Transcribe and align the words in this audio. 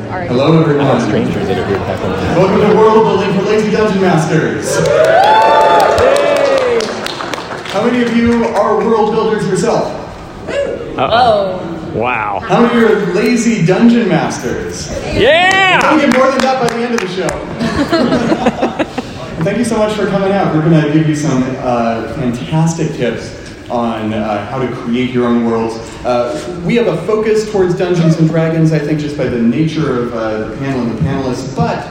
like 0.00 0.10
already. 0.10 0.28
Hello, 0.28 0.60
everyone. 0.60 1.00
Strangers 1.00 1.48
that 1.48 1.58
are 1.58 1.66
here 1.66 1.78
to 1.78 1.84
heckle. 1.84 2.10
Welcome 2.10 2.60
to 2.60 2.76
World 2.76 3.04
Building 3.04 3.32
for 3.34 3.42
Lazy 3.42 3.70
Dungeon 3.70 4.00
Masters. 4.00 4.76
How 7.72 7.84
many 7.84 8.02
of 8.02 8.16
you 8.16 8.44
are 8.44 8.78
world 8.78 9.12
builders 9.12 9.46
yourself? 9.46 9.96
Oh. 10.98 11.92
Wow. 11.94 12.40
How 12.40 12.62
many 12.62 12.84
are 12.84 13.14
lazy 13.14 13.64
dungeon 13.66 14.08
masters? 14.08 14.90
Yeah! 15.14 15.80
I'll 15.82 15.98
get 15.98 16.16
more 16.16 16.30
than 16.30 16.40
that 16.40 16.60
by 16.60 16.68
the 16.76 16.84
end 16.84 16.94
of 16.94 17.00
the 17.00 17.08
show. 17.08 17.28
Thank 19.44 19.58
you 19.58 19.64
so 19.64 19.78
much 19.78 19.94
for 19.94 20.06
coming 20.06 20.32
out. 20.32 20.54
We're 20.54 20.68
going 20.68 20.84
to 20.84 20.92
give 20.92 21.08
you 21.08 21.16
some 21.16 21.42
uh, 21.58 22.12
fantastic 22.14 22.92
tips 22.92 23.39
on 23.70 24.12
uh, 24.12 24.46
how 24.46 24.58
to 24.58 24.70
create 24.74 25.10
your 25.10 25.26
own 25.26 25.46
worlds. 25.46 25.76
Uh, 26.04 26.62
we 26.66 26.74
have 26.76 26.86
a 26.86 26.96
focus 27.06 27.50
towards 27.50 27.76
Dungeons 27.76 28.18
and 28.18 28.28
Dragons, 28.28 28.72
I 28.72 28.78
think, 28.78 29.00
just 29.00 29.16
by 29.16 29.26
the 29.26 29.40
nature 29.40 30.02
of 30.02 30.14
uh, 30.14 30.48
the 30.48 30.56
panel 30.56 30.82
and 30.82 30.98
the 30.98 31.02
panelists, 31.02 31.54
but 31.54 31.86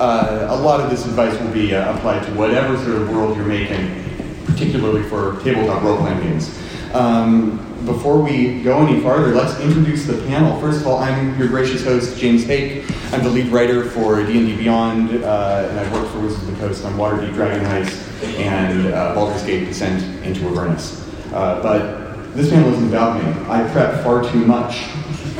uh, 0.00 0.48
a 0.50 0.56
lot 0.56 0.80
of 0.80 0.90
this 0.90 1.04
advice 1.04 1.38
will 1.40 1.52
be 1.52 1.74
uh, 1.74 1.96
applied 1.96 2.24
to 2.24 2.32
whatever 2.32 2.76
sort 2.78 3.02
of 3.02 3.10
world 3.10 3.36
you're 3.36 3.46
making, 3.46 4.04
particularly 4.46 5.02
for 5.04 5.40
tabletop 5.42 5.82
role-playing 5.82 6.20
games. 6.20 6.58
Um, 6.94 7.66
before 7.86 8.20
we 8.20 8.62
go 8.62 8.86
any 8.86 9.00
farther, 9.00 9.34
let's 9.34 9.58
introduce 9.60 10.06
the 10.06 10.22
panel. 10.26 10.60
First 10.60 10.80
of 10.80 10.86
all, 10.86 10.98
I'm 10.98 11.38
your 11.38 11.48
gracious 11.48 11.84
host, 11.84 12.18
James 12.18 12.44
Haeck. 12.44 12.84
I'm 13.12 13.22
the 13.22 13.30
lead 13.30 13.48
writer 13.48 13.84
for 13.84 14.24
D&D 14.24 14.56
Beyond, 14.56 15.22
uh, 15.24 15.68
and 15.70 15.80
I've 15.80 15.92
worked 15.92 16.10
for 16.10 16.20
Wizards 16.20 16.42
of 16.46 16.54
the 16.54 16.66
Coast 16.66 16.84
on 16.84 16.94
Waterdeep 16.94 17.32
Dragon 17.34 17.64
Heist 17.64 18.10
and 18.38 18.88
uh, 18.88 19.14
Baldur's 19.14 19.42
Gate 19.44 19.64
Descent 19.64 20.02
into 20.24 20.46
Avernus. 20.46 21.09
Uh, 21.32 21.62
but 21.62 22.34
this 22.34 22.50
panel 22.50 22.72
isn't 22.72 22.88
about 22.88 23.22
me. 23.22 23.30
I 23.48 23.68
prep 23.70 24.02
far 24.02 24.22
too 24.30 24.44
much 24.44 24.86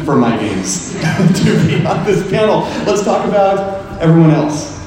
for 0.05 0.17
my 0.17 0.37
games 0.37 0.93
to 0.95 1.67
be 1.67 1.85
on 1.85 2.05
this 2.05 2.29
panel. 2.31 2.61
Let's 2.87 3.05
talk 3.05 3.27
about 3.27 4.01
everyone 4.01 4.31
else. 4.31 4.79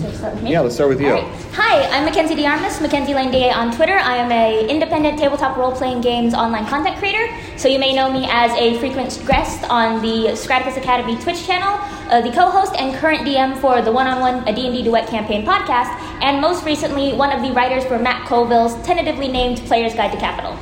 So 0.00 0.10
start 0.12 0.34
with 0.34 0.42
me? 0.44 0.52
Yeah, 0.52 0.60
let's 0.60 0.74
start 0.74 0.90
with 0.90 1.00
you. 1.00 1.37
Hi, 1.60 1.82
I'm 1.90 2.06
Makenzie 2.08 2.36
De 2.36 2.46
Armas, 2.46 2.80
Mackenzie 2.80 3.14
Lane 3.14 3.32
DA 3.32 3.50
on 3.50 3.74
Twitter. 3.74 3.98
I 3.98 4.16
am 4.18 4.30
a 4.30 4.64
independent 4.68 5.18
tabletop 5.18 5.56
role-playing 5.56 6.02
games 6.02 6.32
online 6.32 6.64
content 6.66 6.96
creator. 6.98 7.34
So 7.56 7.66
you 7.66 7.80
may 7.80 7.92
know 7.92 8.08
me 8.12 8.28
as 8.30 8.52
a 8.52 8.78
frequent 8.78 9.20
guest 9.26 9.68
on 9.68 10.00
the 10.00 10.30
Scratticus 10.36 10.76
Academy 10.76 11.20
Twitch 11.20 11.44
channel, 11.44 11.80
uh, 12.12 12.20
the 12.20 12.30
co-host 12.30 12.76
and 12.78 12.94
current 12.94 13.22
DM 13.26 13.60
for 13.60 13.82
the 13.82 13.90
One-on-One 13.90 14.46
A 14.46 14.54
D&D 14.54 14.84
Duet 14.84 15.08
Campaign 15.08 15.44
podcast, 15.44 15.90
and 16.22 16.40
most 16.40 16.64
recently 16.64 17.12
one 17.14 17.32
of 17.32 17.42
the 17.42 17.50
writers 17.52 17.84
for 17.86 17.98
Matt 17.98 18.24
Colville's 18.28 18.80
tentatively 18.86 19.26
named 19.26 19.58
Player's 19.66 19.94
Guide 19.94 20.12
to 20.12 20.18
Capital. 20.18 20.56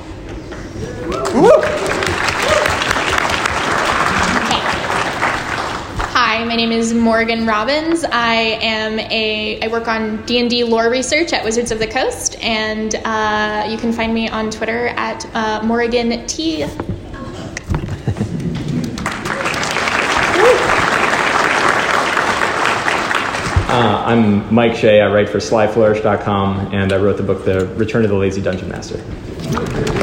Hi, 6.36 6.44
my 6.44 6.54
name 6.54 6.70
is 6.70 6.92
Morrigan 6.92 7.46
Robbins. 7.46 8.04
I 8.04 8.34
am 8.60 8.98
a 8.98 9.58
I 9.62 9.68
work 9.68 9.88
on 9.88 10.22
D 10.26 10.38
and 10.38 10.50
D 10.50 10.64
lore 10.64 10.90
research 10.90 11.32
at 11.32 11.42
Wizards 11.42 11.70
of 11.70 11.78
the 11.78 11.86
Coast, 11.86 12.36
and 12.42 12.94
uh, 13.06 13.66
you 13.70 13.78
can 13.78 13.90
find 13.90 14.12
me 14.12 14.28
on 14.28 14.50
Twitter 14.50 14.88
at 14.88 15.24
uh, 15.34 15.62
Morgan 15.62 16.26
T. 16.26 16.64
Uh, 16.64 16.68
I'm 24.04 24.54
Mike 24.54 24.76
Shea. 24.76 25.00
I 25.00 25.10
write 25.10 25.30
for 25.30 25.38
slyflourish.com, 25.38 26.74
and 26.74 26.92
I 26.92 26.98
wrote 26.98 27.16
the 27.16 27.22
book 27.22 27.46
The 27.46 27.66
Return 27.76 28.04
of 28.04 28.10
the 28.10 28.16
Lazy 28.16 28.42
Dungeon 28.42 28.68
Master. 28.68 29.95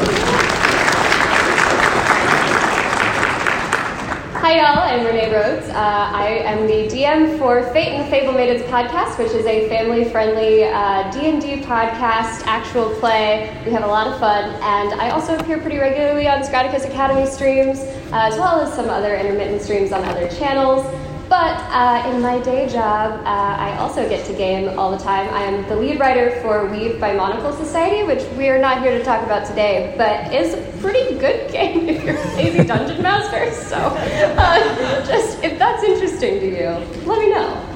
Hi, 4.54 4.60
y'all. 4.60 5.00
I'm 5.00 5.04
Renee 5.04 5.34
Rhodes. 5.34 5.68
Uh, 5.68 5.74
I 5.74 6.26
am 6.44 6.68
the 6.68 6.86
DM 6.86 7.40
for 7.40 7.64
Fate 7.72 7.88
and 7.88 8.06
the 8.06 8.08
Fable 8.08 8.32
Maidens 8.32 8.62
podcast, 8.70 9.18
which 9.18 9.32
is 9.32 9.44
a 9.46 9.68
family-friendly 9.68 10.62
uh, 10.66 11.10
D&D 11.10 11.64
podcast, 11.64 12.46
actual 12.46 12.94
play. 13.00 13.52
We 13.66 13.72
have 13.72 13.82
a 13.82 13.88
lot 13.88 14.06
of 14.06 14.20
fun, 14.20 14.50
and 14.62 15.00
I 15.00 15.10
also 15.10 15.36
appear 15.36 15.58
pretty 15.58 15.78
regularly 15.78 16.28
on 16.28 16.42
Scratticus 16.42 16.86
Academy 16.88 17.26
streams, 17.26 17.80
uh, 17.80 18.28
as 18.30 18.38
well 18.38 18.60
as 18.60 18.72
some 18.72 18.88
other 18.90 19.16
intermittent 19.16 19.60
streams 19.60 19.90
on 19.90 20.04
other 20.04 20.28
channels. 20.28 20.86
But 21.28 21.56
uh, 21.72 22.10
in 22.10 22.20
my 22.20 22.38
day 22.40 22.68
job, 22.68 23.20
uh, 23.20 23.28
I 23.28 23.76
also 23.78 24.08
get 24.08 24.26
to 24.26 24.34
game 24.34 24.78
all 24.78 24.90
the 24.90 25.02
time. 25.02 25.32
I 25.32 25.42
am 25.44 25.66
the 25.68 25.76
lead 25.76 25.98
writer 25.98 26.40
for 26.42 26.66
Weave 26.66 27.00
by 27.00 27.12
Monocle 27.14 27.52
Society, 27.52 28.02
which 28.02 28.22
we 28.36 28.48
are 28.48 28.58
not 28.58 28.82
here 28.82 28.96
to 28.96 29.04
talk 29.04 29.24
about 29.24 29.46
today, 29.46 29.94
but 29.96 30.32
is 30.32 30.54
a 30.54 30.80
pretty 30.80 31.18
good 31.18 31.50
game 31.52 31.88
if 31.88 32.04
you're 32.04 32.16
a 32.16 32.36
lazy 32.36 32.64
dungeon 32.64 33.02
master. 33.02 33.50
So, 33.52 33.76
uh, 33.76 35.06
just 35.06 35.42
if 35.42 35.58
that's 35.58 35.82
interesting 35.82 36.40
to 36.40 36.46
you, 36.46 36.68
let 37.06 37.18
me 37.18 37.30
know. 37.30 37.73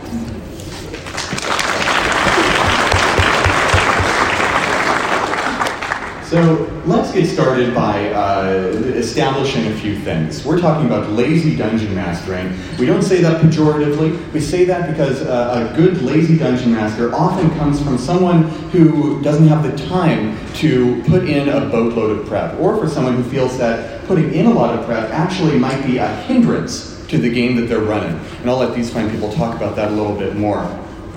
So 6.28 6.70
let's 6.84 7.10
get 7.10 7.24
started 7.26 7.74
by 7.74 8.12
uh, 8.12 8.50
establishing 8.96 9.66
a 9.68 9.74
few 9.76 9.98
things. 9.98 10.44
We're 10.44 10.60
talking 10.60 10.84
about 10.84 11.08
lazy 11.12 11.56
dungeon 11.56 11.94
mastering. 11.94 12.54
We 12.78 12.84
don't 12.84 13.00
say 13.00 13.22
that 13.22 13.40
pejoratively. 13.40 14.30
We 14.34 14.40
say 14.40 14.66
that 14.66 14.90
because 14.90 15.22
uh, 15.22 15.72
a 15.72 15.74
good 15.74 16.02
lazy 16.02 16.36
dungeon 16.36 16.72
master 16.72 17.14
often 17.14 17.48
comes 17.56 17.82
from 17.82 17.96
someone 17.96 18.42
who 18.72 19.22
doesn't 19.22 19.48
have 19.48 19.62
the 19.62 19.74
time 19.86 20.36
to 20.56 21.02
put 21.04 21.26
in 21.26 21.48
a 21.48 21.60
boatload 21.70 22.18
of 22.18 22.26
prep, 22.26 22.60
or 22.60 22.76
for 22.76 22.90
someone 22.90 23.16
who 23.16 23.22
feels 23.30 23.56
that 23.56 24.04
putting 24.04 24.34
in 24.34 24.44
a 24.44 24.52
lot 24.52 24.78
of 24.78 24.84
prep 24.84 25.08
actually 25.08 25.58
might 25.58 25.82
be 25.86 25.96
a 25.96 26.14
hindrance 26.24 27.06
to 27.06 27.16
the 27.16 27.32
game 27.32 27.56
that 27.56 27.68
they're 27.68 27.80
running. 27.80 28.20
And 28.42 28.50
I'll 28.50 28.58
let 28.58 28.74
these 28.74 28.92
fine 28.92 29.10
people 29.10 29.32
talk 29.32 29.56
about 29.56 29.76
that 29.76 29.92
a 29.92 29.94
little 29.94 30.14
bit 30.14 30.36
more. 30.36 30.68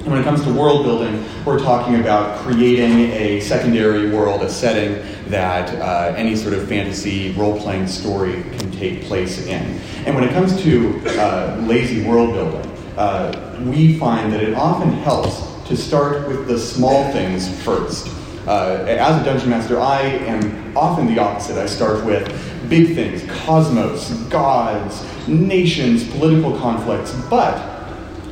When 0.06 0.20
it 0.20 0.24
comes 0.24 0.44
to 0.46 0.52
world 0.52 0.84
building, 0.84 1.24
we're 1.46 1.60
talking 1.60 2.00
about 2.00 2.40
creating 2.40 3.12
a 3.12 3.40
secondary 3.40 4.10
world, 4.10 4.42
a 4.42 4.50
setting 4.50 5.00
that 5.30 5.76
uh, 5.80 6.16
any 6.18 6.36
sort 6.36 6.56
of 6.56 6.68
fantasy 6.68 7.34
role 7.34 7.60
playing 7.62 7.86
story 7.86 8.42
can 8.58 8.72
take 8.72 9.04
place 9.04 9.46
in. 9.46 9.80
And 10.08 10.16
when 10.16 10.24
it 10.24 10.34
comes 10.34 10.60
to 10.64 11.00
uh, 11.20 11.64
lazy 11.68 12.04
world 12.04 12.34
building, 12.34 12.72
uh, 12.98 13.62
we 13.64 14.00
find 14.00 14.34
that 14.34 14.42
it 14.42 14.56
often 14.56 14.92
helps 14.92 15.44
to 15.68 15.78
start 15.78 16.28
with 16.28 16.48
the 16.48 16.58
small 16.58 17.12
things 17.12 17.48
first. 17.62 18.08
Uh, 18.48 18.84
as 18.88 19.22
a 19.22 19.24
dungeon 19.24 19.52
master, 19.52 19.80
I 19.80 20.02
am 20.02 20.76
often 20.76 21.14
the 21.14 21.20
opposite. 21.20 21.58
I 21.58 21.68
start 21.68 22.04
with 22.04 22.28
big 22.68 22.96
things 22.96 23.24
cosmos, 23.44 24.10
gods, 24.30 25.06
nations, 25.28 26.10
political 26.10 26.58
conflicts, 26.58 27.14
but 27.30 27.71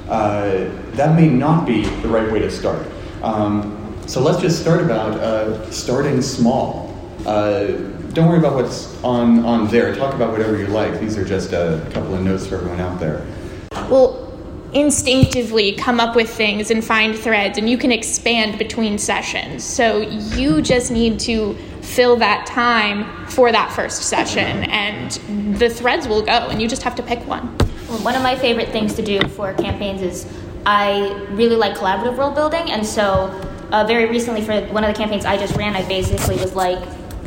uh, 0.10 0.70
that 0.94 1.16
may 1.16 1.30
not 1.30 1.66
be 1.66 1.84
the 2.02 2.08
right 2.08 2.32
way 2.32 2.40
to 2.40 2.52
start. 2.52 2.86
Um, 3.22 3.76
so 4.08 4.22
let's 4.22 4.42
just 4.42 4.60
start 4.60 4.82
about 4.82 5.20
uh, 5.20 5.70
starting 5.72 6.22
small. 6.22 6.96
Uh, 7.26 7.68
don't 8.14 8.28
worry 8.28 8.40
about 8.40 8.56
what's 8.56 9.02
on, 9.04 9.46
on 9.46 9.68
there. 9.68 9.96
Talk 9.96 10.16
about 10.16 10.32
whatever 10.32 10.58
you 10.58 10.68
like. 10.68 11.00
These 11.00 11.18
are 11.18 11.26
just 11.26 11.54
a 11.54 11.88
couple 11.92 12.16
of 12.16 12.24
notes 12.24 12.48
for 12.48 12.56
everyone 12.56 12.80
out 12.80 13.00
there. 13.00 13.26
will 13.90 14.28
instinctively 14.74 15.74
come 15.74 16.00
up 16.00 16.16
with 16.16 16.30
things 16.30 16.72
and 16.72 16.84
find 16.84 17.18
threads, 17.18 17.58
and 17.58 17.70
you 17.70 17.78
can 17.78 17.92
expand 17.92 18.58
between 18.58 18.98
sessions. 18.98 19.64
So 19.64 20.02
you 20.02 20.62
just 20.62 20.92
need 20.92 21.20
to 21.22 21.56
fill 21.82 22.16
that 22.18 22.46
time 22.46 23.28
for 23.28 23.52
that 23.52 23.72
first 23.72 24.04
session, 24.04 24.64
and 24.66 25.12
the 25.60 25.70
threads 25.70 26.08
will 26.08 26.22
go, 26.22 26.32
and 26.32 26.62
you 26.62 26.68
just 26.68 26.84
have 26.84 26.96
to 26.96 27.04
pick 27.04 27.26
one. 27.28 27.56
One 27.90 28.16
of 28.16 28.22
my 28.22 28.36
favorite 28.36 28.70
things 28.70 28.94
to 28.96 29.02
do 29.02 29.20
for 29.30 29.54
campaigns 29.56 30.04
is 30.04 30.32
I 30.66 31.26
really 31.32 31.56
like 31.56 31.76
collaborative 31.76 32.18
world 32.18 32.36
building, 32.36 32.72
and 32.72 32.86
so 32.86 33.26
uh, 33.72 33.84
very 33.86 34.06
recently 34.06 34.42
for 34.42 34.62
one 34.68 34.84
of 34.84 34.94
the 34.94 34.98
campaigns 34.98 35.26
I 35.26 35.38
just 35.38 35.56
ran, 35.56 35.76
I 35.76 35.88
basically 35.88 36.36
was 36.36 36.54
like, 36.54 36.78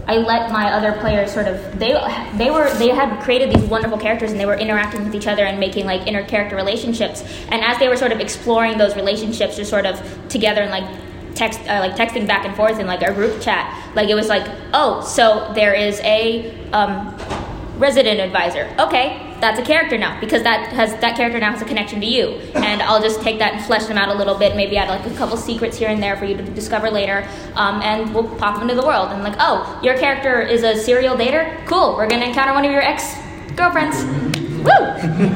I 0.07 0.17
let 0.19 0.53
my 0.53 0.73
other 0.73 0.93
players 1.01 1.33
sort 1.33 1.49
of 1.49 1.79
they 1.79 1.93
they 2.37 2.51
were 2.51 2.73
they 2.75 2.89
had 2.89 3.21
created 3.23 3.51
these 3.53 3.65
wonderful 3.69 3.99
characters 3.99 4.31
and 4.31 4.39
they 4.39 4.47
were 4.47 4.57
interacting 4.57 5.05
with 5.05 5.15
each 5.15 5.27
other 5.27 5.45
and 5.45 5.59
making 5.59 5.85
like 5.85 6.07
inter 6.07 6.25
character 6.25 6.55
relationships, 6.55 7.25
and 7.49 7.63
as 7.63 7.79
they 7.79 7.89
were 7.89 7.97
sort 7.97 8.13
of 8.13 8.21
exploring 8.21 8.79
those 8.79 8.95
relationships, 8.95 9.57
just 9.57 9.69
sort 9.69 9.85
of 9.85 10.01
together 10.29 10.63
and 10.63 10.71
like 10.71 10.89
text 11.35 11.61
uh, 11.69 11.81
like 11.81 11.97
texting 11.97 12.27
back 12.27 12.45
and 12.45 12.55
forth 12.55 12.79
in 12.79 12.87
like 12.87 13.03
our 13.03 13.13
group 13.13 13.41
chat, 13.41 13.93
like 13.97 14.09
it 14.09 14.15
was 14.15 14.29
like, 14.29 14.49
oh, 14.75 15.03
so 15.03 15.53
there 15.55 15.75
is 15.75 15.99
a 16.01 16.55
um, 16.71 17.17
resident 17.79 18.21
advisor. 18.21 18.73
Okay, 18.79 19.32
that's 19.43 19.59
a 19.59 19.63
character 19.65 19.99
now 19.99 20.19
because 20.21 20.45
that 20.45 20.73
has 20.73 20.95
that 21.01 21.17
character 21.17 21.41
now 21.41 21.51
has 21.51 21.61
a 21.61 21.65
connection 21.65 22.01
to 22.01 22.07
you. 22.07 22.29
And 22.55 22.81
I'll 22.81 23.03
just 23.03 23.21
take 23.23 23.41
that 23.41 23.55
and 23.55 23.65
flesh 23.65 23.87
them 23.87 23.99
out 23.99 24.09
a 24.09 24.15
little 24.15 24.39
bit, 24.39 24.55
maybe 24.55 24.77
add 24.77 24.89
like 24.89 25.05
a 25.05 25.17
couple 25.17 25.37
secrets 25.37 25.77
here 25.77 25.89
and 25.89 26.01
there 26.01 26.17
for 26.17 26.25
you 26.25 26.37
to 26.37 26.45
discover 26.45 26.89
later, 26.89 27.29
um, 27.57 27.83
and 27.83 28.15
we'll 28.15 28.29
pop 28.37 28.55
them 28.55 28.71
into 28.71 28.81
the 28.81 28.87
world. 28.87 29.11
And 29.11 29.25
like, 29.25 29.35
oh, 29.41 29.81
your 29.83 29.99
character 29.99 30.41
is 30.41 30.63
a 30.63 30.77
serial 30.77 31.17
dater. 31.17 31.67
Cool, 31.67 31.97
we're 31.97 32.09
gonna 32.09 32.27
encounter 32.27 32.55
one 32.55 32.65
of 32.65 32.71
your 32.71 32.83
ex 32.83 33.17
girlfriends. 33.57 34.05
Woo! 34.63 34.71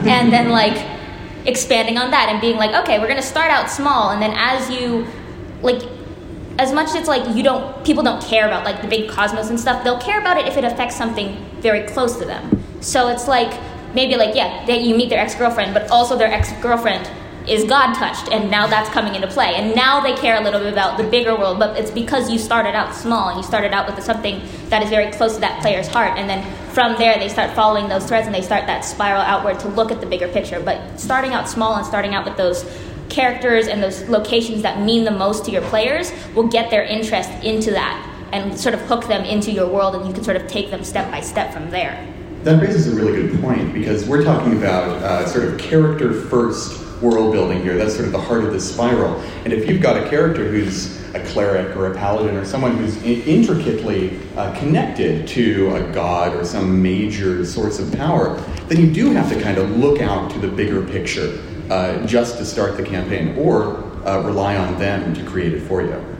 and 0.08 0.32
then 0.32 0.50
like 0.50 0.86
expanding 1.44 1.98
on 1.98 2.12
that 2.12 2.28
and 2.28 2.40
being 2.40 2.56
like, 2.56 2.74
okay, 2.76 3.00
we're 3.00 3.08
gonna 3.08 3.20
start 3.20 3.50
out 3.50 3.68
small, 3.68 4.10
and 4.10 4.22
then 4.22 4.32
as 4.36 4.70
you 4.70 5.04
like 5.62 5.82
as 6.60 6.72
much 6.72 6.90
as 6.90 6.94
it's 6.94 7.08
like 7.08 7.36
you 7.36 7.42
don't 7.42 7.84
people 7.84 8.04
don't 8.04 8.22
care 8.22 8.46
about 8.46 8.64
like 8.64 8.80
the 8.82 8.88
big 8.88 9.10
cosmos 9.10 9.50
and 9.50 9.60
stuff 9.60 9.84
they'll 9.84 10.00
care 10.00 10.20
about 10.20 10.38
it 10.38 10.46
if 10.46 10.56
it 10.56 10.64
affects 10.64 10.96
something 10.96 11.36
very 11.60 11.86
close 11.88 12.16
to 12.16 12.24
them 12.24 12.62
so 12.80 13.08
it's 13.08 13.28
like 13.28 13.52
maybe 13.96 14.14
like 14.14 14.36
yeah, 14.36 14.68
you 14.70 14.94
meet 14.94 15.08
their 15.08 15.18
ex 15.18 15.34
girlfriend, 15.34 15.74
but 15.74 15.90
also 15.90 16.16
their 16.16 16.28
ex 16.28 16.52
girlfriend 16.62 17.10
is 17.48 17.64
God 17.64 17.94
touched, 17.94 18.30
and 18.32 18.50
now 18.50 18.66
that's 18.66 18.90
coming 18.90 19.14
into 19.14 19.28
play. 19.28 19.54
And 19.54 19.74
now 19.74 20.00
they 20.00 20.14
care 20.14 20.36
a 20.40 20.44
little 20.44 20.60
bit 20.60 20.72
about 20.72 20.98
the 20.98 21.04
bigger 21.04 21.34
world, 21.36 21.60
but 21.60 21.78
it's 21.78 21.92
because 21.92 22.28
you 22.28 22.38
started 22.38 22.74
out 22.74 22.92
small 22.92 23.28
and 23.28 23.36
you 23.38 23.44
started 23.44 23.72
out 23.72 23.86
with 23.86 24.02
something 24.04 24.42
that 24.68 24.82
is 24.82 24.90
very 24.90 25.12
close 25.12 25.34
to 25.34 25.40
that 25.40 25.60
player's 25.62 25.88
heart, 25.88 26.18
and 26.18 26.28
then 26.28 26.42
from 26.70 26.96
there 26.98 27.18
they 27.18 27.28
start 27.28 27.54
following 27.54 27.88
those 27.88 28.04
threads 28.04 28.26
and 28.26 28.34
they 28.34 28.42
start 28.42 28.66
that 28.66 28.84
spiral 28.84 29.22
outward 29.22 29.58
to 29.60 29.68
look 29.68 29.90
at 29.90 30.00
the 30.00 30.06
bigger 30.06 30.28
picture. 30.28 30.60
But 30.60 31.00
starting 31.00 31.32
out 31.32 31.48
small 31.48 31.76
and 31.76 31.86
starting 31.86 32.14
out 32.14 32.24
with 32.26 32.36
those 32.36 32.64
characters 33.08 33.68
and 33.68 33.82
those 33.82 34.02
locations 34.08 34.62
that 34.62 34.80
mean 34.80 35.04
the 35.04 35.10
most 35.12 35.44
to 35.46 35.52
your 35.52 35.62
players 35.62 36.12
will 36.34 36.48
get 36.48 36.68
their 36.70 36.82
interest 36.82 37.30
into 37.44 37.70
that 37.70 37.96
and 38.32 38.58
sort 38.58 38.74
of 38.74 38.80
hook 38.82 39.06
them 39.06 39.24
into 39.24 39.52
your 39.52 39.68
world, 39.68 39.94
and 39.94 40.04
you 40.06 40.12
can 40.12 40.24
sort 40.24 40.36
of 40.36 40.46
take 40.48 40.70
them 40.70 40.82
step 40.82 41.10
by 41.12 41.20
step 41.20 41.52
from 41.54 41.70
there. 41.70 42.15
That 42.46 42.62
raises 42.62 42.86
a 42.86 42.94
really 42.94 43.20
good 43.20 43.40
point 43.40 43.74
because 43.74 44.06
we're 44.06 44.22
talking 44.22 44.56
about 44.56 45.02
uh, 45.02 45.26
sort 45.26 45.48
of 45.48 45.58
character 45.58 46.12
first 46.12 46.80
world 47.02 47.32
building 47.32 47.60
here. 47.60 47.76
That's 47.76 47.94
sort 47.94 48.06
of 48.06 48.12
the 48.12 48.20
heart 48.20 48.44
of 48.44 48.52
this 48.52 48.72
spiral. 48.72 49.20
And 49.42 49.52
if 49.52 49.68
you've 49.68 49.82
got 49.82 49.96
a 49.96 50.08
character 50.08 50.48
who's 50.48 51.04
a 51.12 51.24
cleric 51.24 51.76
or 51.76 51.90
a 51.90 51.94
paladin 51.96 52.36
or 52.36 52.44
someone 52.44 52.76
who's 52.76 53.02
intricately 53.02 54.20
uh, 54.36 54.56
connected 54.60 55.26
to 55.26 55.74
a 55.74 55.92
god 55.92 56.36
or 56.36 56.44
some 56.44 56.80
major 56.80 57.44
source 57.44 57.80
of 57.80 57.92
power, 57.96 58.36
then 58.68 58.78
you 58.78 58.92
do 58.92 59.10
have 59.10 59.28
to 59.28 59.42
kind 59.42 59.58
of 59.58 59.68
look 59.78 60.00
out 60.00 60.30
to 60.30 60.38
the 60.38 60.46
bigger 60.46 60.86
picture 60.86 61.42
uh, 61.70 62.06
just 62.06 62.38
to 62.38 62.44
start 62.44 62.76
the 62.76 62.84
campaign 62.84 63.36
or 63.36 63.78
uh, 64.06 64.22
rely 64.22 64.56
on 64.56 64.78
them 64.78 65.12
to 65.14 65.24
create 65.24 65.52
it 65.52 65.62
for 65.62 65.82
you 65.82 66.15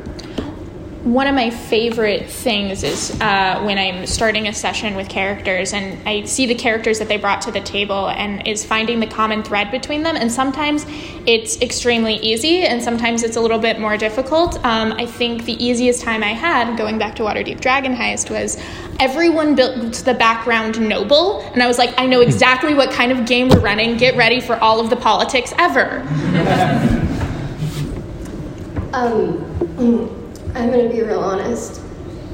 one 1.06 1.28
of 1.28 1.36
my 1.36 1.50
favorite 1.50 2.28
things 2.28 2.82
is 2.82 3.16
uh, 3.20 3.62
when 3.62 3.78
I'm 3.78 4.06
starting 4.06 4.48
a 4.48 4.52
session 4.52 4.96
with 4.96 5.08
characters 5.08 5.72
and 5.72 5.96
I 6.06 6.24
see 6.24 6.46
the 6.46 6.56
characters 6.56 6.98
that 6.98 7.06
they 7.06 7.16
brought 7.16 7.42
to 7.42 7.52
the 7.52 7.60
table 7.60 8.08
and 8.08 8.44
is 8.44 8.64
finding 8.64 8.98
the 8.98 9.06
common 9.06 9.44
thread 9.44 9.70
between 9.70 10.02
them. 10.02 10.16
And 10.16 10.32
sometimes 10.32 10.84
it's 11.24 11.62
extremely 11.62 12.14
easy 12.14 12.62
and 12.62 12.82
sometimes 12.82 13.22
it's 13.22 13.36
a 13.36 13.40
little 13.40 13.60
bit 13.60 13.78
more 13.78 13.96
difficult. 13.96 14.56
Um, 14.64 14.94
I 14.94 15.06
think 15.06 15.44
the 15.44 15.52
easiest 15.64 16.02
time 16.02 16.24
I 16.24 16.32
had 16.32 16.76
going 16.76 16.98
back 16.98 17.14
to 17.16 17.22
Waterdeep 17.22 17.60
Dragon 17.60 17.94
Heist 17.94 18.28
was 18.28 18.60
everyone 18.98 19.54
built 19.54 20.02
the 20.04 20.14
background 20.14 20.80
noble. 20.80 21.40
And 21.52 21.62
I 21.62 21.68
was 21.68 21.78
like, 21.78 21.94
I 21.98 22.06
know 22.06 22.20
exactly 22.20 22.74
what 22.74 22.90
kind 22.90 23.12
of 23.12 23.26
game 23.26 23.48
we're 23.48 23.60
running. 23.60 23.96
Get 23.96 24.16
ready 24.16 24.40
for 24.40 24.56
all 24.56 24.80
of 24.80 24.90
the 24.90 24.96
politics 24.96 25.54
ever. 25.56 26.00
um, 28.92 30.25
I'm 30.56 30.70
going 30.70 30.88
to 30.88 30.94
be 30.94 31.02
real 31.02 31.20
honest. 31.20 31.82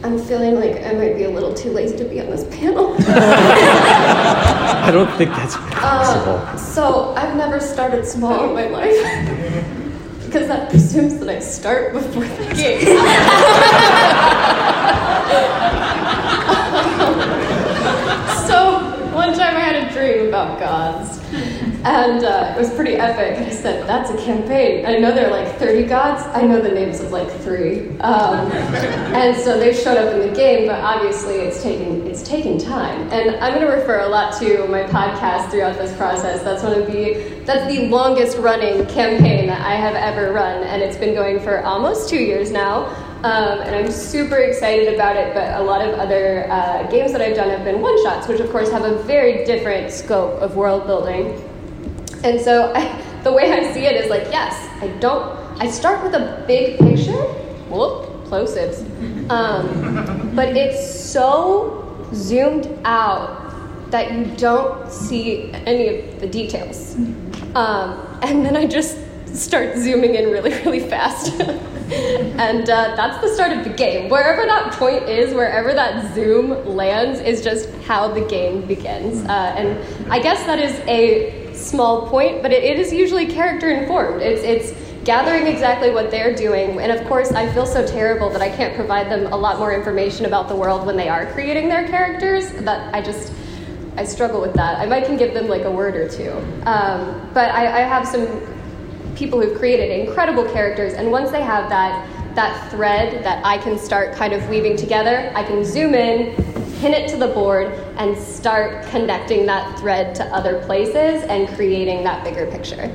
I'm 0.04 0.16
feeling 0.16 0.54
like 0.54 0.84
I 0.84 0.92
might 0.92 1.16
be 1.16 1.24
a 1.24 1.30
little 1.30 1.52
too 1.52 1.70
lazy 1.70 1.96
to 1.96 2.04
be 2.04 2.20
on 2.20 2.30
this 2.30 2.44
panel. 2.56 2.94
I 2.98 4.90
don't 4.92 5.10
think 5.16 5.30
that's 5.30 5.56
possible. 5.56 6.36
Uh, 6.36 6.56
so 6.56 7.14
I've 7.16 7.36
never 7.36 7.58
started 7.58 8.06
small 8.06 8.48
in 8.48 8.54
my 8.54 8.69
life 8.69 8.94
because 10.24 10.46
that 10.46 10.70
presumes 10.70 11.19
that 11.19 11.28
I 11.28 11.40
start 11.40 11.92
before 11.92 12.22
the 12.22 12.54
game. 12.54 12.80
so 18.46 18.78
one 19.14 19.34
time 19.34 19.56
I 19.56 19.60
had 19.60 19.88
a 19.88 19.92
dream 19.92 20.28
about 20.28 20.60
gods 20.60 21.21
and 21.32 22.25
uh, 22.25 22.55
it 22.55 22.58
was 22.58 22.73
pretty 22.75 22.94
epic. 22.94 23.38
I 23.38 23.50
said, 23.50 23.87
"That's 23.88 24.11
a 24.11 24.17
campaign." 24.25 24.87
I 24.87 24.99
know 24.99 25.12
there 25.12 25.29
are 25.29 25.31
like 25.31 25.58
30 25.58 25.87
gods. 25.87 26.23
I 26.34 26.43
know 26.43 26.61
the 26.61 26.70
names 26.70 27.00
of 27.00 27.11
like 27.11 27.31
three, 27.40 27.88
um, 28.00 28.50
and 29.14 29.37
so 29.37 29.58
they 29.58 29.75
showed 29.75 29.96
up 29.96 30.12
in 30.14 30.29
the 30.29 30.34
game. 30.34 30.67
But 30.69 30.81
obviously, 30.81 31.37
it's 31.37 31.62
taking 31.62 32.06
it's 32.06 32.23
taking 32.23 32.58
time. 32.58 33.08
And 33.11 33.37
I'm 33.37 33.55
going 33.55 33.67
to 33.67 33.73
refer 33.73 34.00
a 34.00 34.08
lot 34.08 34.38
to 34.40 34.67
my 34.69 34.82
podcast 34.84 35.50
throughout 35.50 35.79
this 35.79 35.96
process. 35.96 36.43
That's 36.43 36.62
one 36.62 36.79
of 36.79 36.87
the 36.87 37.43
that's 37.44 37.67
the 37.73 37.88
longest 37.88 38.38
running 38.38 38.87
campaign 38.87 39.46
that 39.46 39.61
I 39.62 39.75
have 39.75 39.94
ever 39.94 40.32
run, 40.32 40.62
and 40.64 40.82
it's 40.82 40.96
been 40.96 41.14
going 41.14 41.40
for 41.40 41.64
almost 41.64 42.08
two 42.08 42.20
years 42.20 42.50
now. 42.50 42.87
Um, 43.25 43.61
and 43.61 43.76
I'm 43.76 43.90
super 43.93 44.38
excited 44.38 44.93
about 44.94 45.14
it. 45.14 45.32
But 45.32 45.61
a 45.61 45.62
lot 45.62 45.81
of 45.81 45.96
other 45.99 46.50
uh, 46.50 46.90
games 46.90 47.12
that 47.12 47.20
I've 47.20 47.37
done 47.37 47.50
have 47.50 47.64
been 47.64 47.81
one 47.81 48.02
shots, 48.02 48.26
which 48.26 48.40
of 48.40 48.50
course 48.50 48.69
have 48.73 48.84
a 48.84 49.00
very 49.05 49.44
different 49.44 49.93
scope 49.93 50.40
of 50.40 50.56
world 50.56 50.87
building. 50.87 51.21
And 52.24 52.40
so 52.40 52.72
I, 52.74 53.00
the 53.22 53.32
way 53.32 53.52
I 53.52 53.72
see 53.72 53.86
it 53.86 53.96
is 53.96 54.10
like, 54.10 54.24
yes, 54.30 54.54
I 54.82 54.88
don't, 54.98 55.38
I 55.60 55.70
start 55.70 56.02
with 56.02 56.14
a 56.14 56.44
big 56.46 56.78
picture. 56.78 57.22
Whoop, 57.70 58.24
plosives. 58.26 58.82
Um, 59.30 60.32
but 60.36 60.56
it's 60.56 61.00
so 61.00 62.08
zoomed 62.12 62.69
out 62.84 63.42
that 63.90 64.12
you 64.12 64.24
don't 64.36 64.90
see 64.90 65.52
any 65.52 65.88
of 65.88 66.20
the 66.20 66.26
details. 66.26 66.94
Um, 67.54 68.19
and 68.22 68.44
then 68.44 68.56
I 68.56 68.66
just 68.66 68.96
start 69.34 69.76
zooming 69.76 70.14
in 70.14 70.30
really, 70.30 70.52
really 70.62 70.80
fast. 70.80 71.32
and 71.90 72.69
uh, 72.69 72.94
that's 72.96 73.20
the 73.23 73.32
start 73.34 73.52
of 73.52 73.64
the 73.64 73.70
game. 73.70 74.08
Wherever 74.08 74.44
that 74.46 74.73
point 74.75 75.08
is, 75.08 75.34
wherever 75.34 75.73
that 75.73 76.14
zoom 76.14 76.67
lands, 76.67 77.20
is 77.20 77.43
just 77.43 77.70
how 77.87 78.08
the 78.08 78.23
game 78.23 78.67
begins. 78.67 79.25
Uh, 79.25 79.55
and 79.56 80.12
I 80.12 80.19
guess 80.19 80.44
that 80.46 80.58
is 80.58 80.79
a 80.87 81.55
small 81.55 82.08
point, 82.08 82.43
but 82.43 82.52
it, 82.52 82.62
it 82.64 82.79
is 82.79 82.93
usually 82.93 83.26
character 83.26 83.70
informed. 83.70 84.23
It's 84.23 84.43
it's 84.43 84.81
gathering 85.05 85.46
exactly 85.46 85.90
what 85.90 86.11
they're 86.11 86.34
doing. 86.34 86.81
And 86.81 86.93
of 86.93 87.06
course, 87.08 87.32
I 87.32 87.52
feel 87.52 87.67
so 87.67 87.87
terrible 87.87 88.31
that 88.31 88.43
I 88.43 88.49
can't 88.49 88.75
provide 88.75 89.11
them 89.11 89.32
a 89.32 89.37
lot 89.37 89.58
more 89.58 89.73
information 89.73 90.26
about 90.26 90.49
the 90.49 90.56
world 90.56 90.87
when 90.87 90.96
they 90.96 91.08
are 91.08 91.26
creating 91.32 91.69
their 91.69 91.87
characters. 91.88 92.50
That 92.64 92.94
I 92.94 93.02
just 93.02 93.32
I 93.96 94.05
struggle 94.05 94.40
with 94.40 94.55
that. 94.55 94.79
I 94.79 94.87
might 94.87 95.05
can 95.05 95.17
give 95.17 95.34
them 95.34 95.49
like 95.49 95.62
a 95.62 95.70
word 95.70 95.96
or 95.96 96.08
two, 96.08 96.32
um, 96.67 97.31
but 97.34 97.50
I, 97.50 97.67
I 97.67 97.81
have 97.81 98.06
some 98.06 98.26
people 99.14 99.41
who've 99.41 99.56
created 99.59 99.91
incredible 99.91 100.44
characters, 100.44 100.94
and 100.94 101.11
once 101.11 101.31
they 101.31 101.43
have 101.43 101.69
that 101.69 102.09
that 102.35 102.70
thread 102.70 103.23
that 103.25 103.44
I 103.44 103.59
can 103.59 103.79
start 103.79 104.14
kind 104.14 104.32
of 104.32 104.49
weaving 104.49 104.76
together, 104.76 105.31
I 105.35 105.43
can 105.43 105.64
zoom 105.64 105.94
in, 105.94 106.35
pin 106.81 106.94
it 106.94 107.09
to 107.11 107.17
the 107.19 107.29
board 107.29 107.73
and 107.99 108.17
start 108.17 108.87
connecting 108.87 109.44
that 109.47 109.79
thread 109.79 110.14
to 110.14 110.25
other 110.35 110.64
places 110.64 111.25
and 111.25 111.47
creating 111.50 112.03
that 112.05 112.25
bigger 112.25 112.47
picture. 112.47 112.88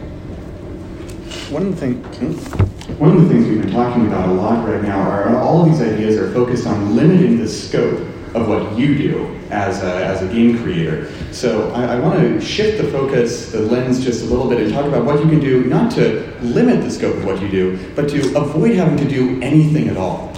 One 1.52 1.68
of 1.68 1.80
the 1.80 1.94
things. 1.94 2.18
Hmm? 2.18 2.64
One 2.98 3.16
of 3.16 3.22
the 3.22 3.30
things 3.30 3.48
we've 3.48 3.62
been 3.62 3.72
talking 3.72 4.08
about 4.08 4.28
a 4.28 4.32
lot 4.32 4.68
right 4.68 4.82
now 4.82 5.00
are 5.00 5.38
all 5.38 5.62
of 5.62 5.70
these 5.70 5.82
ideas 5.82 6.18
are 6.18 6.32
focused 6.34 6.66
on 6.66 6.96
limiting 6.96 7.38
the 7.38 7.48
scope 7.48 8.00
of 8.42 8.48
what 8.48 8.78
you 8.78 8.98
do 8.98 9.34
as 9.50 9.82
a, 9.84 10.06
as 10.06 10.22
a 10.22 10.28
game 10.28 10.58
creator. 10.62 11.12
So 11.32 11.72
I, 11.72 11.96
I 11.96 12.00
want 12.00 12.20
to 12.20 12.42
shift 12.42 12.82
the 12.82 12.90
focus, 12.92 13.52
the 13.52 13.62
lens 13.62 14.04
just 14.04 14.24
a 14.24 14.28
little 14.28 14.50
bit 14.50 14.62
and 14.62 14.72
talk 14.74 14.86
about 14.86 15.06
what 15.06 15.20
you 15.24 15.30
can 15.30 15.40
do, 15.40 15.64
not 15.66 15.92
to 15.92 16.36
limit 16.42 16.82
the 16.82 16.92
scope 16.92 17.16
of 17.16 17.26
what 17.26 17.42
you 17.42 17.50
do, 17.50 17.94
but 17.96 18.10
to 18.10 18.38
avoid 18.38 18.76
having 18.76 18.98
to 18.98 19.08
do 19.08 19.42
anything 19.42 19.88
at 19.88 19.98
all. 19.98 20.28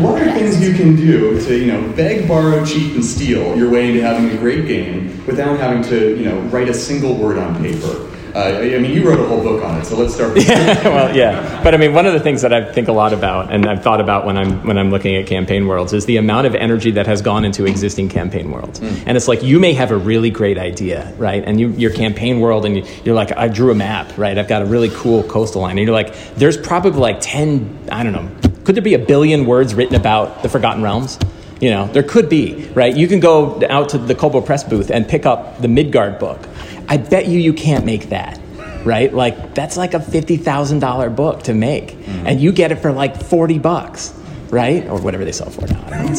what 0.00 0.20
are 0.22 0.32
things 0.32 0.60
you 0.62 0.74
can 0.74 0.94
do 0.94 1.40
to, 1.44 1.58
you 1.58 1.72
know, 1.72 1.92
beg, 1.92 2.28
borrow, 2.28 2.64
cheat, 2.64 2.94
and 2.94 3.04
steal 3.04 3.56
your 3.56 3.70
way 3.70 3.88
into 3.88 4.02
having 4.02 4.30
a 4.30 4.38
great 4.38 4.66
game 4.66 5.24
without 5.26 5.58
having 5.58 5.82
to, 5.82 6.16
you 6.16 6.24
know, 6.24 6.38
write 6.42 6.68
a 6.68 6.74
single 6.74 7.16
word 7.16 7.38
on 7.38 7.60
paper? 7.60 8.11
Uh, 8.34 8.60
I 8.62 8.78
mean, 8.78 8.92
you 8.92 9.06
wrote 9.06 9.20
a 9.20 9.26
whole 9.26 9.42
book 9.42 9.62
on 9.62 9.80
it, 9.80 9.84
so 9.84 9.96
let's 9.96 10.14
start. 10.14 10.32
With 10.32 10.48
yeah, 10.48 10.84
well, 10.84 11.14
yeah, 11.14 11.62
but 11.62 11.74
I 11.74 11.76
mean, 11.76 11.92
one 11.92 12.06
of 12.06 12.14
the 12.14 12.20
things 12.20 12.40
that 12.42 12.52
I 12.52 12.72
think 12.72 12.88
a 12.88 12.92
lot 12.92 13.12
about, 13.12 13.52
and 13.52 13.66
I've 13.66 13.82
thought 13.82 14.00
about 14.00 14.24
when 14.24 14.38
I'm 14.38 14.66
when 14.66 14.78
I'm 14.78 14.90
looking 14.90 15.16
at 15.16 15.26
campaign 15.26 15.66
worlds, 15.66 15.92
is 15.92 16.06
the 16.06 16.16
amount 16.16 16.46
of 16.46 16.54
energy 16.54 16.90
that 16.92 17.06
has 17.06 17.20
gone 17.20 17.44
into 17.44 17.66
existing 17.66 18.08
campaign 18.08 18.50
worlds. 18.50 18.80
Mm. 18.80 19.04
And 19.06 19.16
it's 19.16 19.28
like 19.28 19.42
you 19.42 19.60
may 19.60 19.74
have 19.74 19.90
a 19.90 19.96
really 19.96 20.30
great 20.30 20.56
idea, 20.56 21.12
right? 21.18 21.44
And 21.44 21.60
you, 21.60 21.68
your 21.72 21.92
campaign 21.92 22.40
world, 22.40 22.64
and 22.64 22.86
you're 23.04 23.14
like, 23.14 23.36
I 23.36 23.48
drew 23.48 23.70
a 23.70 23.74
map, 23.74 24.16
right? 24.16 24.38
I've 24.38 24.48
got 24.48 24.62
a 24.62 24.66
really 24.66 24.88
cool 24.90 25.24
coastal 25.24 25.60
line, 25.60 25.76
and 25.76 25.86
you're 25.86 25.94
like, 25.94 26.14
there's 26.36 26.56
probably 26.56 27.00
like 27.00 27.18
ten, 27.20 27.86
I 27.90 28.02
don't 28.02 28.12
know, 28.14 28.30
could 28.64 28.76
there 28.76 28.82
be 28.82 28.94
a 28.94 28.98
billion 28.98 29.44
words 29.44 29.74
written 29.74 29.96
about 29.96 30.42
the 30.42 30.48
Forgotten 30.48 30.82
Realms? 30.82 31.18
You 31.60 31.70
know, 31.70 31.86
there 31.86 32.02
could 32.02 32.28
be, 32.28 32.68
right? 32.74 32.96
You 32.96 33.06
can 33.06 33.20
go 33.20 33.62
out 33.68 33.90
to 33.90 33.98
the 33.98 34.14
Kobold 34.14 34.46
Press 34.46 34.64
booth 34.64 34.90
and 34.90 35.06
pick 35.06 35.26
up 35.26 35.60
the 35.60 35.68
Midgard 35.68 36.18
book. 36.18 36.48
I 36.88 36.96
bet 36.96 37.26
you 37.26 37.38
you 37.38 37.52
can't 37.52 37.84
make 37.84 38.10
that, 38.10 38.40
right? 38.84 39.12
Like 39.12 39.54
that's 39.54 39.76
like 39.76 39.94
a 39.94 40.00
fifty 40.00 40.36
thousand 40.36 40.80
dollar 40.80 41.10
book 41.10 41.42
to 41.44 41.54
make, 41.54 41.92
mm-hmm. 41.92 42.26
and 42.26 42.40
you 42.40 42.52
get 42.52 42.72
it 42.72 42.76
for 42.76 42.92
like 42.92 43.22
forty 43.22 43.58
bucks, 43.58 44.14
right? 44.50 44.86
Or 44.88 45.00
whatever 45.00 45.24
they 45.24 45.32
sell 45.32 45.50
for 45.50 45.66
now. 45.66 46.12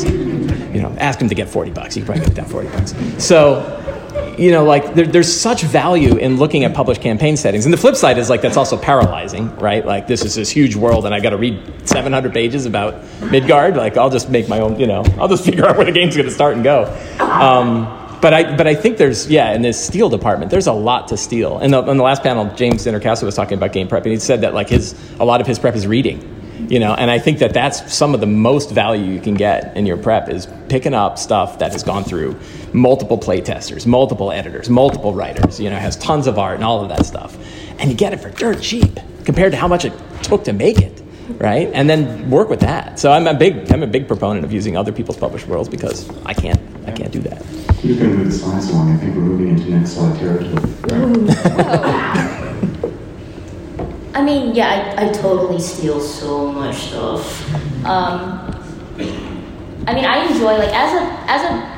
you 0.73 0.81
know, 0.81 0.95
ask 0.99 1.19
them 1.19 1.29
to 1.29 1.35
get 1.35 1.49
forty 1.49 1.71
bucks. 1.71 1.95
You 1.95 2.03
can 2.03 2.13
probably 2.13 2.25
get 2.25 2.35
down 2.35 2.45
forty 2.45 2.69
bucks. 2.69 2.93
So 3.23 3.79
you 4.37 4.51
know, 4.51 4.63
like 4.63 4.93
there, 4.93 5.05
there's 5.05 5.31
such 5.31 5.61
value 5.61 6.17
in 6.17 6.37
looking 6.37 6.63
at 6.63 6.73
published 6.73 7.01
campaign 7.01 7.37
settings. 7.37 7.65
And 7.65 7.73
the 7.73 7.77
flip 7.77 7.95
side 7.95 8.17
is 8.17 8.29
like 8.29 8.41
that's 8.41 8.57
also 8.57 8.77
paralyzing, 8.77 9.55
right? 9.57 9.85
Like 9.85 10.07
this 10.07 10.23
is 10.23 10.35
this 10.35 10.49
huge 10.49 10.75
world, 10.75 11.05
and 11.05 11.13
I 11.13 11.19
got 11.19 11.31
to 11.31 11.37
read 11.37 11.87
700 11.87 12.33
pages 12.33 12.65
about 12.65 13.03
Midgard. 13.21 13.75
Like 13.75 13.97
I'll 13.97 14.09
just 14.09 14.29
make 14.29 14.49
my 14.49 14.59
own, 14.59 14.79
you 14.79 14.87
know, 14.87 15.03
I'll 15.19 15.27
just 15.27 15.45
figure 15.49 15.65
out 15.65 15.77
where 15.77 15.85
the 15.85 15.91
game's 15.91 16.15
going 16.15 16.27
to 16.27 16.33
start 16.33 16.55
and 16.55 16.63
go. 16.63 16.85
Um, 17.19 18.02
but 18.23 18.33
I, 18.33 18.55
but 18.55 18.67
I 18.67 18.73
think 18.73 18.97
there's, 18.97 19.29
yeah, 19.29 19.53
in 19.53 19.63
this 19.63 19.77
steal 19.85 20.07
department, 20.07 20.49
there's 20.49 20.67
a 20.67 20.71
lot 20.71 21.09
to 21.09 21.17
steal. 21.17 21.57
And 21.57 21.75
on 21.75 21.97
the 21.97 22.03
last 22.03 22.23
panel, 22.23 22.45
James 22.55 22.85
Introcaso 22.85 23.23
was 23.23 23.35
talking 23.35 23.57
about 23.57 23.73
game 23.73 23.89
prep, 23.89 24.03
and 24.03 24.13
he 24.13 24.19
said 24.19 24.39
that 24.41 24.53
like 24.53 24.69
his, 24.69 24.95
a 25.19 25.25
lot 25.25 25.41
of 25.41 25.45
his 25.45 25.59
prep 25.59 25.75
is 25.75 25.85
reading 25.85 26.21
You 26.69 26.79
know, 26.79 26.93
and 26.93 27.11
I 27.11 27.19
think 27.19 27.39
that 27.39 27.53
that's 27.53 27.93
some 27.93 28.13
of 28.13 28.21
the 28.21 28.25
most 28.25 28.71
value 28.71 29.11
you 29.11 29.19
can 29.19 29.33
get 29.33 29.75
in 29.75 29.85
your 29.85 29.97
prep 29.97 30.29
is 30.29 30.47
picking 30.69 30.93
up 30.93 31.19
stuff 31.19 31.59
that 31.59 31.73
has 31.73 31.83
gone 31.83 32.05
through 32.05 32.39
multiple 32.71 33.17
playtesters, 33.17 33.85
multiple 33.85 34.31
editors, 34.31 34.69
multiple 34.69 35.13
writers. 35.13 35.59
You 35.59 35.69
know, 35.69 35.75
has 35.75 35.97
tons 35.97 36.25
of 36.25 36.39
art 36.39 36.55
and 36.55 36.63
all 36.63 36.81
of 36.81 36.89
that 36.89 37.05
stuff, 37.05 37.37
and 37.77 37.91
you 37.91 37.97
get 37.97 38.13
it 38.13 38.21
for 38.21 38.29
dirt 38.29 38.61
cheap 38.61 38.99
compared 39.25 39.51
to 39.51 39.57
how 39.57 39.67
much 39.67 39.83
it 39.83 39.93
took 40.21 40.45
to 40.45 40.53
make 40.53 40.79
it 40.79 41.02
right? 41.37 41.69
And 41.73 41.89
then 41.89 42.29
work 42.29 42.49
with 42.49 42.59
that. 42.61 42.99
So 42.99 43.11
I'm 43.11 43.27
a 43.27 43.33
big 43.33 43.71
I'm 43.71 43.83
a 43.83 43.87
big 43.87 44.07
proponent 44.07 44.45
of 44.45 44.51
using 44.51 44.77
other 44.77 44.91
people's 44.91 45.17
published 45.17 45.47
worlds 45.47 45.69
because 45.69 46.09
I 46.25 46.33
can't 46.33 46.59
I 46.87 46.91
can't 46.91 47.11
do 47.11 47.19
that. 47.21 47.45
You're 47.83 47.97
going 47.97 48.11
to 48.11 48.17
move 48.17 48.27
the 48.27 48.31
slides 48.31 48.69
along. 48.69 48.93
I 48.93 48.97
think 48.97 49.15
we're 49.15 49.23
moving 49.23 49.49
into 49.49 49.69
next 49.69 49.91
slide 49.91 50.17
territory. 50.17 50.53
I 54.15 54.23
mean, 54.23 54.55
yeah, 54.55 54.95
I, 54.97 55.05
I 55.05 55.11
totally 55.11 55.59
steal 55.59 55.99
so 55.99 56.51
much 56.51 56.75
stuff. 56.75 57.53
Um, 57.83 58.39
I 59.85 59.93
mean, 59.93 60.05
I 60.05 60.25
enjoy 60.31 60.57
like 60.57 60.73
as 60.73 60.93
a 60.93 61.01
as 61.29 61.43
a 61.43 61.73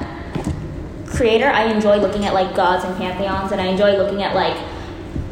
creator, 1.08 1.48
I 1.48 1.72
enjoy 1.72 1.98
looking 1.98 2.26
at 2.26 2.34
like 2.34 2.56
gods 2.56 2.84
and 2.84 2.96
pantheons, 2.98 3.52
and 3.52 3.60
I 3.60 3.66
enjoy 3.66 3.98
looking 3.98 4.22
at 4.22 4.36
like 4.36 4.56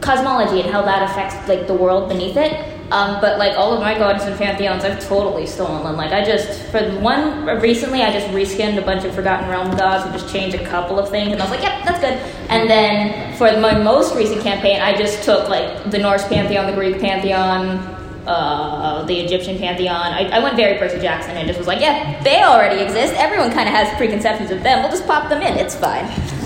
cosmology 0.02 0.62
and 0.62 0.72
how 0.72 0.82
that 0.82 1.10
affects 1.10 1.48
like 1.48 1.68
the 1.68 1.74
world 1.74 2.10
beneath 2.10 2.38
it. 2.38 2.73
Um, 2.92 3.20
but 3.22 3.40
like 3.40 3.58
all 3.58 3.74
of 3.74 3.80
my 3.80 3.98
gods 3.98 4.24
and 4.26 4.38
pantheons, 4.38 4.84
I've 4.84 5.04
totally 5.08 5.48
stolen 5.48 5.84
them. 5.84 5.96
Like 5.96 6.12
I 6.12 6.24
just 6.24 6.62
for 6.70 6.80
one 7.00 7.46
recently, 7.60 8.02
I 8.02 8.12
just 8.12 8.28
reskinned 8.28 8.78
a 8.78 8.82
bunch 8.82 9.04
of 9.04 9.16
Forgotten 9.16 9.50
Realm 9.50 9.76
gods 9.76 10.06
and 10.06 10.14
just 10.14 10.32
changed 10.32 10.56
a 10.56 10.66
couple 10.68 11.00
of 11.00 11.10
things, 11.10 11.32
and 11.32 11.42
I 11.42 11.46
was 11.46 11.52
like, 11.52 11.64
yep, 11.64 11.84
that's 11.86 12.00
good. 12.00 12.14
And 12.50 12.70
then 12.70 13.36
for 13.38 13.46
my 13.60 13.74
most 13.78 14.16
recent 14.16 14.42
campaign, 14.42 14.82
I 14.82 14.96
just 14.96 15.24
took 15.24 15.50
like 15.50 15.90
the 15.90 15.98
Norse 15.98 16.28
pantheon, 16.28 16.68
the 16.68 16.74
Greek 16.74 17.00
pantheon, 17.00 17.80
uh, 18.28 19.04
the 19.06 19.20
Egyptian 19.20 19.58
pantheon. 19.58 20.14
I, 20.14 20.30
I 20.30 20.40
went 20.40 20.56
very 20.56 20.78
Percy 20.78 21.00
Jackson 21.00 21.36
and 21.36 21.48
just 21.48 21.58
was 21.58 21.68
like, 21.68 21.82
yeah, 21.82 22.22
they 22.24 22.44
already 22.44 22.82
exist. 22.82 23.14
Everyone 23.16 23.52
kind 23.52 23.68
of 23.68 23.74
has 23.74 23.96
preconceptions 23.98 24.52
of 24.52 24.64
them. 24.64 24.82
We'll 24.82 24.92
just 24.92 25.06
pop 25.08 25.30
them 25.30 25.42
in. 25.42 25.58
It's 25.58 25.76
fine. 25.76 26.06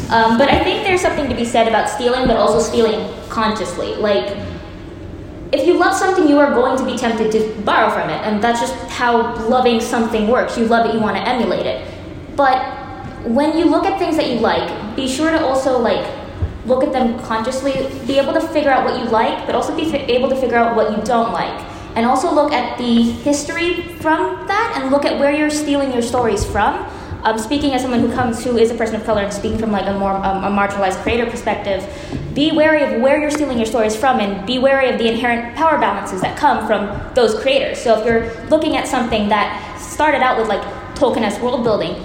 Um, 0.09 0.37
but 0.37 0.49
I 0.49 0.63
think 0.63 0.85
there's 0.85 1.01
something 1.01 1.27
to 1.29 1.35
be 1.35 1.43
said 1.43 1.67
about 1.67 1.89
stealing, 1.89 2.27
but 2.27 2.37
also 2.37 2.59
stealing 2.59 3.13
consciously. 3.29 3.95
Like 3.95 4.46
if 5.51 5.65
you 5.65 5.77
love 5.77 5.95
something, 5.95 6.27
you 6.27 6.37
are 6.39 6.53
going 6.53 6.77
to 6.77 6.85
be 6.85 6.97
tempted 6.97 7.31
to 7.31 7.61
borrow 7.61 7.89
from 7.89 8.09
it, 8.09 8.21
and 8.25 8.43
that's 8.43 8.59
just 8.59 8.73
how 8.89 9.35
loving 9.47 9.79
something 9.79 10.27
works. 10.27 10.57
You 10.57 10.65
love 10.65 10.85
it, 10.87 10.93
you 10.93 10.99
want 10.99 11.15
to 11.17 11.27
emulate 11.27 11.65
it. 11.65 11.87
But 12.35 12.61
when 13.25 13.57
you 13.57 13.65
look 13.65 13.85
at 13.85 13.97
things 13.99 14.17
that 14.17 14.29
you 14.29 14.39
like, 14.39 14.95
be 14.95 15.07
sure 15.07 15.31
to 15.31 15.45
also 15.45 15.79
like 15.79 16.05
look 16.65 16.83
at 16.83 16.91
them 16.91 17.17
consciously, 17.19 17.73
be 18.05 18.19
able 18.19 18.33
to 18.33 18.41
figure 18.41 18.69
out 18.69 18.83
what 18.85 18.99
you 18.99 19.09
like, 19.09 19.45
but 19.45 19.55
also 19.55 19.75
be 19.75 19.93
f- 19.93 20.09
able 20.09 20.29
to 20.29 20.35
figure 20.35 20.57
out 20.57 20.75
what 20.75 20.91
you 20.91 21.03
don't 21.03 21.31
like. 21.31 21.65
And 21.95 22.05
also 22.05 22.31
look 22.31 22.51
at 22.51 22.77
the 22.77 23.01
history 23.01 23.81
from 23.99 24.45
that 24.47 24.73
and 24.77 24.91
look 24.91 25.05
at 25.05 25.17
where 25.17 25.31
you're 25.31 25.49
stealing 25.49 25.91
your 25.93 26.01
stories 26.01 26.45
from. 26.45 26.85
Um, 27.27 27.37
speaking 27.37 27.73
as 27.73 27.81
someone 27.81 27.99
who 27.99 28.09
comes, 28.13 28.41
who 28.41 28.57
is 28.57 28.71
a 28.71 28.73
person 28.73 28.95
of 28.95 29.03
color, 29.03 29.21
and 29.21 29.33
speaking 29.33 29.57
from 29.57 29.69
like 29.69 29.85
a 29.85 29.99
more 29.99 30.13
um, 30.13 30.45
a 30.45 30.49
marginalized 30.49 31.03
creator 31.03 31.29
perspective, 31.29 31.83
be 32.33 32.53
wary 32.53 32.83
of 32.83 33.01
where 33.01 33.19
you're 33.19 33.29
stealing 33.29 33.57
your 33.57 33.65
stories 33.65 33.97
from, 33.97 34.21
and 34.21 34.47
be 34.47 34.59
wary 34.59 34.89
of 34.89 34.97
the 34.97 35.09
inherent 35.09 35.53
power 35.57 35.77
balances 35.77 36.21
that 36.21 36.37
come 36.37 36.65
from 36.65 36.87
those 37.15 37.37
creators. 37.41 37.81
So 37.81 37.99
if 37.99 38.05
you're 38.05 38.47
looking 38.47 38.77
at 38.77 38.87
something 38.87 39.27
that 39.27 39.77
started 39.77 40.21
out 40.21 40.37
with 40.37 40.47
like 40.47 40.61
Tolkien-esque 40.95 41.41
world 41.41 41.65
building, 41.65 41.95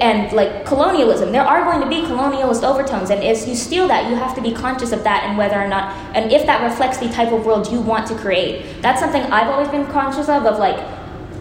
and 0.00 0.32
like 0.32 0.64
colonialism, 0.64 1.32
there 1.32 1.44
are 1.44 1.64
going 1.70 1.82
to 1.82 1.88
be 1.90 2.08
colonialist 2.08 2.66
overtones, 2.66 3.10
and 3.10 3.22
if 3.22 3.46
you 3.46 3.54
steal 3.54 3.86
that, 3.88 4.08
you 4.08 4.16
have 4.16 4.34
to 4.36 4.40
be 4.40 4.54
conscious 4.54 4.90
of 4.92 5.04
that 5.04 5.24
and 5.24 5.36
whether 5.36 5.60
or 5.60 5.68
not, 5.68 5.94
and 6.16 6.32
if 6.32 6.46
that 6.46 6.62
reflects 6.62 6.96
the 6.96 7.10
type 7.10 7.30
of 7.30 7.44
world 7.44 7.70
you 7.70 7.82
want 7.82 8.06
to 8.06 8.14
create. 8.14 8.80
That's 8.80 9.00
something 9.00 9.20
I've 9.24 9.48
always 9.48 9.68
been 9.68 9.84
conscious 9.92 10.30
of, 10.30 10.46
of 10.46 10.58
like 10.58 10.78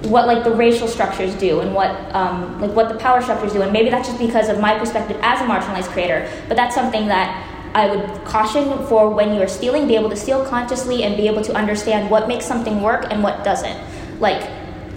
what 0.04 0.26
like 0.28 0.44
the 0.44 0.52
racial 0.52 0.88
structures 0.88 1.36
do 1.36 1.60
and 1.60 1.74
what 1.74 1.92
um, 2.16 2.60
like 2.60 2.72
what 2.72 2.90
the 2.90 2.96
power 2.96 3.22
structures 3.22 3.54
do, 3.54 3.62
and 3.62 3.72
maybe 3.72 3.90
that's 3.90 4.08
just 4.08 4.20
because 4.20 4.50
of 4.50 4.60
my 4.60 4.78
perspective 4.78 5.18
as 5.22 5.42
a 5.42 5.44
marginalized 5.44 5.90
creator. 5.90 6.30
But 6.48 6.58
that's 6.58 6.76
something 6.76 7.08
that 7.08 7.48
I 7.74 7.88
would 7.88 8.26
caution 8.26 8.86
for 8.88 9.10
when 9.10 9.36
you're 9.36 9.48
stealing, 9.48 9.88
be 9.88 9.96
able 9.96 10.10
to 10.10 10.16
steal 10.16 10.46
consciously 10.46 11.04
and 11.04 11.16
be 11.16 11.28
able 11.28 11.42
to 11.44 11.54
understand 11.54 12.10
what 12.10 12.28
makes 12.28 12.46
something 12.46 12.82
work 12.82 13.08
and 13.10 13.24
what 13.24 13.44
doesn't. 13.44 13.80
Like 14.20 14.42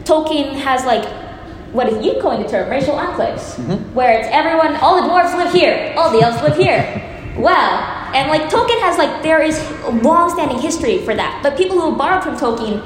Tolkien 0.05 0.55
has 0.55 0.85
like 0.85 1.07
what 1.73 1.89
is 1.89 2.05
you 2.05 2.21
coined 2.23 2.45
the 2.45 2.49
term 2.49 2.71
racial 2.71 2.95
enclaves, 2.95 3.57
mm-hmm. 3.57 3.95
where 3.95 4.19
it's 4.19 4.29
everyone, 4.31 4.77
all 4.77 5.03
the 5.03 5.09
dwarves 5.09 5.37
live 5.37 5.53
here, 5.53 5.93
all 5.97 6.11
the 6.11 6.25
elves 6.25 6.41
live 6.41 6.57
here. 6.57 6.81
Wow. 7.37 8.13
And 8.15 8.31
like 8.31 8.43
Tolkien 8.43 8.81
has 8.81 8.97
like 8.97 9.23
there 9.23 9.43
is 9.43 9.59
long-standing 10.03 10.61
history 10.61 10.99
for 10.99 11.15
that. 11.17 11.43
But 11.43 11.57
people 11.57 11.81
who 11.81 11.97
borrowed 11.97 12.23
from 12.23 12.37
Tolkien, 12.37 12.81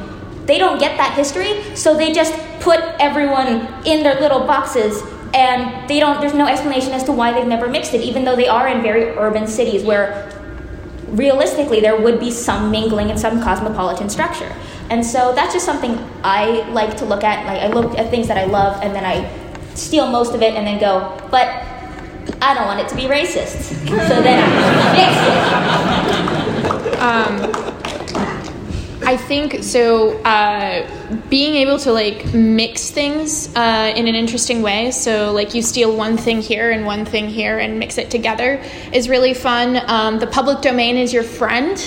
they 0.49 0.59
don't 0.59 0.81
get 0.81 0.97
that 0.97 1.14
history, 1.14 1.62
so 1.76 1.95
they 1.95 2.12
just 2.12 2.33
put 2.61 2.81
everyone 2.99 3.69
in 3.85 4.02
their 4.02 4.19
little 4.19 4.40
boxes 4.40 5.02
and 5.35 5.88
they 5.88 6.00
don't 6.00 6.21
there's 6.21 6.35
no 6.35 6.47
explanation 6.47 6.93
as 6.93 7.05
to 7.05 7.12
why 7.12 7.33
they've 7.33 7.47
never 7.47 7.69
mixed 7.69 7.93
it 7.93 8.00
even 8.00 8.25
though 8.25 8.35
they 8.35 8.49
are 8.49 8.67
in 8.67 8.81
very 8.81 9.11
urban 9.19 9.47
cities 9.47 9.85
where 9.85 10.33
realistically 11.09 11.81
there 11.81 12.00
would 12.00 12.19
be 12.19 12.31
some 12.31 12.71
mingling 12.71 13.11
and 13.11 13.21
some 13.21 13.43
cosmopolitan 13.43 14.09
structure. 14.09 14.50
And 14.90 15.05
so 15.05 15.35
that's 15.35 15.52
just 15.52 15.67
something 15.67 15.99
i 16.25 16.67
like 16.71 16.97
to 16.97 17.05
look 17.05 17.23
at 17.23 17.45
like 17.47 17.61
i 17.62 17.69
look 17.69 17.99
at 17.99 18.11
things 18.11 18.26
that 18.28 18.38
i 18.38 18.45
love 18.47 18.83
and 18.83 18.95
then 18.95 19.05
i 19.05 19.28
steal 19.75 20.11
most 20.11 20.35
of 20.35 20.40
it 20.43 20.55
and 20.55 20.67
then 20.67 20.81
go 20.81 21.14
but 21.31 21.47
i 22.40 22.55
don't 22.55 22.67
want 22.67 22.81
it 22.81 22.88
to 22.88 22.97
be 22.97 23.02
racist. 23.02 23.76
So 24.09 24.23
then 24.23 24.43
i 24.43 24.95
fix 24.97 25.12
it. 26.85 27.00
Um, 27.00 27.77
I 29.09 29.17
think 29.17 29.65
so. 29.65 30.19
Uh, 30.19 30.87
being 31.31 31.55
able 31.55 31.79
to 31.79 31.93
like 31.93 32.35
mix 32.35 32.91
things 32.91 33.49
uh, 33.57 33.91
in 33.97 34.07
an 34.07 34.15
interesting 34.15 34.61
way. 34.61 34.91
So 34.91 35.33
like 35.33 35.55
you 35.55 35.62
steal 35.62 35.97
one 35.97 36.19
thing 36.19 36.43
here 36.43 36.73
and 36.73 36.85
one 36.85 37.07
thing 37.07 37.31
here 37.31 37.59
and 37.59 37.79
mix 37.79 37.97
it 37.97 38.11
together 38.11 38.62
is 38.93 39.09
really 39.09 39.33
fun. 39.33 39.81
Um, 39.87 40.19
the 40.19 40.27
public 40.27 40.61
domain 40.61 40.99
is 40.99 41.15
your 41.15 41.23
friend. 41.23 41.79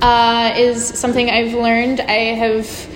Uh, 0.00 0.54
is 0.56 0.86
something 0.86 1.28
I've 1.28 1.54
learned. 1.54 2.02
I 2.02 2.36
have. 2.38 2.86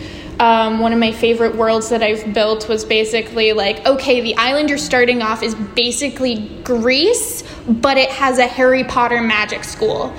Um, 0.40 0.80
one 0.80 0.92
of 0.92 0.98
my 0.98 1.12
favorite 1.12 1.54
worlds 1.54 1.90
that 1.90 2.02
I've 2.02 2.34
built 2.34 2.68
was 2.68 2.84
basically 2.84 3.52
like, 3.52 3.86
okay, 3.86 4.20
the 4.20 4.34
island 4.34 4.68
you're 4.68 4.78
starting 4.78 5.22
off 5.22 5.44
is 5.44 5.54
basically 5.54 6.48
Greece, 6.64 7.44
but 7.68 7.98
it 7.98 8.10
has 8.10 8.38
a 8.38 8.46
Harry 8.48 8.82
Potter 8.82 9.20
magic 9.20 9.62
school. 9.62 10.12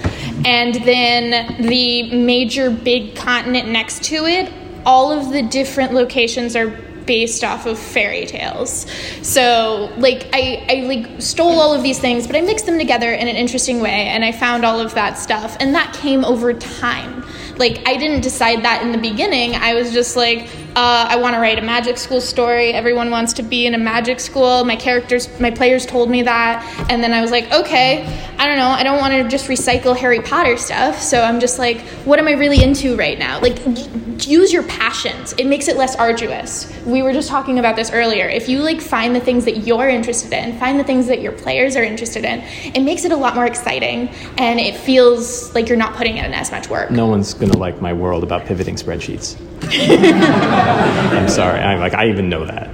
And 0.44 0.76
then 0.76 1.62
the 1.62 2.16
major 2.16 2.70
big 2.70 3.16
continent 3.16 3.70
next 3.70 4.04
to 4.06 4.26
it, 4.26 4.52
all 4.86 5.12
of 5.12 5.32
the 5.32 5.42
different 5.42 5.94
locations 5.94 6.56
are 6.56 6.68
based 7.06 7.44
off 7.44 7.66
of 7.66 7.78
fairy 7.78 8.26
tales. 8.26 8.86
So 9.22 9.94
like 9.98 10.28
I, 10.34 10.66
I 10.70 10.76
like 10.88 11.22
stole 11.22 11.60
all 11.60 11.74
of 11.74 11.84
these 11.84 12.00
things, 12.00 12.28
but 12.28 12.36
I 12.36 12.42
mixed 12.42 12.66
them 12.66 12.78
together 12.78 13.14
in 13.14 13.28
an 13.28 13.36
interesting 13.36 13.80
way 13.80 14.08
and 14.08 14.26
I 14.26 14.32
found 14.32 14.66
all 14.66 14.80
of 14.80 14.94
that 14.96 15.18
stuff. 15.18 15.56
And 15.60 15.76
that 15.76 15.94
came 15.94 16.26
over 16.26 16.54
time. 16.54 17.24
Like 17.58 17.88
I 17.88 17.96
didn't 17.98 18.22
decide 18.22 18.64
that 18.64 18.82
in 18.82 18.92
the 18.92 18.98
beginning. 18.98 19.56
I 19.56 19.76
was 19.76 19.94
just 19.94 20.16
like, 20.16 20.50
uh, 20.76 21.08
I 21.10 21.16
want 21.16 21.36
to 21.36 21.40
write 21.40 21.58
a 21.58 21.62
magic 21.62 21.98
school 21.98 22.20
story. 22.20 22.74
Everyone 22.74 23.10
wants 23.10 23.32
to 23.34 23.44
be 23.44 23.66
in 23.66 23.76
a 23.76 23.78
magic 23.78 24.20
school. 24.20 24.66
My 24.66 24.76
characters, 24.76 25.30
my 25.40 25.50
players 25.50 25.86
told 25.86 26.10
me 26.10 26.22
that. 26.24 26.64
And 26.90 27.02
then 27.02 27.14
I 27.14 27.22
was 27.22 27.32
like, 27.32 27.50
okay, 27.52 28.06
I 28.38 28.46
don't 28.46 28.58
know. 28.58 28.68
I 28.68 28.84
don't 28.84 29.00
want 29.00 29.14
to 29.14 29.28
just 29.30 29.48
recycle 29.48 29.96
Harry 29.96 30.20
Potter 30.20 30.58
stuff. 30.58 31.02
So 31.02 31.22
I'm 31.22 31.40
just 31.40 31.60
like, 31.60 31.80
what 32.04 32.20
am 32.20 32.28
I 32.28 32.34
really 32.34 32.62
into 32.62 32.98
right 32.98 33.18
now? 33.18 33.40
Like, 33.40 33.58
use 34.28 34.52
your 34.52 34.64
passions. 34.64 35.34
It 35.34 35.46
makes 35.46 35.68
it 35.68 35.78
less 35.78 35.96
arduous. 35.96 36.72
We 36.86 37.02
were 37.02 37.14
just 37.14 37.30
talking 37.30 37.60
about 37.60 37.76
this 37.76 37.92
earlier. 37.92 38.28
If 38.28 38.50
you 38.50 38.60
like 38.60 38.82
find 38.82 39.16
the 39.16 39.20
things 39.20 39.46
that 39.46 39.60
you're 39.60 39.88
interested 39.88 40.34
in, 40.34 40.58
find 40.60 40.80
the 40.80 40.84
things 40.84 41.08
that 41.08 41.22
your 41.22 41.32
players 41.32 41.76
are 41.76 41.84
interested 41.84 42.26
in, 42.26 42.42
it 42.74 42.82
makes 42.82 43.06
it 43.06 43.12
a 43.12 43.18
lot 43.18 43.36
more 43.36 43.46
exciting 43.46 44.10
and 44.38 44.60
it 44.60 44.76
feels 44.76 45.54
like 45.56 45.70
you're 45.70 45.78
not 45.78 45.96
putting 45.96 46.18
in 46.18 46.34
as 46.34 46.52
much 46.52 46.70
work. 46.70 46.92
No 46.92 47.08
one's 47.08 47.34
going 47.34 47.52
to 47.52 47.58
like 47.58 47.82
my 47.82 47.94
world 47.94 48.24
about 48.24 48.46
pivoting 48.46 48.76
spreadsheets. 48.76 49.40
I'm 50.68 51.30
sorry. 51.30 51.60
I'm 51.60 51.80
like 51.80 51.94
I 51.94 52.10
even 52.10 52.30
know 52.30 52.46
that. 52.46 52.70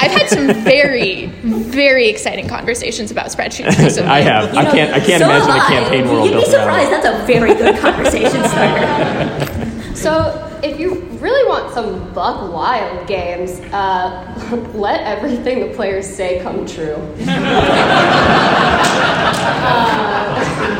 I've 0.00 0.10
had 0.10 0.28
some 0.28 0.46
very, 0.64 1.26
very 1.26 2.08
exciting 2.08 2.48
conversations 2.48 3.10
about 3.10 3.26
spreadsheets 3.26 3.78
recently. 3.82 4.10
I 4.10 4.20
have. 4.20 4.48
You 4.48 4.62
know, 4.62 4.68
I 4.68 4.72
can't. 4.72 4.92
I 4.94 5.00
can't 5.00 5.20
so 5.20 5.26
imagine 5.26 5.50
a 5.50 5.60
campaign 5.66 6.08
world. 6.08 6.30
You'd 6.30 6.40
be 6.40 6.44
surprised. 6.44 6.90
That's 6.92 7.06
a 7.06 7.26
very 7.26 7.54
good 7.54 7.76
conversation 7.80 8.44
starter. 8.48 9.94
So, 9.94 10.58
if 10.62 10.78
you 10.80 10.94
really 11.20 11.48
want 11.48 11.72
some 11.72 12.12
buck 12.12 12.52
wild 12.52 13.06
games, 13.06 13.60
uh, 13.72 14.70
let 14.74 15.00
everything 15.02 15.60
the 15.68 15.74
players 15.74 16.06
say 16.06 16.40
come 16.42 16.66
true. 16.66 16.96
uh, 19.68 20.25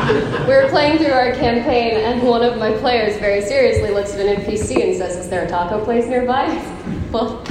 we 0.07 0.53
were 0.53 0.67
playing 0.69 0.97
through 0.97 1.11
our 1.11 1.33
campaign, 1.33 1.97
and 1.97 2.21
one 2.21 2.43
of 2.43 2.57
my 2.57 2.71
players 2.77 3.17
very 3.17 3.41
seriously 3.41 3.91
looks 3.91 4.13
at 4.13 4.19
an 4.19 4.41
NPC 4.41 4.83
and 4.83 4.95
says, 4.95 5.17
"Is 5.17 5.29
there 5.29 5.45
a 5.45 5.49
taco 5.49 5.83
place 5.83 6.05
nearby?" 6.05 6.47
well, 7.11 7.43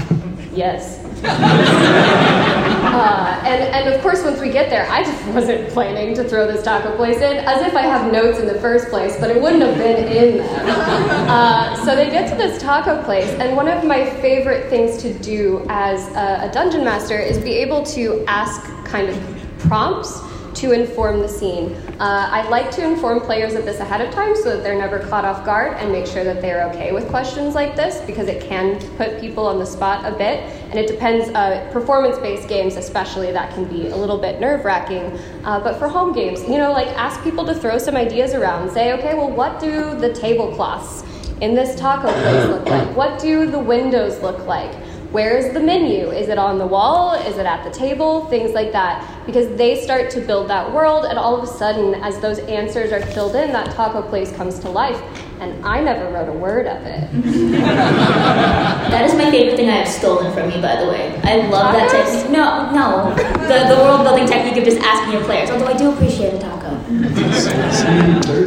yes. 0.53 1.03
Uh, 2.87 3.43
and, 3.45 3.63
and 3.75 3.95
of 3.95 4.01
course, 4.01 4.23
once 4.23 4.41
we 4.41 4.49
get 4.51 4.71
there, 4.71 4.89
I 4.91 5.03
just 5.03 5.23
wasn't 5.29 5.69
planning 5.71 6.15
to 6.15 6.25
throw 6.25 6.47
this 6.47 6.63
taco 6.63 6.97
place 6.97 7.17
in, 7.17 7.39
as 7.45 7.61
if 7.67 7.75
I 7.75 7.83
have 7.83 8.11
notes 8.11 8.39
in 8.39 8.47
the 8.47 8.59
first 8.61 8.89
place, 8.89 9.19
but 9.21 9.31
it 9.31 9.43
wouldn't 9.43 9.63
have 9.63 9.77
been 9.77 10.07
in 10.07 10.39
there. 10.39 11.17
Uh, 11.27 11.75
so 11.85 11.95
they 11.97 12.09
get 12.09 12.31
to 12.31 12.37
this 12.37 12.63
taco 12.63 13.03
place, 13.03 13.29
and 13.41 13.57
one 13.57 13.69
of 13.69 13.85
my 13.85 14.09
favorite 14.21 14.71
things 14.71 14.97
to 15.03 15.13
do 15.19 15.67
as 15.69 16.09
a, 16.15 16.49
a 16.49 16.51
dungeon 16.53 16.85
master 16.85 17.19
is 17.19 17.37
be 17.39 17.53
able 17.53 17.83
to 17.83 18.25
ask 18.27 18.63
kind 18.85 19.09
of 19.09 19.19
prompts 19.59 20.23
to 20.57 20.73
inform 20.73 21.21
the 21.21 21.29
scene. 21.29 21.75
Uh, 22.01 22.29
I 22.31 22.49
like 22.49 22.71
to 22.73 22.85
inform 22.85 23.21
players 23.21 23.55
of 23.55 23.65
this 23.65 23.79
ahead 23.79 24.01
of 24.01 24.13
time 24.13 24.35
so 24.35 24.57
that 24.57 24.63
they're 24.63 24.79
never 24.79 24.99
caught 25.01 25.25
off 25.25 25.45
guard 25.45 25.75
and 25.75 25.93
make 25.93 26.07
sure 26.07 26.25
that 26.25 26.41
they're 26.41 26.65
okay 26.71 26.93
with 26.93 27.09
questions 27.09 27.55
like 27.55 27.77
this 27.77 28.01
because 28.07 28.29
it 28.29 28.43
can 28.43 28.81
put 28.97 29.21
people 29.21 29.47
on 29.47 29.59
the 29.59 29.67
spot 29.67 30.11
a 30.11 30.17
bit. 30.17 30.41
And 30.71 30.79
it 30.79 30.87
depends, 30.89 31.29
uh, 31.31 31.69
performance 31.73 32.19
based 32.19 32.49
games 32.49 32.77
especially, 32.77 33.33
that 33.33 33.53
can 33.55 33.67
be 33.67 33.89
a 33.89 33.97
little 33.97 34.19
bit 34.19 34.41
nerve 34.41 34.65
wracking. 34.65 35.19
Uh, 35.45 35.61
but 35.61 35.79
for 35.79 35.89
home 35.89 36.13
games, 36.13 36.43
you 36.43 36.57
know, 36.57 36.73
like 36.73 36.89
ask 36.89 37.23
people 37.23 37.45
to 37.47 37.55
throw 37.55 37.77
some 37.77 37.95
ideas 37.95 38.33
around. 38.33 38.71
Say, 38.71 38.93
okay, 38.95 39.15
well, 39.15 39.31
what 39.31 39.61
do 39.61 39.95
the 39.95 40.13
tablecloths 40.13 41.05
in 41.43 41.55
this 41.55 41.79
taco 41.79 42.11
place 42.11 42.49
look 42.49 42.67
like? 42.67 42.97
What 42.97 43.21
do 43.21 43.51
the 43.51 43.59
windows 43.59 44.21
look 44.23 44.47
like? 44.47 44.73
Where 45.13 45.37
is 45.37 45.53
the 45.53 45.61
menu? 45.61 46.11
Is 46.11 46.29
it 46.29 46.39
on 46.39 46.59
the 46.59 46.67
wall? 46.67 47.15
Is 47.15 47.39
it 47.39 47.47
at 47.47 47.65
the 47.65 47.71
table? 47.71 48.27
Things 48.27 48.53
like 48.53 48.73
that. 48.73 49.25
Because 49.25 49.49
they 49.57 49.81
start 49.83 50.11
to 50.11 50.21
build 50.21 50.49
that 50.49 50.73
world, 50.73 51.05
and 51.05 51.19
all 51.19 51.37
of 51.37 51.43
a 51.43 51.47
sudden, 51.47 51.95
as 52.03 52.19
those 52.21 52.39
answers 52.41 52.93
are 52.93 53.01
filled 53.01 53.37
in, 53.37 53.53
that 53.53 53.75
taco 53.75 54.03
place 54.03 54.33
comes 54.37 54.59
to 54.61 54.69
life. 54.69 55.01
And 55.41 55.65
I 55.65 55.81
never 55.81 56.11
wrote 56.13 56.29
a 56.29 56.33
word 56.33 56.67
of 56.67 56.83
it. 56.85 57.11
That 58.87 59.05
is 59.05 59.15
my 59.15 59.31
favorite 59.31 59.57
thing 59.57 59.69
I 59.69 59.77
have 59.77 59.89
stolen 59.89 60.33
from 60.33 60.51
you, 60.51 60.63
by 60.63 60.77
the 60.77 60.87
way. 60.89 61.21
I 61.25 61.37
love 61.49 61.75
that 61.75 61.91
Tacos? 61.91 62.13
technique. 62.13 62.31
No, 62.31 62.71
no. 62.71 63.15
The, 63.49 63.75
the 63.75 63.81
world 63.83 64.05
building 64.05 64.27
technique 64.27 64.57
of 64.57 64.65
just 64.65 64.79
asking 64.79 65.13
your 65.15 65.25
players, 65.25 65.51
although 65.51 65.67
I 65.67 65.77
do 65.77 65.91
appreciate 65.93 66.35
a 66.35 66.39
taco. 66.39 66.77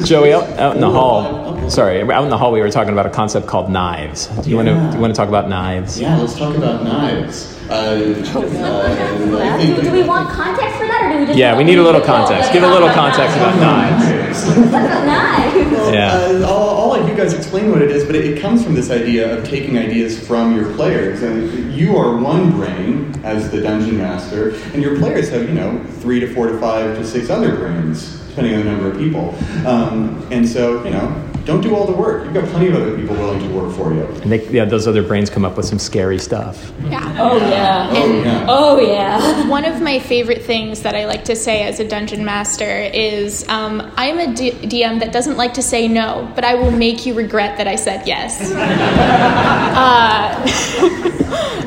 Joey, 0.05 0.33
out, 0.33 0.47
out 0.57 0.75
in 0.75 0.81
the 0.81 0.89
hall. 0.89 1.48
Sorry, 1.67 2.01
out 2.01 2.23
in 2.23 2.29
the 2.29 2.37
hall, 2.37 2.51
we 2.51 2.61
were 2.61 2.71
talking 2.71 2.93
about 2.93 3.05
a 3.05 3.09
concept 3.09 3.47
called 3.47 3.69
knives. 3.69 4.27
Do 4.27 4.49
you 4.49 4.55
want 4.55 4.67
to? 4.69 4.73
Do 4.73 4.95
you 4.95 5.01
want 5.01 5.13
to 5.13 5.17
talk 5.17 5.29
about 5.29 5.49
knives? 5.49 5.99
Yeah, 5.99 6.17
let's 6.17 6.37
talk 6.37 6.55
about 6.55 6.83
knives. 6.83 7.55
Uh, 7.69 7.73
uh, 7.73 9.57
Do, 9.57 9.81
do 9.83 9.91
we 9.91 10.01
want 10.03 10.29
context 10.29 10.77
for 10.77 10.87
that, 10.87 11.03
or 11.03 11.13
do 11.13 11.19
we 11.19 11.25
just 11.27 11.37
Yeah, 11.37 11.55
we 11.55 11.63
need 11.63 11.77
a 11.77 11.83
little 11.83 12.01
context. 12.01 12.51
Give 12.51 12.63
a 12.63 12.67
little 12.67 12.89
context 12.89 13.37
about 13.37 13.55
knives. 13.59 14.55
Knives. 14.71 15.93
Yeah. 15.93 16.13
Uh, 16.13 16.47
I'll, 16.47 16.69
I'll 16.69 16.89
let 16.89 17.07
you 17.07 17.15
guys 17.15 17.33
explain 17.33 17.69
what 17.71 17.81
it 17.81 17.91
is, 17.91 18.05
but 18.05 18.15
it, 18.15 18.25
it 18.25 18.41
comes 18.41 18.63
from 18.63 18.73
this 18.73 18.89
idea 18.89 19.37
of 19.37 19.47
taking 19.47 19.77
ideas 19.77 20.19
from 20.25 20.55
your 20.55 20.73
players. 20.73 21.21
And 21.21 21.73
you 21.73 21.95
are 21.97 22.17
one 22.17 22.51
brain 22.51 23.13
as 23.23 23.51
the 23.51 23.61
dungeon 23.61 23.97
master, 23.97 24.55
and 24.73 24.81
your 24.81 24.97
players 24.97 25.29
have, 25.29 25.47
you 25.47 25.53
know, 25.53 25.83
three 25.99 26.19
to 26.19 26.33
four 26.33 26.47
to 26.47 26.57
five 26.59 26.97
to 26.97 27.05
six 27.05 27.29
other 27.29 27.55
brains, 27.55 28.17
depending 28.29 28.55
on 28.55 28.65
the 28.65 28.71
number 28.71 28.89
of 28.89 28.97
people. 28.97 29.35
Um, 29.67 30.25
and 30.31 30.47
so, 30.47 30.83
you 30.83 30.91
know, 30.91 31.28
don't 31.49 31.61
do 31.61 31.75
all 31.75 31.87
the 31.87 31.93
work. 31.93 32.25
You've 32.25 32.35
got 32.35 32.45
plenty 32.49 32.67
of 32.67 32.75
other 32.75 32.95
people 32.95 33.15
willing 33.15 33.39
to 33.39 33.47
work 33.49 33.75
for 33.75 33.91
you. 33.91 34.05
And 34.21 34.31
they, 34.31 34.47
yeah, 34.49 34.65
those 34.65 34.87
other 34.87 35.01
brains 35.01 35.31
come 35.31 35.43
up 35.43 35.57
with 35.57 35.65
some 35.65 35.79
scary 35.79 36.19
stuff. 36.19 36.71
Yeah. 36.83 37.17
Oh 37.19 37.37
yeah. 37.37 37.89
Oh, 37.91 38.21
yeah. 38.21 38.45
Oh 38.47 38.79
yeah. 38.79 39.47
One 39.47 39.65
of 39.65 39.81
my 39.81 39.97
favorite 39.97 40.43
things 40.43 40.83
that 40.83 40.93
I 40.93 41.05
like 41.05 41.25
to 41.25 41.35
say 41.35 41.63
as 41.63 41.79
a 41.79 41.87
dungeon 41.87 42.23
master 42.23 42.81
is 42.93 43.47
um, 43.49 43.91
I'm 43.97 44.19
a 44.19 44.31
D- 44.33 44.51
DM 44.51 44.99
that 44.99 45.11
doesn't 45.11 45.37
like 45.37 45.55
to 45.55 45.63
say 45.63 45.87
no, 45.87 46.31
but 46.35 46.43
I 46.43 46.53
will 46.53 46.71
make 46.71 47.07
you 47.07 47.15
regret 47.15 47.57
that 47.57 47.67
I 47.67 47.75
said 47.75 48.07
yes. 48.07 48.51
uh, 48.53 50.45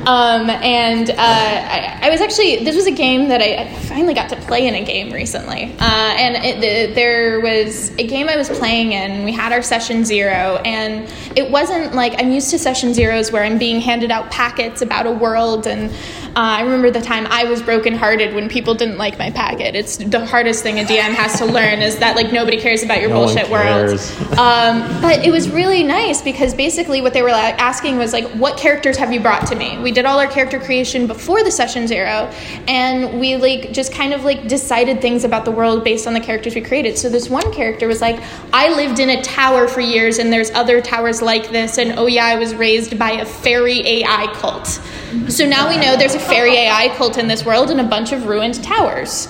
um, 0.06 0.48
and 0.50 1.10
uh, 1.10 1.14
I, 1.18 1.98
I 2.02 2.10
was 2.10 2.20
actually, 2.20 2.64
this 2.64 2.76
was 2.76 2.86
a 2.86 2.92
game 2.92 3.28
that 3.28 3.40
I, 3.40 3.64
I 3.64 3.72
finally 3.80 4.14
got 4.14 4.28
to 4.30 4.36
play 4.36 4.66
in 4.66 4.74
a 4.74 4.84
game 4.84 5.12
recently. 5.12 5.74
Uh, 5.78 6.14
and 6.16 6.36
it, 6.44 6.60
the, 6.60 6.94
there 6.94 7.40
was 7.40 7.90
a 7.98 8.06
game 8.06 8.28
I 8.28 8.36
was 8.36 8.48
playing 8.48 8.92
in, 8.92 9.24
we 9.24 9.32
had 9.32 9.52
our 9.52 9.62
session 9.72 10.04
zero, 10.04 10.60
and 10.66 11.10
it 11.34 11.50
wasn't 11.50 11.94
like 11.94 12.12
I'm 12.20 12.30
used 12.30 12.50
to 12.50 12.58
session 12.58 12.92
zeros 12.92 13.32
where 13.32 13.42
I'm 13.42 13.56
being 13.56 13.80
handed 13.80 14.10
out 14.10 14.30
packets 14.30 14.82
about 14.82 15.06
a 15.06 15.10
world 15.10 15.66
and 15.66 15.90
I 16.34 16.62
remember 16.62 16.90
the 16.90 17.00
time 17.00 17.26
I 17.28 17.44
was 17.44 17.62
brokenhearted 17.62 18.34
when 18.34 18.48
people 18.48 18.74
didn't 18.74 18.96
like 18.96 19.18
my 19.18 19.30
packet. 19.30 19.74
It's 19.74 19.98
the 19.98 20.24
hardest 20.24 20.62
thing 20.62 20.78
a 20.78 20.84
DM 20.84 21.12
has 21.12 21.38
to 21.38 21.44
learn 21.44 21.82
is 21.82 21.98
that 21.98 22.16
like 22.16 22.32
nobody 22.32 22.58
cares 22.58 22.82
about 22.82 23.00
your 23.00 23.10
No 23.10 23.16
bullshit 23.16 23.50
world. 23.50 24.00
Um, 24.38 25.02
but 25.02 25.24
it 25.24 25.30
was 25.30 25.50
really 25.50 25.82
nice 25.82 26.22
because 26.22 26.54
basically 26.54 27.02
what 27.02 27.12
they 27.12 27.22
were 27.22 27.30
like, 27.30 27.58
asking 27.60 27.98
was 27.98 28.12
like, 28.12 28.26
what 28.30 28.56
characters 28.56 28.96
have 28.96 29.12
you 29.12 29.20
brought 29.20 29.46
to 29.48 29.54
me? 29.54 29.78
We 29.78 29.92
did 29.92 30.06
all 30.06 30.18
our 30.18 30.26
character 30.26 30.58
creation 30.58 31.06
before 31.06 31.44
the 31.44 31.50
session 31.50 31.86
zero, 31.86 32.30
and 32.66 33.20
we 33.20 33.36
like 33.36 33.72
just 33.72 33.92
kind 33.92 34.14
of 34.14 34.24
like 34.24 34.48
decided 34.48 35.00
things 35.02 35.24
about 35.24 35.44
the 35.44 35.50
world 35.50 35.84
based 35.84 36.06
on 36.06 36.14
the 36.14 36.20
characters 36.20 36.54
we 36.54 36.62
created. 36.62 36.96
So 36.96 37.08
this 37.08 37.28
one 37.28 37.52
character 37.52 37.86
was 37.86 38.00
like, 38.00 38.22
I 38.52 38.74
lived 38.74 39.00
in 39.00 39.10
a 39.10 39.22
tower 39.22 39.68
for 39.68 39.80
years, 39.80 40.18
and 40.18 40.32
there's 40.32 40.50
other 40.52 40.80
towers 40.80 41.20
like 41.20 41.50
this, 41.50 41.78
and 41.78 41.98
oh 41.98 42.06
yeah, 42.06 42.24
I 42.24 42.36
was 42.36 42.54
raised 42.54 42.98
by 42.98 43.12
a 43.12 43.26
fairy 43.26 43.80
AI 43.86 44.32
cult. 44.34 44.80
So 45.28 45.46
now 45.46 45.68
we 45.68 45.76
know 45.76 45.96
there's 45.96 46.14
a 46.14 46.21
fairy 46.22 46.56
AI 46.56 46.94
cult 46.96 47.18
in 47.18 47.28
this 47.28 47.44
world 47.44 47.70
and 47.70 47.80
a 47.80 47.84
bunch 47.84 48.12
of 48.12 48.26
ruined 48.26 48.62
towers. 48.62 49.28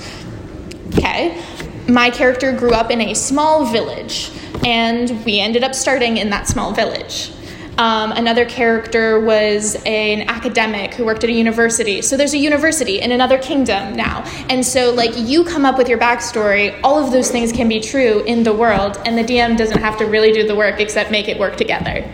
Okay. 0.89 1.43
My 1.89 2.11
character 2.11 2.53
grew 2.53 2.73
up 2.73 2.91
in 2.91 3.01
a 3.01 3.15
small 3.15 3.67
village, 3.67 4.31
and 4.65 5.25
we 5.25 5.41
ended 5.41 5.65
up 5.65 5.75
starting 5.75 6.17
in 6.17 6.31
that 6.31 6.47
small 6.47 6.73
village. 6.73 7.33
Um, 7.79 8.13
another 8.13 8.45
character 8.45 9.19
was 9.19 9.77
an 9.87 10.29
academic 10.29 10.95
who 10.95 11.05
worked 11.05 11.25
at 11.25 11.31
a 11.31 11.33
university. 11.33 12.03
So 12.03 12.17
there's 12.17 12.35
a 12.35 12.39
university 12.39 13.01
in 13.01 13.13
another 13.13 13.39
kingdom 13.39 13.97
now. 13.97 14.23
And 14.51 14.65
so, 14.65 14.93
like, 14.93 15.13
you 15.17 15.43
come 15.43 15.65
up 15.65 15.79
with 15.79 15.89
your 15.89 15.99
backstory, 15.99 16.79
all 16.85 17.03
of 17.03 17.13
those 17.13 17.31
things 17.31 17.51
can 17.51 17.69
be 17.69 17.81
true 17.81 18.23
in 18.25 18.43
the 18.43 18.53
world, 18.53 19.01
and 19.07 19.17
the 19.17 19.25
DM 19.25 19.57
doesn't 19.57 19.81
have 19.81 19.97
to 19.99 20.05
really 20.05 20.33
do 20.33 20.47
the 20.47 20.55
work 20.55 20.81
except 20.81 21.11
make 21.11 21.29
it 21.29 21.39
work 21.39 21.57
together. 21.57 22.05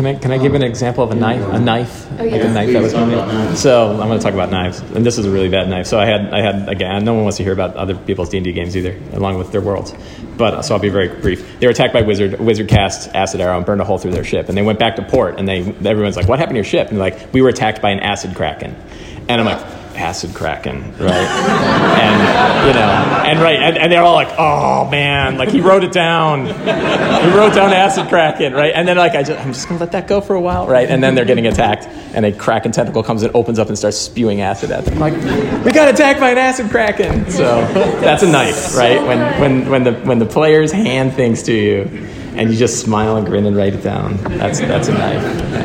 Can 0.00 0.06
I, 0.06 0.14
can 0.14 0.32
I 0.32 0.38
give 0.38 0.54
an 0.54 0.62
example 0.62 1.04
of 1.04 1.10
a 1.10 1.14
knife? 1.14 1.42
A 1.52 1.58
knife? 1.58 2.06
Oh, 2.18 2.24
Like 2.24 2.40
a 2.40 2.48
knife 2.48 2.72
that 2.72 2.80
was 2.82 2.92
talk 2.92 3.00
coming 3.00 3.16
about 3.18 3.28
in? 3.28 3.34
knives. 3.34 3.60
So 3.60 3.90
I'm 4.00 4.08
going 4.08 4.18
to 4.18 4.24
talk 4.24 4.32
about 4.32 4.50
knives, 4.50 4.80
and 4.80 5.04
this 5.04 5.18
is 5.18 5.26
a 5.26 5.30
really 5.30 5.50
bad 5.50 5.68
knife. 5.68 5.86
So 5.86 6.00
I 6.00 6.06
had 6.06 6.32
I 6.32 6.40
had 6.40 6.70
again, 6.70 7.04
no 7.04 7.12
one 7.12 7.24
wants 7.24 7.36
to 7.36 7.42
hear 7.44 7.52
about 7.52 7.76
other 7.76 7.94
people's 7.94 8.30
D 8.30 8.38
and 8.38 8.44
D 8.46 8.52
games 8.52 8.74
either, 8.78 8.98
along 9.12 9.36
with 9.36 9.52
their 9.52 9.60
worlds. 9.60 9.92
But 10.38 10.62
so 10.62 10.74
I'll 10.74 10.80
be 10.80 10.88
very 10.88 11.08
brief. 11.20 11.60
They 11.60 11.66
were 11.66 11.72
attacked 11.72 11.92
by 11.92 12.00
wizard. 12.00 12.40
Wizard 12.40 12.66
cast 12.66 13.14
acid 13.14 13.42
arrow 13.42 13.58
and 13.58 13.66
burned 13.66 13.82
a 13.82 13.84
hole 13.84 13.98
through 13.98 14.12
their 14.12 14.24
ship, 14.24 14.48
and 14.48 14.56
they 14.56 14.62
went 14.62 14.78
back 14.78 14.96
to 14.96 15.02
port. 15.02 15.38
And 15.38 15.46
they 15.46 15.58
everyone's 15.84 16.16
like, 16.16 16.28
"What 16.28 16.38
happened 16.38 16.54
to 16.54 16.60
your 16.60 16.64
ship?" 16.64 16.88
And 16.88 16.98
they're 16.98 17.10
like, 17.10 17.34
"We 17.34 17.42
were 17.42 17.50
attacked 17.50 17.82
by 17.82 17.90
an 17.90 18.00
acid 18.00 18.34
kraken." 18.34 18.74
And 19.28 19.38
I'm 19.38 19.44
like, 19.46 19.60
"Acid 19.96 20.34
kraken, 20.34 20.92
right?" 20.98 21.10
and 22.00 22.66
you 22.66 22.74
know, 22.74 22.90
and 23.26 23.40
right, 23.40 23.56
and, 23.56 23.78
and 23.78 23.92
they're 23.92 24.02
all 24.02 24.14
like, 24.14 24.32
"Oh 24.38 24.88
man!" 24.90 25.36
Like 25.36 25.48
he 25.48 25.60
wrote 25.60 25.84
it 25.84 25.92
down. 25.92 26.46
he 26.46 27.30
wrote 27.36 27.54
down 27.54 27.72
acid 27.72 28.08
kraken, 28.08 28.52
right? 28.52 28.72
And 28.74 28.86
then 28.86 28.96
like 28.96 29.14
I 29.14 29.22
just, 29.22 29.40
I'm 29.40 29.52
just 29.52 29.68
gonna 29.68 29.80
let 29.80 29.92
that 29.92 30.06
go 30.06 30.20
for 30.20 30.34
a 30.34 30.40
while, 30.40 30.66
right? 30.66 30.88
And 30.88 31.02
then 31.02 31.14
they're 31.14 31.24
getting 31.24 31.46
attacked, 31.46 31.86
and 32.14 32.24
a 32.24 32.32
kraken 32.32 32.72
tentacle 32.72 33.02
comes 33.02 33.22
and 33.22 33.34
opens 33.34 33.58
up 33.58 33.68
and 33.68 33.78
starts 33.78 33.96
spewing 33.96 34.40
acid 34.40 34.70
at 34.70 34.84
them. 34.84 35.02
I'm 35.02 35.12
like, 35.12 35.64
we 35.64 35.72
got 35.72 35.88
attacked 35.92 36.20
by 36.20 36.30
an 36.30 36.38
acid 36.38 36.70
kraken. 36.70 37.30
So 37.30 37.44
that's 38.00 38.22
a 38.22 38.30
knife, 38.30 38.76
right? 38.76 39.00
When 39.02 39.40
when 39.40 39.70
when 39.70 39.84
the 39.84 39.92
when 40.06 40.18
the 40.18 40.26
players 40.26 40.72
hand 40.72 41.14
things 41.14 41.42
to 41.44 41.52
you, 41.54 41.84
and 42.34 42.50
you 42.50 42.56
just 42.56 42.80
smile 42.80 43.16
and 43.16 43.26
grin 43.26 43.46
and 43.46 43.56
write 43.56 43.74
it 43.74 43.82
down. 43.82 44.16
That's 44.38 44.60
that's 44.60 44.88
a 44.88 44.92
knife. 44.92 45.22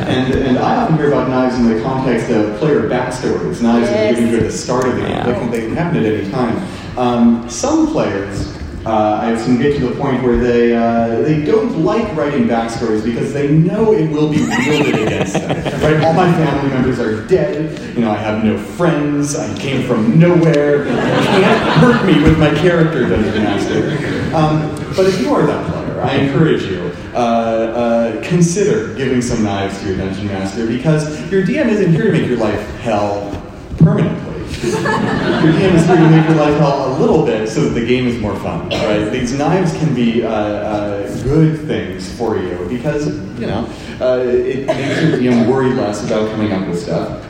And, 0.08 0.34
and 0.34 0.58
I 0.58 0.76
often 0.76 0.96
hear 0.96 1.08
about 1.08 1.28
knives 1.28 1.56
in 1.56 1.68
the 1.68 1.82
context 1.82 2.30
of 2.30 2.56
player 2.58 2.88
backstories. 2.88 3.62
Knives 3.62 3.88
that 3.88 4.12
are 4.12 4.14
given 4.14 4.30
you 4.30 4.36
at 4.38 4.42
the 4.44 4.52
start 4.52 4.86
of 4.88 4.96
the 4.96 5.02
game. 5.02 5.10
Yeah. 5.10 5.26
They, 5.26 5.32
can, 5.32 5.50
they 5.50 5.60
can 5.60 5.76
happen 5.76 6.04
at 6.04 6.12
any 6.12 6.30
time. 6.30 6.98
Um, 6.98 7.48
some 7.50 7.88
players, 7.88 8.56
uh, 8.86 9.18
I've 9.20 9.40
seen 9.40 9.58
get 9.58 9.78
to 9.78 9.88
the 9.88 10.00
point 10.00 10.22
where 10.22 10.38
they 10.38 10.74
uh, 10.74 11.20
they 11.22 11.44
don't 11.44 11.84
like 11.84 12.14
writing 12.16 12.44
backstories 12.44 13.04
because 13.04 13.32
they 13.32 13.50
know 13.50 13.92
it 13.92 14.08
will 14.10 14.30
be 14.30 14.38
wielded 14.46 15.06
against 15.06 15.34
them. 15.34 15.56
Right? 15.86 16.02
All 16.02 16.14
my 16.14 16.32
family 16.32 16.70
members 16.70 16.98
are 16.98 17.24
dead. 17.26 17.78
You 17.94 18.00
know, 18.02 18.10
I 18.10 18.16
have 18.16 18.42
no 18.42 18.58
friends. 18.58 19.36
I 19.36 19.56
came 19.58 19.86
from 19.86 20.18
nowhere. 20.18 20.84
You 20.86 20.94
can't 20.94 21.80
hurt 21.80 22.06
me 22.06 22.22
with 22.22 22.38
my 22.38 22.50
character, 22.54 23.08
Dungeon 23.08 23.42
Master. 23.42 24.34
Um, 24.34 24.74
but 24.96 25.06
if 25.06 25.20
you 25.20 25.32
are 25.32 25.46
that 25.46 25.70
player, 25.70 25.75
I 26.06 26.14
encourage 26.18 26.62
you 26.62 26.92
uh, 27.14 27.16
uh, 27.16 28.22
consider 28.22 28.94
giving 28.94 29.20
some 29.20 29.42
knives 29.42 29.80
to 29.80 29.88
your 29.88 29.96
dungeon 29.96 30.28
master 30.28 30.64
because 30.64 31.04
your 31.32 31.44
DM 31.44 31.66
isn't 31.66 31.92
here 31.92 32.04
to 32.04 32.12
make 32.12 32.28
your 32.28 32.38
life 32.38 32.60
hell 32.76 33.32
permanently. 33.78 34.36
your 34.62 35.52
DM 35.52 35.74
is 35.74 35.84
here 35.84 35.96
to 35.96 36.08
make 36.08 36.28
your 36.28 36.36
life 36.36 36.56
hell 36.58 36.96
a 36.96 36.98
little 37.00 37.26
bit 37.26 37.48
so 37.48 37.62
that 37.62 37.78
the 37.78 37.84
game 37.84 38.06
is 38.06 38.20
more 38.20 38.36
fun. 38.36 38.68
Right? 38.68 39.10
These 39.10 39.32
knives 39.36 39.72
can 39.72 39.96
be 39.96 40.24
uh, 40.24 40.30
uh, 40.30 41.22
good 41.24 41.66
things 41.66 42.16
for 42.16 42.38
you 42.38 42.66
because 42.68 43.06
you 43.40 43.48
know 43.48 43.68
uh, 44.00 44.22
it 44.24 44.66
makes 44.66 45.02
your 45.02 45.18
DM 45.18 45.48
worry 45.48 45.74
less 45.74 46.04
about 46.06 46.30
coming 46.30 46.52
up 46.52 46.68
with 46.68 46.80
stuff. 46.80 47.24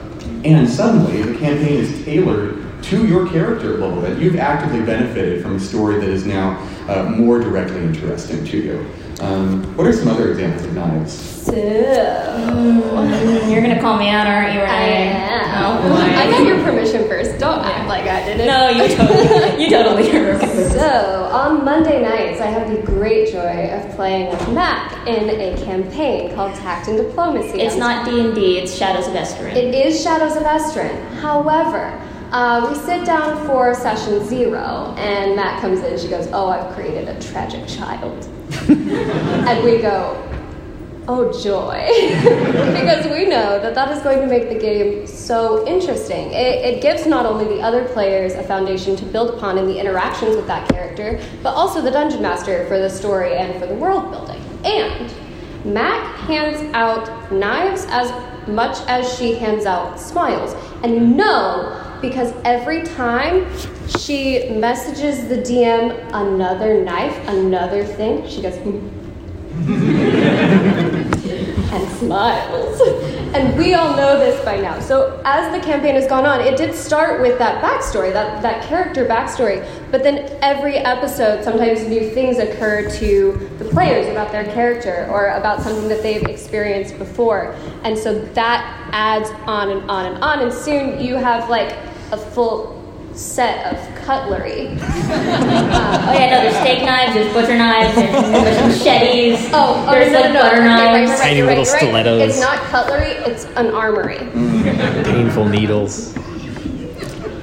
And 0.45 0.69
suddenly, 0.69 1.23
the 1.23 1.39
campaign 1.39 1.81
is 1.81 2.05
tailored 2.05 2.66
to 2.83 3.07
your 3.07 3.29
character 3.29 3.75
a 3.75 3.79
little 3.79 4.01
bit. 4.01 4.19
You've 4.19 4.37
actively 4.37 4.81
benefited 4.85 5.43
from 5.43 5.57
a 5.57 5.61
story 5.61 5.99
that 6.01 6.09
is 6.09 6.25
now 6.27 6.59
uh, 6.89 7.05
more 7.05 7.39
directly 7.41 7.83
interesting 7.83 8.45
to 8.45 8.57
you. 8.59 8.87
Um, 9.21 9.63
what 9.77 9.87
are 9.87 9.93
some 9.93 10.09
other 10.09 10.31
examples 10.31 10.65
of 10.67 10.75
knives? 10.75 11.13
So, 11.47 11.53
Mm, 11.53 13.51
You're 13.53 13.63
gonna 13.63 13.81
call 13.81 13.97
me 13.99 14.09
out, 14.11 14.27
aren't 14.27 14.53
you, 14.55 14.61
I 14.61 14.65
Renee? 14.85 15.13
am. 15.13 15.83
Oh. 15.83 15.95
I 15.97 16.31
got 16.31 16.47
your 16.47 16.63
permission 16.65 17.09
first. 17.09 17.39
Don't 17.39 17.61
act 17.61 17.89
like 17.89 18.05
I 18.05 18.25
didn't. 18.25 18.47
No, 18.47 18.69
you 18.71 18.89
totally, 18.97 19.65
you 19.65 19.71
totally 19.71 20.11
are. 20.11 20.39
So, 20.71 21.25
on 21.33 21.65
Monday 21.65 22.03
nights, 22.03 22.41
I 22.41 22.47
have 22.47 22.69
the 22.71 22.83
great 22.83 23.33
joy 23.33 23.71
of 23.71 23.95
playing 23.97 24.31
with 24.31 24.49
Mac 24.53 24.93
in 25.07 25.31
a 25.31 25.57
campaign 25.65 26.35
called 26.35 26.55
Tact 26.57 26.89
and 26.89 26.97
Diplomacy. 26.99 27.61
It's 27.61 27.77
not 27.77 28.05
D 28.05 28.21
and 28.21 28.35
D. 28.35 28.59
It's 28.59 28.75
Shadows 28.75 29.07
of 29.07 29.15
Esteren. 29.15 29.55
It 29.55 29.75
is 29.75 30.03
Shadows 30.03 30.37
of 30.37 30.43
Estrin. 30.43 31.11
However, 31.21 31.91
uh, 32.37 32.69
we 32.69 32.75
sit 32.79 33.07
down 33.07 33.47
for 33.47 33.73
session 33.75 34.23
zero, 34.27 34.95
and 34.99 35.35
Matt 35.35 35.59
comes 35.63 35.81
in. 35.81 35.99
She 35.99 36.09
goes, 36.09 36.29
"Oh, 36.35 36.51
I've 36.51 36.75
created 36.75 37.09
a 37.09 37.19
tragic 37.19 37.67
child," 37.67 38.29
and 38.69 39.65
we 39.65 39.79
go, 39.79 40.23
"Oh 41.09 41.33
joy," 41.43 41.89
because 42.79 43.07
we 43.07 43.25
know 43.25 43.59
that 43.59 43.75
that 43.75 43.91
is 43.91 44.03
going 44.03 44.21
to 44.21 44.27
make 44.27 44.51
the 44.51 44.59
game 44.59 45.07
so 45.07 45.67
interesting. 45.67 46.31
It, 46.33 46.75
it 46.75 46.83
gives 46.83 47.07
not 47.07 47.25
only 47.25 47.47
the 47.47 47.63
other 47.63 47.89
players 47.89 48.35
a 48.35 48.43
foundation 48.43 48.97
to 48.97 49.07
build 49.07 49.31
upon 49.31 49.57
in 49.57 49.67
the 49.67 49.81
interactions 49.81 50.37
with 50.37 50.47
that 50.47 50.69
character, 50.69 51.19
but 51.43 51.55
also 51.55 51.81
the 51.81 51.91
dungeon 51.91 52.21
master 52.21 52.67
for 52.67 52.79
the 52.79 52.91
story 52.91 53.33
and 53.35 53.59
for 53.59 53.67
the 53.67 53.77
world 53.77 54.11
building. 54.11 54.43
And 54.63 55.11
Mac 55.65 56.17
hands 56.29 56.61
out 56.75 57.33
knives 57.33 57.87
as 57.89 58.13
much 58.47 58.77
as 58.89 59.19
she 59.19 59.33
hands 59.37 59.65
out 59.65 59.99
smiles. 59.99 60.55
And 60.83 60.95
you 60.95 61.01
know, 61.01 61.86
because 62.01 62.33
every 62.45 62.83
time 62.83 63.47
she 63.99 64.49
messages 64.51 65.29
the 65.29 65.37
DM 65.39 65.93
another 66.13 66.83
knife, 66.83 67.17
another 67.29 67.85
thing, 67.85 68.27
she 68.29 68.43
goes, 68.43 68.57
"Hmm." 68.57 68.89
And 71.73 71.99
smiles. 71.99 72.81
And 73.37 73.59
we 73.59 73.75
all 73.75 73.95
know 73.95 74.19
this 74.19 74.43
by 74.47 74.57
now. 74.57 74.79
So 74.81 75.21
as 75.27 75.53
the 75.53 75.61
campaign 75.61 75.95
has 75.95 76.07
gone 76.07 76.25
on, 76.25 76.41
it 76.41 76.57
did 76.57 76.75
start 76.75 77.21
with 77.21 77.39
that 77.39 77.63
backstory, 77.63 78.11
that, 78.13 78.41
that 78.41 78.65
character 78.65 79.05
backstory. 79.05 79.67
But 79.91 80.03
then 80.03 80.39
every 80.41 80.79
episode, 80.79 81.45
sometimes 81.45 81.87
new 81.87 82.09
things 82.09 82.39
occur 82.39 82.89
to 82.93 83.51
the 83.59 83.65
players 83.67 84.07
about 84.07 84.33
their 84.33 84.45
character 84.45 85.07
or 85.11 85.31
about 85.31 85.61
something 85.61 85.87
that 85.89 86.03
they've 86.03 86.23
experienced 86.23 86.97
before. 86.97 87.55
And 87.83 87.99
so 87.99 88.21
that 88.21 88.89
adds 88.93 89.29
on 89.47 89.71
and 89.71 89.91
on 89.91 90.15
and 90.15 90.25
on. 90.25 90.39
And 90.39 90.53
soon 90.53 90.99
you 90.99 91.17
have 91.17 91.51
like 91.51 91.73
a 92.13 92.17
full 92.17 92.76
set 93.17 93.73
of 93.73 93.95
cutlery. 93.97 94.77
Uh, 95.07 96.09
oh 96.09 96.13
yeah, 96.13 96.31
no, 96.31 96.43
there's 96.43 96.57
steak 96.57 96.85
knives, 96.85 97.15
there's 97.15 97.33
butcher 97.33 97.57
knives, 97.57 97.95
there's, 97.95 98.11
there's 98.13 98.79
machetes. 98.79 99.51
Oh, 99.53 99.85
oh 99.87 99.93
there's 99.93 100.13
no, 100.13 100.21
like 100.21 100.33
no, 100.33 100.35
no, 100.35 100.43
butter 100.43 100.57
okay, 100.57 100.67
right, 100.67 100.77
knives. 100.77 101.11
right, 101.11 101.19
right, 101.19 101.29
Tiny 101.29 101.41
right, 101.41 101.49
little 101.49 101.65
you're 101.65 101.73
right. 101.73 101.83
stilettos. 101.83 102.23
It's 102.23 102.41
not 102.41 102.59
cutlery, 102.65 103.11
it's 103.31 103.45
an 103.57 103.69
armory. 103.69 104.19
Painful 105.05 105.49
needles. 105.49 106.17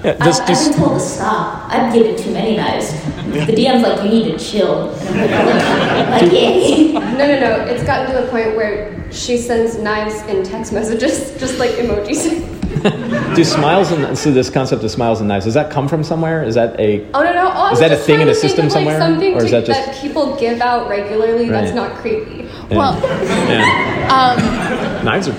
Yeah, 0.04 0.18
I, 0.20 0.26
just, 0.26 0.42
I've 0.42 0.48
been 0.48 0.80
told 0.80 1.00
to 1.00 1.06
stop. 1.06 1.72
I've 1.72 1.94
given 1.94 2.18
too 2.18 2.32
many 2.34 2.58
knives. 2.58 2.92
The 2.92 3.54
DM's 3.54 3.84
like, 3.84 4.04
you 4.04 4.10
need 4.10 4.38
to 4.38 4.38
chill. 4.38 4.90
And 4.92 5.34
I'm 5.34 6.12
like, 6.12 6.22
like, 6.22 6.32
yeah. 6.32 7.00
No, 7.14 7.28
no, 7.28 7.40
no. 7.40 7.66
It's 7.66 7.84
gotten 7.84 8.14
to 8.14 8.22
the 8.22 8.28
point 8.30 8.56
where 8.56 9.12
she 9.12 9.38
sends 9.38 9.78
knives 9.78 10.22
in 10.24 10.44
text 10.44 10.74
messages, 10.74 11.32
just 11.40 11.58
like 11.60 11.72
emojis. 11.72 12.53
Do 13.36 13.44
smiles 13.44 13.92
and 13.92 14.18
so 14.18 14.32
this 14.32 14.50
concept 14.50 14.84
of 14.84 14.92
smiles 14.92 15.20
and 15.20 15.28
knives 15.28 15.46
does 15.46 15.54
that 15.54 15.72
come 15.72 15.88
from 15.88 16.04
somewhere? 16.04 16.44
Is 16.44 16.56
that 16.56 16.80
a 16.80 17.06
Oh 17.14 17.24
no, 17.24 17.34
no. 17.34 17.52
Oh, 17.54 17.72
Is 17.72 17.80
that 17.80 17.92
a 17.92 17.98
thing 17.98 18.22
in 18.22 18.30
a 18.30 18.36
system 18.36 18.66
of, 18.68 18.72
like, 18.72 18.80
somewhere? 18.80 19.00
Something 19.00 19.34
Or 19.36 19.44
is 19.44 19.52
that 19.52 19.66
just- 19.66 19.86
that 19.86 19.96
people 19.96 20.36
give 20.38 20.62
out 20.62 20.90
regularly. 20.90 21.50
That's 21.50 21.74
not 21.74 21.96
creepy. 21.98 22.50
Well, 22.70 23.00
yeah. 23.50 24.36
um, 24.38 25.06
knives 25.06 25.28
are 25.28 25.36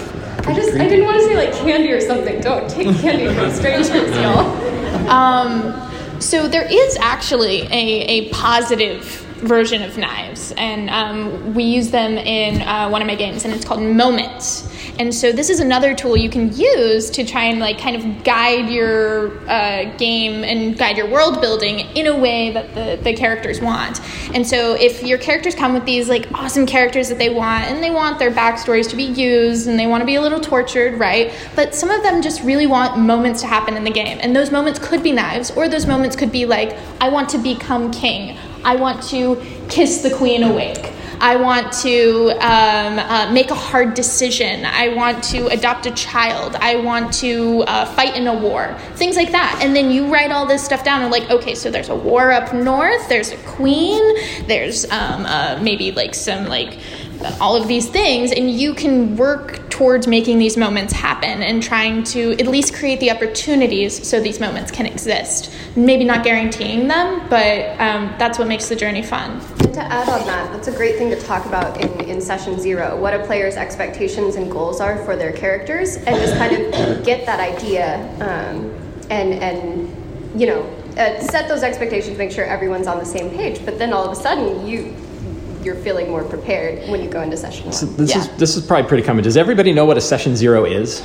I 0.47 0.53
just, 0.55 0.75
I 0.75 0.87
didn't 0.89 1.07
want 1.07 1.17
to 1.17 1.25
say 1.25 1.37
like 1.37 1.55
candy 1.55 1.91
or 1.91 2.01
something. 2.01 2.39
Don't 2.43 2.69
take 2.69 2.87
candy 2.99 3.35
from 3.35 3.51
strangers, 3.51 3.91
y'all. 4.17 5.09
Um, 5.09 5.91
so 6.21 6.49
there 6.49 6.67
is 6.71 6.97
actually 7.01 7.63
a, 7.63 7.71
a 7.73 8.29
positive 8.29 9.05
version 9.41 9.83
of 9.83 9.97
knives, 9.97 10.53
and 10.59 10.91
um, 10.91 11.55
we 11.55 11.65
use 11.65 11.91
them 11.91 12.19
in 12.19 12.61
uh, 12.63 12.89
one 12.91 13.01
of 13.01 13.09
my 13.09 13.15
games, 13.15 13.45
and 13.47 13.55
it's 13.55 13.65
called 13.65 13.83
Moments. 13.83 14.69
And 14.99 15.13
so 15.13 15.33
this 15.33 15.51
is 15.51 15.59
another 15.61 15.95
tool 15.95 16.17
you 16.17 16.31
can 16.31 16.57
use 16.57 17.11
to 17.11 17.25
try 17.25 17.45
and 17.45 17.59
like 17.59 17.79
kind 17.79 17.97
of 17.97 18.25
guide 18.25 18.69
your 18.69 19.39
uh, 19.49 19.97
game 19.97 20.45
and 20.45 20.79
guide 20.79 20.97
your 20.97 21.09
world 21.09 21.41
building 21.41 21.81
in 21.97 22.07
a 22.07 22.17
way 22.17 22.53
that 22.53 22.75
the, 22.75 23.03
the 23.03 23.15
characters 23.15 23.61
want. 23.61 24.01
And 24.35 24.47
so 24.47 24.75
if 24.75 25.03
your 25.03 25.19
characters 25.19 25.55
come 25.55 25.75
with 25.75 25.85
these 25.85 26.09
like 26.09 26.27
awesome 26.33 26.65
characters 26.65 27.09
that 27.09 27.19
they 27.19 27.31
want, 27.31 27.65
and 27.65 27.83
they 27.83 27.91
want 27.91 28.19
their 28.19 28.31
backstories 28.31 28.89
to 28.91 28.97
be 28.97 29.05
used, 29.05 29.67
and 29.67 29.79
they 29.79 29.87
want 29.87 30.01
to 30.01 30.07
be 30.07 30.15
a 30.15 30.21
little 30.21 30.41
tortured, 30.41 30.99
right? 30.99 31.33
But 31.57 31.75
some 31.75 31.91
of 31.91 32.03
them 32.03 32.23
just 32.23 32.43
really 32.43 32.67
want 32.67 32.99
moments 32.99 33.41
to 33.41 33.47
happen 33.47 33.77
in 33.77 33.85
the 33.85 33.91
game, 33.91 34.19
and 34.21 34.35
those 34.35 34.51
moments 34.51 34.79
could 34.79 35.03
be 35.03 35.13
knives, 35.13 35.51
or 35.51 35.69
those 35.69 35.87
moments 35.87 36.15
could 36.15 36.31
be 36.31 36.47
like, 36.47 36.77
I 37.01 37.09
want 37.09 37.29
to 37.31 37.39
become 37.39 37.91
king. 37.91 38.37
I 38.65 38.77
want 38.77 39.03
to 39.09 39.43
kiss 39.69 40.03
the 40.03 40.15
queen 40.15 40.43
awake. 40.43 40.93
I 41.21 41.37
want 41.37 41.73
to 41.83 42.31
um, 42.41 42.99
uh, 42.99 43.31
make 43.33 43.51
a 43.51 43.55
hard 43.55 43.95
decision. 43.95 44.65
I 44.65 44.89
want 44.89 45.23
to 45.25 45.47
adopt 45.49 45.87
a 45.87 45.91
child. 45.93 46.57
I 46.57 46.77
want 46.77 47.13
to 47.15 47.63
uh, 47.67 47.87
fight 47.95 48.17
in 48.17 48.27
a 48.27 48.35
war. 48.35 48.77
Things 48.95 49.17
like 49.17 49.33
that. 49.33 49.61
And 49.63 49.75
then 49.75 49.91
you 49.91 50.13
write 50.13 50.31
all 50.31 50.47
this 50.47 50.65
stuff 50.65 50.85
down 50.85 51.03
and, 51.03 51.11
like, 51.11 51.31
okay, 51.31 51.55
so 51.55 51.71
there's 51.71 51.89
a 51.89 51.95
war 51.95 52.33
up 52.33 52.53
north, 52.53 53.09
there's 53.09 53.33
a 53.33 53.37
queen, 53.39 54.03
there's 54.47 54.85
um, 54.91 55.27
uh, 55.27 55.59
maybe 55.63 55.93
like 55.93 56.15
some, 56.15 56.47
like, 56.47 56.79
all 57.41 57.57
of 57.57 57.69
these 57.69 57.89
things, 57.89 58.33
and 58.33 58.51
you 58.51 58.75
can 58.75 59.17
work 59.17 59.61
towards 59.75 60.07
making 60.07 60.39
these 60.39 60.57
moments 60.57 60.93
happen 60.93 61.43
and 61.43 61.61
trying 61.61 62.05
to 62.05 62.33
at 62.35 62.47
least 62.47 62.73
create 62.73 63.01
the 63.01 63.11
opportunities 63.11 64.07
so 64.09 64.21
these 64.21 64.39
moments 64.39 64.71
can 64.71 64.87
exist. 64.87 65.53
Maybe 65.75 66.05
not 66.05 66.23
guaranteeing 66.23 66.87
them, 66.87 67.29
but 67.29 67.81
um, 67.81 68.15
that's 68.17 68.39
what 68.39 68.47
makes 68.47 68.69
the 68.69 68.77
journey 68.77 69.03
fun. 69.03 69.41
And 69.65 69.75
to 69.75 69.81
add 69.83 70.09
on 70.09 70.25
that, 70.29 70.53
that's 70.53 70.69
a 70.69 70.73
great 70.73 70.97
thing 70.97 71.11
to 71.11 71.21
talk 71.21 71.45
about 71.47 71.81
in, 71.81 72.09
in 72.09 72.21
session 72.21 72.61
zero 72.61 72.97
what 72.97 73.15
a 73.15 73.27
player's 73.27 73.57
expectations 73.57 74.37
and 74.37 74.49
goals 74.49 74.81
are 74.81 75.05
for 75.05 75.17
their 75.17 75.33
characters, 75.33 75.97
and 75.97 76.15
just 76.25 76.37
kind 76.37 76.55
of 76.55 77.05
get 77.05 77.27
that 77.27 77.41
idea 77.41 77.99
um, 78.21 78.73
and, 79.11 79.35
and, 79.35 80.41
you 80.41 80.47
know, 80.47 80.63
uh, 80.97 81.19
set 81.19 81.49
those 81.49 81.65
expectations, 81.65 82.17
make 82.17 82.31
sure 82.31 82.45
everyone's 82.45 82.87
on 82.87 83.01
the 83.01 83.05
same 83.05 83.29
page. 83.31 83.65
But 83.65 83.81
then 83.81 83.93
all 83.93 84.05
of 84.05 84.17
a 84.17 84.21
sudden, 84.21 84.69
you, 84.69 84.95
you're 85.65 85.75
feeling 85.75 86.11
more 86.11 86.23
prepared 86.25 86.89
when 86.89 87.03
you 87.03 87.09
go 87.09 87.23
into 87.23 87.37
session 87.37 87.67
one. 87.71 87.97
This 87.97 88.11
Yeah. 88.11 88.21
is 88.21 88.29
this 88.37 88.57
is 88.57 88.65
probably 88.65 88.87
pretty 88.89 89.03
common. 89.03 89.25
Does 89.25 89.37
everybody 89.37 89.73
know 89.73 89.85
what 89.85 89.97
a 89.97 90.01
session 90.01 90.37
zero 90.37 90.65
is? 90.65 91.03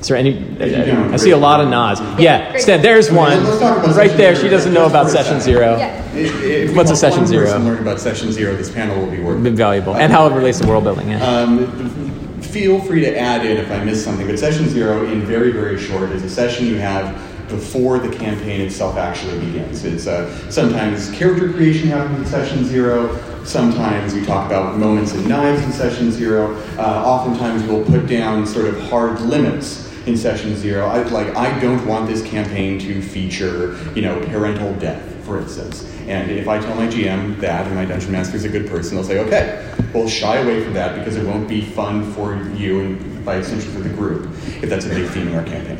Is 0.00 0.06
there 0.06 0.16
any? 0.16 0.30
Yeah. 0.60 1.10
I 1.12 1.16
see 1.16 1.30
a 1.32 1.36
lot 1.36 1.60
of 1.60 1.68
nods. 1.68 2.00
Yeah, 2.20 2.50
Great. 2.52 2.62
Stan. 2.62 2.82
There's 2.82 3.10
one 3.10 3.42
let's 3.42 3.58
talk 3.58 3.78
about 3.78 3.96
right 3.96 4.16
there. 4.16 4.34
zero. 4.36 4.44
She 4.44 4.48
doesn't 4.48 4.72
know 4.72 4.86
about 4.86 5.04
Just 5.06 5.16
for 5.16 5.20
a 5.22 5.24
session 5.24 5.40
zero. 5.40 5.76
Yeah. 5.76 6.14
If, 6.14 6.42
if 6.44 6.76
What's 6.76 6.90
a 6.90 6.92
help 6.94 7.00
session 7.00 7.18
one 7.22 7.26
zero? 7.26 7.44
person 7.46 7.64
learn 7.64 7.78
about 7.78 8.00
session 8.00 8.30
zero, 8.32 8.54
this 8.54 8.70
panel 8.70 8.96
will 9.00 9.10
be 9.10 9.20
worth 9.20 9.42
Been 9.42 9.56
valuable, 9.56 9.96
and 9.96 10.12
how 10.12 10.26
it 10.28 10.34
relates 10.34 10.60
to 10.60 10.68
world 10.68 10.84
building. 10.84 11.10
Yeah. 11.10 11.24
Um, 11.26 12.40
feel 12.40 12.80
free 12.80 13.00
to 13.00 13.18
add 13.18 13.44
in 13.44 13.56
if 13.56 13.70
I 13.72 13.82
missed 13.82 14.04
something, 14.04 14.26
but 14.26 14.38
session 14.38 14.68
zero, 14.68 15.04
in 15.06 15.22
very, 15.22 15.50
very 15.50 15.78
short, 15.78 16.10
is 16.12 16.22
a 16.22 16.30
session 16.30 16.66
you 16.66 16.76
have 16.76 17.20
before 17.48 17.98
the 17.98 18.14
campaign 18.14 18.60
itself 18.60 18.96
actually 18.96 19.38
begins. 19.40 19.84
It's 19.84 20.06
uh, 20.06 20.28
sometimes 20.50 21.10
character 21.12 21.50
creation 21.52 21.88
happens 21.88 22.18
in 22.20 22.26
session 22.26 22.64
zero. 22.64 23.08
Sometimes 23.48 24.12
we 24.12 24.22
talk 24.26 24.44
about 24.44 24.76
moments 24.76 25.12
and 25.14 25.26
knives 25.26 25.62
in 25.62 25.72
session 25.72 26.12
zero. 26.12 26.54
Uh, 26.76 27.02
oftentimes 27.02 27.62
we'll 27.62 27.82
put 27.82 28.06
down 28.06 28.46
sort 28.46 28.66
of 28.66 28.78
hard 28.90 29.22
limits 29.22 29.90
in 30.06 30.18
session 30.18 30.54
zero. 30.54 30.84
I, 30.84 31.02
like 31.04 31.34
I 31.34 31.58
don't 31.58 31.86
want 31.86 32.06
this 32.06 32.22
campaign 32.22 32.78
to 32.80 33.00
feature, 33.00 33.78
you 33.94 34.02
know, 34.02 34.20
parental 34.26 34.74
death, 34.74 35.02
for 35.24 35.40
instance. 35.40 35.90
And 36.08 36.30
if 36.30 36.46
I 36.46 36.60
tell 36.60 36.74
my 36.74 36.88
GM 36.88 37.40
that, 37.40 37.66
and 37.66 37.74
my 37.74 37.86
dungeon 37.86 38.12
master 38.12 38.36
is 38.36 38.44
a 38.44 38.50
good 38.50 38.68
person, 38.68 38.96
they'll 38.96 39.04
say, 39.04 39.18
okay, 39.20 39.74
we'll 39.94 40.10
shy 40.10 40.36
away 40.36 40.62
from 40.62 40.74
that 40.74 40.98
because 40.98 41.16
it 41.16 41.26
won't 41.26 41.48
be 41.48 41.62
fun 41.62 42.12
for 42.12 42.36
you 42.54 42.80
and 42.80 43.24
by 43.24 43.36
extension 43.36 43.72
for 43.72 43.80
the 43.80 43.88
group 43.88 44.30
if 44.62 44.68
that's 44.68 44.84
a 44.84 44.90
big 44.90 45.08
theme 45.08 45.26
in 45.26 45.34
our 45.34 45.44
campaign. 45.44 45.78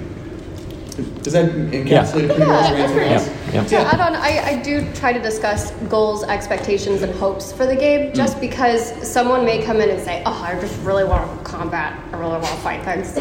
Does 1.22 1.35
that 1.35 1.50
encapsulate 1.52 2.24
it 2.24 2.28
pretty 2.28 2.46
well? 2.46 2.78
Yeah, 2.78 3.16
Is 3.16 3.28
there 3.52 3.62
that's 3.62 3.72
anything 3.72 3.72
pretty 3.72 3.72
else? 3.72 3.72
Yeah. 3.72 3.84
To 3.84 3.94
add 3.94 4.00
on, 4.00 4.16
I, 4.16 4.58
I 4.58 4.62
do 4.62 4.92
try 4.94 5.12
to 5.12 5.20
discuss 5.20 5.70
goals, 5.88 6.24
expectations, 6.24 7.02
and 7.02 7.14
hopes 7.14 7.52
for 7.52 7.66
the 7.66 7.76
game 7.76 8.11
mm. 8.11 8.14
just 8.14 8.40
because 8.40 8.92
someone 9.06 9.44
may 9.44 9.62
come 9.64 9.80
in 9.80 9.90
and 9.90 10.00
say, 10.00 10.22
Oh, 10.26 10.42
I 10.42 10.58
just 10.61 10.78
really 10.80 11.04
want 11.04 11.38
to 11.38 11.44
combat, 11.44 11.98
I 12.12 12.18
really 12.18 12.32
want 12.32 12.46
to 12.46 12.56
fight 12.56 12.84
things. 12.84 13.16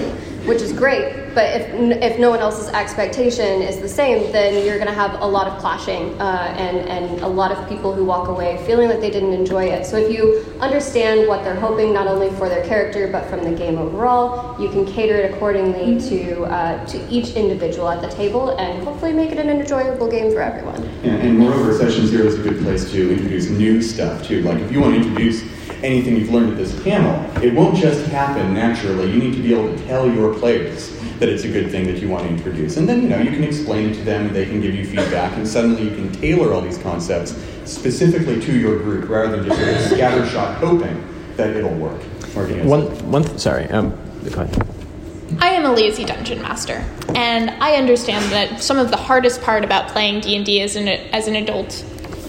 Which 0.47 0.61
is 0.61 0.71
great. 0.73 1.35
But 1.35 1.61
if 1.61 2.01
if 2.01 2.19
no 2.19 2.29
one 2.29 2.39
else's 2.39 2.69
expectation 2.69 3.61
is 3.61 3.79
the 3.79 3.89
same, 3.89 4.31
then 4.31 4.65
you're 4.65 4.77
going 4.77 4.87
to 4.87 4.93
have 4.93 5.21
a 5.21 5.25
lot 5.25 5.47
of 5.47 5.59
clashing 5.59 6.19
uh, 6.19 6.55
and 6.57 6.77
and 6.89 7.19
a 7.21 7.27
lot 7.27 7.51
of 7.51 7.69
people 7.69 7.93
who 7.93 8.03
walk 8.05 8.27
away 8.29 8.63
feeling 8.65 8.89
like 8.89 9.01
they 9.01 9.11
didn't 9.11 9.33
enjoy 9.33 9.65
it. 9.65 9.85
So 9.85 9.97
if 9.97 10.11
you 10.11 10.43
understand 10.61 11.27
what 11.27 11.43
they're 11.43 11.59
hoping, 11.59 11.93
not 11.93 12.07
only 12.07 12.29
for 12.31 12.49
their 12.49 12.65
character 12.65 13.07
but 13.07 13.29
from 13.29 13.43
the 13.43 13.51
game 13.51 13.77
overall, 13.77 14.59
you 14.59 14.69
can 14.69 14.85
cater 14.85 15.15
it 15.17 15.33
accordingly 15.33 15.99
to 16.09 16.43
uh, 16.45 16.85
to 16.85 16.97
each 17.09 17.31
individual 17.35 17.89
at 17.89 18.01
the 18.01 18.09
table, 18.15 18.57
and 18.57 18.83
hopefully 18.83 19.13
make 19.13 19.31
it 19.31 19.37
an 19.37 19.49
enjoyable 19.49 20.09
game 20.09 20.31
for 20.31 20.41
everyone. 20.41 20.81
And, 21.03 21.21
and 21.21 21.37
moreover, 21.37 21.73
session 21.77 22.07
zero 22.07 22.25
is 22.25 22.39
a 22.39 22.41
good 22.41 22.59
place 22.63 22.89
to 22.91 23.11
introduce 23.11 23.49
new 23.49 23.81
stuff 23.81 24.23
too. 24.23 24.41
Like 24.41 24.59
if 24.59 24.71
you 24.71 24.79
want 24.79 24.95
to 24.95 25.01
introduce 25.01 25.43
anything 25.83 26.17
you've 26.17 26.31
learned 26.31 26.51
at 26.51 26.57
this 26.57 26.73
panel, 26.83 27.13
it 27.43 27.53
won't 27.53 27.75
just 27.77 28.05
happen 28.07 28.53
naturally. 28.53 29.11
You 29.11 29.19
need 29.19 29.33
to 29.35 29.41
be 29.41 29.53
able 29.53 29.75
to 29.75 29.85
tell 29.85 30.11
your 30.11 30.36
players 30.39 30.97
that 31.19 31.29
it's 31.29 31.43
a 31.43 31.47
good 31.47 31.71
thing 31.71 31.85
that 31.87 31.97
you 31.97 32.09
want 32.09 32.23
to 32.23 32.29
introduce. 32.29 32.77
And 32.77 32.87
then, 32.87 33.01
you 33.01 33.09
know, 33.09 33.19
you 33.19 33.31
can 33.31 33.43
explain 33.43 33.89
it 33.89 33.95
to 33.95 34.03
them, 34.03 34.31
they 34.33 34.45
can 34.45 34.61
give 34.61 34.75
you 34.75 34.85
feedback, 34.85 35.35
and 35.37 35.47
suddenly 35.47 35.83
you 35.83 35.95
can 35.95 36.11
tailor 36.11 36.53
all 36.53 36.61
these 36.61 36.77
concepts 36.77 37.35
specifically 37.65 38.39
to 38.41 38.55
your 38.55 38.77
group 38.79 39.09
rather 39.09 39.35
than 39.35 39.45
just 39.45 39.59
sort 39.59 39.69
of 39.69 39.99
scattershot 39.99 40.55
hoping 40.55 41.03
that 41.35 41.55
it'll 41.55 41.73
work. 41.75 42.01
One, 42.35 42.83
one, 43.11 43.23
th- 43.23 43.39
sorry, 43.39 43.65
um, 43.69 43.97
go 44.29 44.41
ahead. 44.41 44.67
I 45.39 45.49
am 45.49 45.65
a 45.65 45.73
lazy 45.73 46.05
dungeon 46.05 46.41
master, 46.41 46.85
and 47.15 47.49
I 47.61 47.73
understand 47.75 48.31
that 48.31 48.61
some 48.61 48.77
of 48.77 48.91
the 48.91 48.97
hardest 48.97 49.41
part 49.41 49.63
about 49.63 49.89
playing 49.89 50.21
D 50.21 50.35
and 50.35 50.45
D 50.45 50.61
as 50.61 50.75
an 50.75 50.87
as 50.87 51.27
an 51.27 51.35
adult 51.35 51.83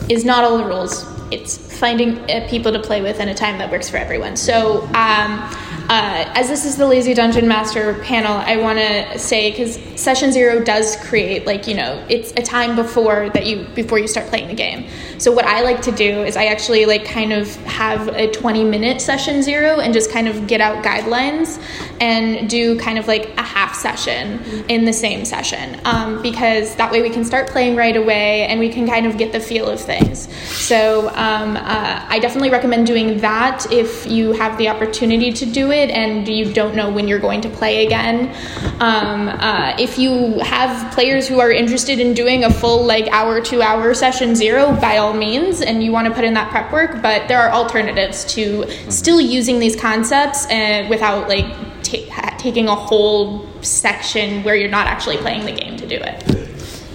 is 0.08 0.24
not 0.24 0.44
all 0.44 0.58
the 0.58 0.64
rules. 0.64 1.06
It's 1.30 1.67
finding 1.78 2.18
uh, 2.30 2.46
people 2.48 2.72
to 2.72 2.80
play 2.80 3.00
with 3.00 3.20
and 3.20 3.30
a 3.30 3.34
time 3.34 3.58
that 3.58 3.70
works 3.70 3.88
for 3.88 3.96
everyone. 3.96 4.36
So, 4.36 4.82
um, 4.94 5.54
uh, 5.90 6.30
as 6.34 6.48
this 6.48 6.66
is 6.66 6.76
the 6.76 6.86
Lazy 6.86 7.14
Dungeon 7.14 7.48
Master 7.48 7.94
panel, 8.02 8.32
I 8.32 8.58
want 8.58 8.78
to 8.78 9.18
say 9.18 9.50
because 9.50 9.78
session 9.98 10.32
zero 10.32 10.62
does 10.62 10.96
create 10.96 11.46
like 11.46 11.66
you 11.66 11.74
know 11.74 12.04
it's 12.10 12.30
a 12.32 12.42
time 12.42 12.76
before 12.76 13.30
that 13.30 13.46
you 13.46 13.66
before 13.74 13.98
you 13.98 14.06
start 14.06 14.26
playing 14.26 14.48
the 14.48 14.54
game. 14.54 14.86
So 15.16 15.32
what 15.32 15.46
I 15.46 15.62
like 15.62 15.80
to 15.82 15.92
do 15.92 16.24
is 16.24 16.36
I 16.36 16.46
actually 16.46 16.84
like 16.84 17.06
kind 17.06 17.32
of 17.32 17.54
have 17.64 18.08
a 18.08 18.30
20 18.30 18.64
minute 18.64 19.00
session 19.00 19.42
zero 19.42 19.80
and 19.80 19.94
just 19.94 20.10
kind 20.10 20.28
of 20.28 20.46
get 20.46 20.60
out 20.60 20.84
guidelines 20.84 21.58
and 22.00 22.50
do 22.50 22.78
kind 22.78 22.98
of 22.98 23.08
like 23.08 23.30
a 23.38 23.42
half 23.42 23.74
session 23.74 24.40
in 24.68 24.84
the 24.84 24.92
same 24.92 25.24
session 25.24 25.80
um, 25.84 26.20
because 26.20 26.74
that 26.76 26.92
way 26.92 27.00
we 27.00 27.08
can 27.08 27.24
start 27.24 27.48
playing 27.48 27.76
right 27.76 27.96
away 27.96 28.46
and 28.46 28.60
we 28.60 28.68
can 28.68 28.86
kind 28.86 29.06
of 29.06 29.16
get 29.16 29.32
the 29.32 29.40
feel 29.40 29.66
of 29.66 29.80
things. 29.80 30.30
So 30.52 31.08
um, 31.14 31.56
uh, 31.68 32.02
I 32.08 32.18
definitely 32.18 32.48
recommend 32.48 32.86
doing 32.86 33.18
that 33.18 33.70
if 33.70 34.06
you 34.06 34.32
have 34.32 34.56
the 34.56 34.68
opportunity 34.68 35.32
to 35.34 35.44
do 35.44 35.70
it 35.70 35.90
and 35.90 36.26
you 36.26 36.50
don't 36.50 36.74
know 36.74 36.90
when 36.90 37.06
you're 37.06 37.18
going 37.18 37.42
to 37.42 37.50
play 37.50 37.84
again. 37.84 38.34
Um, 38.80 39.28
uh, 39.28 39.76
if 39.78 39.98
you 39.98 40.38
have 40.40 40.90
players 40.94 41.28
who 41.28 41.40
are 41.40 41.52
interested 41.52 42.00
in 42.00 42.14
doing 42.14 42.44
a 42.44 42.50
full 42.50 42.86
like 42.86 43.06
hour, 43.08 43.42
two 43.42 43.60
hour 43.60 43.92
session 43.92 44.34
zero, 44.34 44.74
by 44.80 44.96
all 44.96 45.12
means, 45.12 45.60
and 45.60 45.82
you 45.82 45.92
want 45.92 46.08
to 46.08 46.14
put 46.14 46.24
in 46.24 46.32
that 46.34 46.50
prep 46.50 46.72
work, 46.72 47.02
but 47.02 47.28
there 47.28 47.38
are 47.38 47.50
alternatives 47.50 48.24
to 48.32 48.64
still 48.90 49.20
using 49.20 49.58
these 49.58 49.76
concepts 49.76 50.46
uh, 50.46 50.86
without 50.88 51.28
like 51.28 51.44
ta- 51.82 52.34
taking 52.38 52.68
a 52.68 52.74
whole 52.74 53.46
section 53.62 54.42
where 54.42 54.56
you're 54.56 54.70
not 54.70 54.86
actually 54.86 55.18
playing 55.18 55.44
the 55.44 55.52
game 55.52 55.76
to 55.76 55.86
do 55.86 55.96
it. 55.96 56.47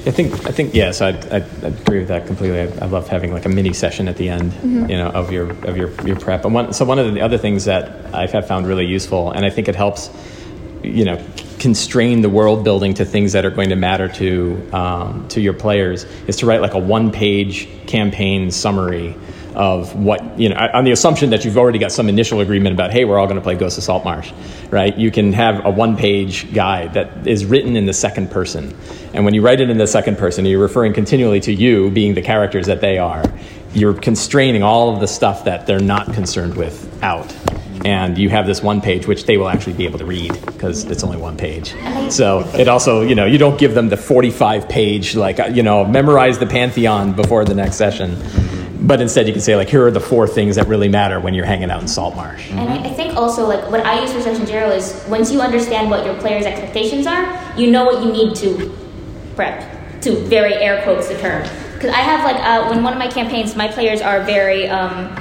I 0.05 0.11
think 0.11 0.33
I 0.45 0.51
think 0.51 0.73
yes, 0.73 1.01
I, 1.01 1.09
I, 1.09 1.37
I 1.37 1.67
agree 1.67 1.99
with 1.99 2.09
that 2.09 2.27
completely. 2.27 2.59
I, 2.59 2.65
I, 2.81 2.87
love 2.87 3.07
having 3.07 3.31
like 3.31 3.45
a 3.45 3.49
mini 3.49 3.71
session 3.71 4.09
at 4.09 4.17
the 4.17 4.27
end, 4.27 4.51
mm-hmm. 4.51 4.89
you 4.89 4.97
know, 4.97 5.07
of 5.07 5.31
your 5.31 5.51
of 5.65 5.77
your 5.77 5.91
your 6.05 6.19
prep. 6.19 6.43
And 6.43 6.53
one, 6.53 6.73
so 6.73 6.83
one 6.83 6.99
of 6.99 7.13
the 7.13 7.21
other 7.21 7.37
things 7.37 7.65
that 7.65 8.13
I've 8.13 8.45
found 8.45 8.67
really 8.67 8.85
useful, 8.85 9.31
and 9.31 9.45
I 9.45 9.49
think 9.49 9.69
it 9.69 9.75
helps, 9.75 10.09
you 10.83 11.05
know, 11.05 11.25
constrain 11.59 12.21
the 12.21 12.29
world 12.29 12.65
building 12.65 12.93
to 12.95 13.05
things 13.05 13.31
that 13.31 13.45
are 13.45 13.49
going 13.49 13.69
to 13.69 13.77
matter 13.77 14.09
to 14.09 14.69
um, 14.73 15.25
to 15.29 15.39
your 15.39 15.53
players, 15.53 16.03
is 16.27 16.35
to 16.37 16.45
write 16.45 16.59
like 16.59 16.73
a 16.73 16.79
one 16.79 17.09
page 17.09 17.69
campaign 17.87 18.51
summary 18.51 19.15
of 19.55 19.95
what 19.95 20.39
you 20.39 20.49
know 20.49 20.55
on 20.73 20.83
the 20.83 20.91
assumption 20.91 21.29
that 21.29 21.45
you've 21.45 21.57
already 21.57 21.79
got 21.79 21.91
some 21.91 22.09
initial 22.09 22.39
agreement 22.39 22.73
about 22.73 22.91
hey 22.91 23.05
we're 23.05 23.19
all 23.19 23.27
going 23.27 23.37
to 23.37 23.41
play 23.41 23.55
ghost 23.55 23.77
of 23.77 23.83
Saltmarsh 23.83 24.31
right? 24.73 24.97
You 24.97 25.11
can 25.11 25.33
have 25.33 25.63
a 25.65 25.69
one 25.69 25.95
page 25.95 26.51
guide 26.51 26.95
that 26.95 27.27
is 27.27 27.45
written 27.45 27.75
in 27.75 27.85
the 27.85 27.93
second 27.93 28.31
person. 28.31 28.75
And 29.13 29.23
when 29.23 29.35
you 29.35 29.43
write 29.43 29.61
it 29.61 29.69
in 29.69 29.77
the 29.77 29.87
second 29.87 30.17
person 30.17 30.45
you're 30.45 30.59
referring 30.59 30.93
continually 30.93 31.39
to 31.41 31.53
you 31.53 31.91
being 31.91 32.15
the 32.15 32.23
characters 32.23 32.65
that 32.65 32.81
they 32.81 32.97
are. 32.97 33.23
You're 33.73 33.93
constraining 33.93 34.63
all 34.63 34.93
of 34.93 34.99
the 34.99 35.07
stuff 35.07 35.45
that 35.45 35.65
they're 35.67 35.79
not 35.79 36.13
concerned 36.13 36.55
with 36.55 37.03
out. 37.03 37.33
And 37.85 38.17
you 38.17 38.29
have 38.29 38.47
this 38.47 38.63
one 38.63 38.81
page 38.81 39.07
which 39.07 39.25
they 39.25 39.37
will 39.37 39.49
actually 39.49 39.73
be 39.73 39.85
able 39.85 39.99
to 39.99 40.05
read 40.05 40.33
because 40.45 40.85
it's 40.85 41.03
only 41.03 41.17
one 41.17 41.37
page. 41.37 41.75
So 42.09 42.39
it 42.55 42.67
also 42.67 43.01
you 43.01 43.13
know 43.13 43.25
you 43.25 43.37
don't 43.37 43.59
give 43.59 43.75
them 43.75 43.89
the 43.89 43.97
45 43.97 44.67
page 44.69 45.15
like 45.15 45.37
you 45.55 45.61
know 45.61 45.85
memorize 45.85 46.39
the 46.39 46.47
pantheon 46.47 47.13
before 47.13 47.45
the 47.45 47.55
next 47.55 47.75
session 47.75 48.15
but 48.83 48.99
instead 49.01 49.27
you 49.27 49.33
can 49.33 49.41
say 49.41 49.55
like 49.55 49.69
here 49.69 49.85
are 49.85 49.91
the 49.91 49.99
four 49.99 50.27
things 50.27 50.57
that 50.57 50.67
really 50.67 50.89
matter 50.89 51.19
when 51.19 51.33
you're 51.33 51.45
hanging 51.45 51.71
out 51.71 51.81
in 51.81 51.87
Saltmarsh. 51.87 52.51
And 52.51 52.59
I, 52.59 52.89
I, 52.89 52.93
think 52.93 53.15
also 53.15 53.47
like 53.47 53.71
what 53.71 53.85
i 53.85 54.01
use 54.01 54.11
for 54.11 54.21
session 54.21 54.45
zero 54.45 54.69
is 54.69 55.03
once 55.09 55.31
you 55.31 55.41
understand 55.41 55.89
what 55.89 56.05
your 56.05 56.15
players 56.15 56.45
expectations 56.45 57.07
are 57.07 57.23
you 57.57 57.71
know 57.71 57.85
what 57.85 58.03
you 58.03 58.11
need 58.11 58.35
to 58.35 58.75
prep 59.35 60.01
to 60.01 60.15
very 60.25 60.53
air 60.55 60.83
quotes 60.83 61.07
the 61.07 61.17
term. 61.19 61.43
Because 61.73 61.91
i 61.91 62.01
have 62.01 62.23
like 62.23 62.35
uh, 62.37 62.69
when 62.69 62.83
one 62.83 62.93
of 62.93 62.99
my 62.99 63.07
campaigns 63.07 63.55
my 63.55 63.67
players 63.67 64.01
are 64.01 64.23
very 64.23 64.67
um, 64.67 65.15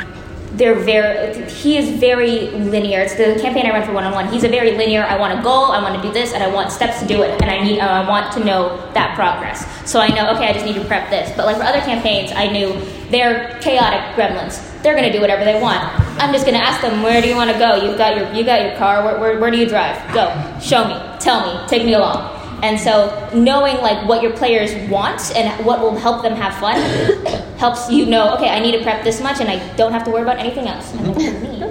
they're 0.55 0.75
very 0.75 1.43
he 1.49 1.79
is 1.79 1.89
very 1.99 2.51
linear. 2.51 3.01
It's 3.01 3.15
the 3.15 3.39
campaign 3.41 3.65
i 3.67 3.71
run 3.71 3.87
for 3.87 3.93
one-on-one. 3.93 4.31
He's 4.31 4.45
a 4.45 4.49
very 4.49 4.73
linear 4.77 5.05
i 5.05 5.17
want 5.19 5.39
a 5.39 5.43
goal 5.43 5.67
i 5.67 5.81
want 5.81 6.01
to 6.01 6.07
do 6.07 6.13
this 6.13 6.33
and 6.35 6.43
i 6.43 6.53
want 6.53 6.73
steps 6.73 7.01
to 7.01 7.07
do 7.07 7.23
it 7.23 7.41
and 7.41 7.51
i 7.51 7.63
need 7.63 7.81
uh, 7.81 7.87
i 7.87 8.09
want 8.09 8.33
to 8.35 8.45
know 8.45 8.77
that 8.93 9.15
progress. 9.15 9.65
So 9.91 10.01
i 10.01 10.09
know 10.09 10.35
okay 10.35 10.49
i 10.49 10.53
just 10.53 10.67
need 10.67 10.75
to 10.75 10.85
prep 10.85 11.09
this. 11.11 11.35
But 11.37 11.47
like 11.47 11.57
for 11.57 11.63
other 11.63 11.81
campaigns 11.81 12.33
i 12.33 12.49
knew 12.49 12.69
they're 13.13 13.59
chaotic 13.61 14.17
gremlins. 14.17 14.59
They're 14.83 14.95
going 14.95 15.05
to 15.05 15.13
do 15.13 15.21
whatever 15.21 15.45
they 15.45 15.61
want. 15.61 15.81
I'm 16.21 16.33
just 16.33 16.45
going 16.45 16.59
to 16.59 16.65
ask 16.65 16.81
them 16.81 17.03
where 17.03 17.23
do 17.23 17.29
you 17.29 17.37
want 17.37 17.51
to 17.51 17.59
go? 17.59 17.77
You've 17.77 17.99
got 17.99 18.17
your 18.17 18.33
you 18.33 18.45
got 18.45 18.63
your 18.63 18.77
car. 18.77 19.05
Where, 19.05 19.21
where, 19.21 19.39
where 19.39 19.51
do 19.51 19.59
you 19.59 19.69
drive? 19.69 19.97
Go. 20.13 20.27
Show 20.61 20.89
me. 20.89 21.19
Tell 21.21 21.47
me. 21.47 21.69
Take 21.69 21.85
me 21.85 21.95
along. 21.95 22.41
And 22.63 22.79
so 22.79 23.31
knowing 23.35 23.77
like 23.79 24.09
what 24.09 24.23
your 24.23 24.33
players 24.33 24.73
want 24.89 25.35
and 25.37 25.67
what 25.67 25.81
will 25.81 25.97
help 25.97 26.23
them 26.23 26.35
have 26.35 26.55
fun 26.55 26.81
helps 27.59 27.91
you 27.91 28.07
know, 28.07 28.35
okay, 28.37 28.51
I 28.51 28.61
need 28.61 28.73
to 28.73 28.83
prep 28.83 29.03
this 29.03 29.21
much 29.21 29.41
and 29.41 29.49
I 29.49 29.75
don't 29.77 29.93
have 29.93 30.05
to 30.05 30.11
worry 30.11 30.23
about 30.23 30.39
anything 30.39 30.69
else. 30.69 30.95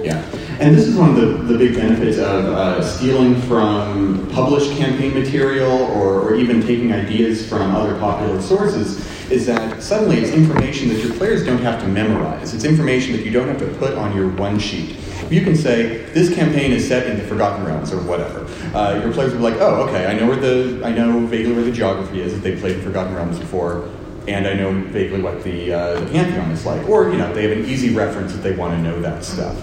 yeah. 0.04 0.22
And 0.60 0.76
this 0.76 0.86
is 0.86 0.94
one 0.94 1.10
of 1.10 1.16
the, 1.16 1.54
the 1.54 1.58
big 1.58 1.74
benefits 1.74 2.18
of 2.18 2.44
uh, 2.44 2.82
stealing 2.82 3.40
from 3.42 4.28
published 4.32 4.70
campaign 4.76 5.14
material 5.14 5.72
or, 5.72 6.20
or 6.20 6.34
even 6.34 6.60
taking 6.60 6.92
ideas 6.92 7.48
from 7.48 7.74
other 7.74 7.98
popular 7.98 8.40
sources 8.42 9.11
is 9.30 9.46
that 9.46 9.82
suddenly 9.82 10.18
it's 10.18 10.30
information 10.30 10.88
that 10.88 11.02
your 11.02 11.12
players 11.14 11.44
don't 11.44 11.62
have 11.62 11.80
to 11.80 11.88
memorize. 11.88 12.54
It's 12.54 12.64
information 12.64 13.12
that 13.12 13.24
you 13.24 13.30
don't 13.30 13.48
have 13.48 13.58
to 13.58 13.68
put 13.78 13.94
on 13.94 14.16
your 14.16 14.28
one 14.28 14.58
sheet. 14.58 14.96
You 15.30 15.42
can 15.42 15.56
say, 15.56 16.04
this 16.12 16.34
campaign 16.34 16.72
is 16.72 16.86
set 16.86 17.06
in 17.06 17.16
the 17.16 17.24
Forgotten 17.24 17.64
Realms 17.64 17.92
or 17.92 18.02
whatever. 18.02 18.46
Uh, 18.76 19.00
your 19.02 19.12
players 19.12 19.32
will 19.32 19.38
be 19.38 19.44
like, 19.44 19.60
oh, 19.60 19.86
okay, 19.88 20.06
I 20.06 20.14
know 20.14 20.26
where 20.26 20.36
the, 20.36 20.84
I 20.84 20.92
know 20.92 21.24
vaguely 21.26 21.52
where 21.52 21.64
the 21.64 21.72
geography 21.72 22.20
is 22.20 22.34
if 22.34 22.42
they 22.42 22.56
played 22.56 22.76
in 22.76 22.82
Forgotten 22.82 23.14
Realms 23.14 23.38
before, 23.38 23.88
and 24.28 24.46
I 24.46 24.54
know 24.54 24.72
vaguely 24.72 25.22
what 25.22 25.42
the, 25.42 25.72
uh, 25.72 26.00
the 26.00 26.06
Pantheon 26.10 26.50
is 26.50 26.66
like. 26.66 26.86
Or, 26.88 27.10
you 27.10 27.16
know, 27.16 27.32
they 27.32 27.48
have 27.48 27.58
an 27.58 27.64
easy 27.64 27.94
reference 27.94 28.34
if 28.34 28.42
they 28.42 28.54
want 28.54 28.74
to 28.74 28.82
know 28.82 29.00
that 29.00 29.24
stuff. 29.24 29.56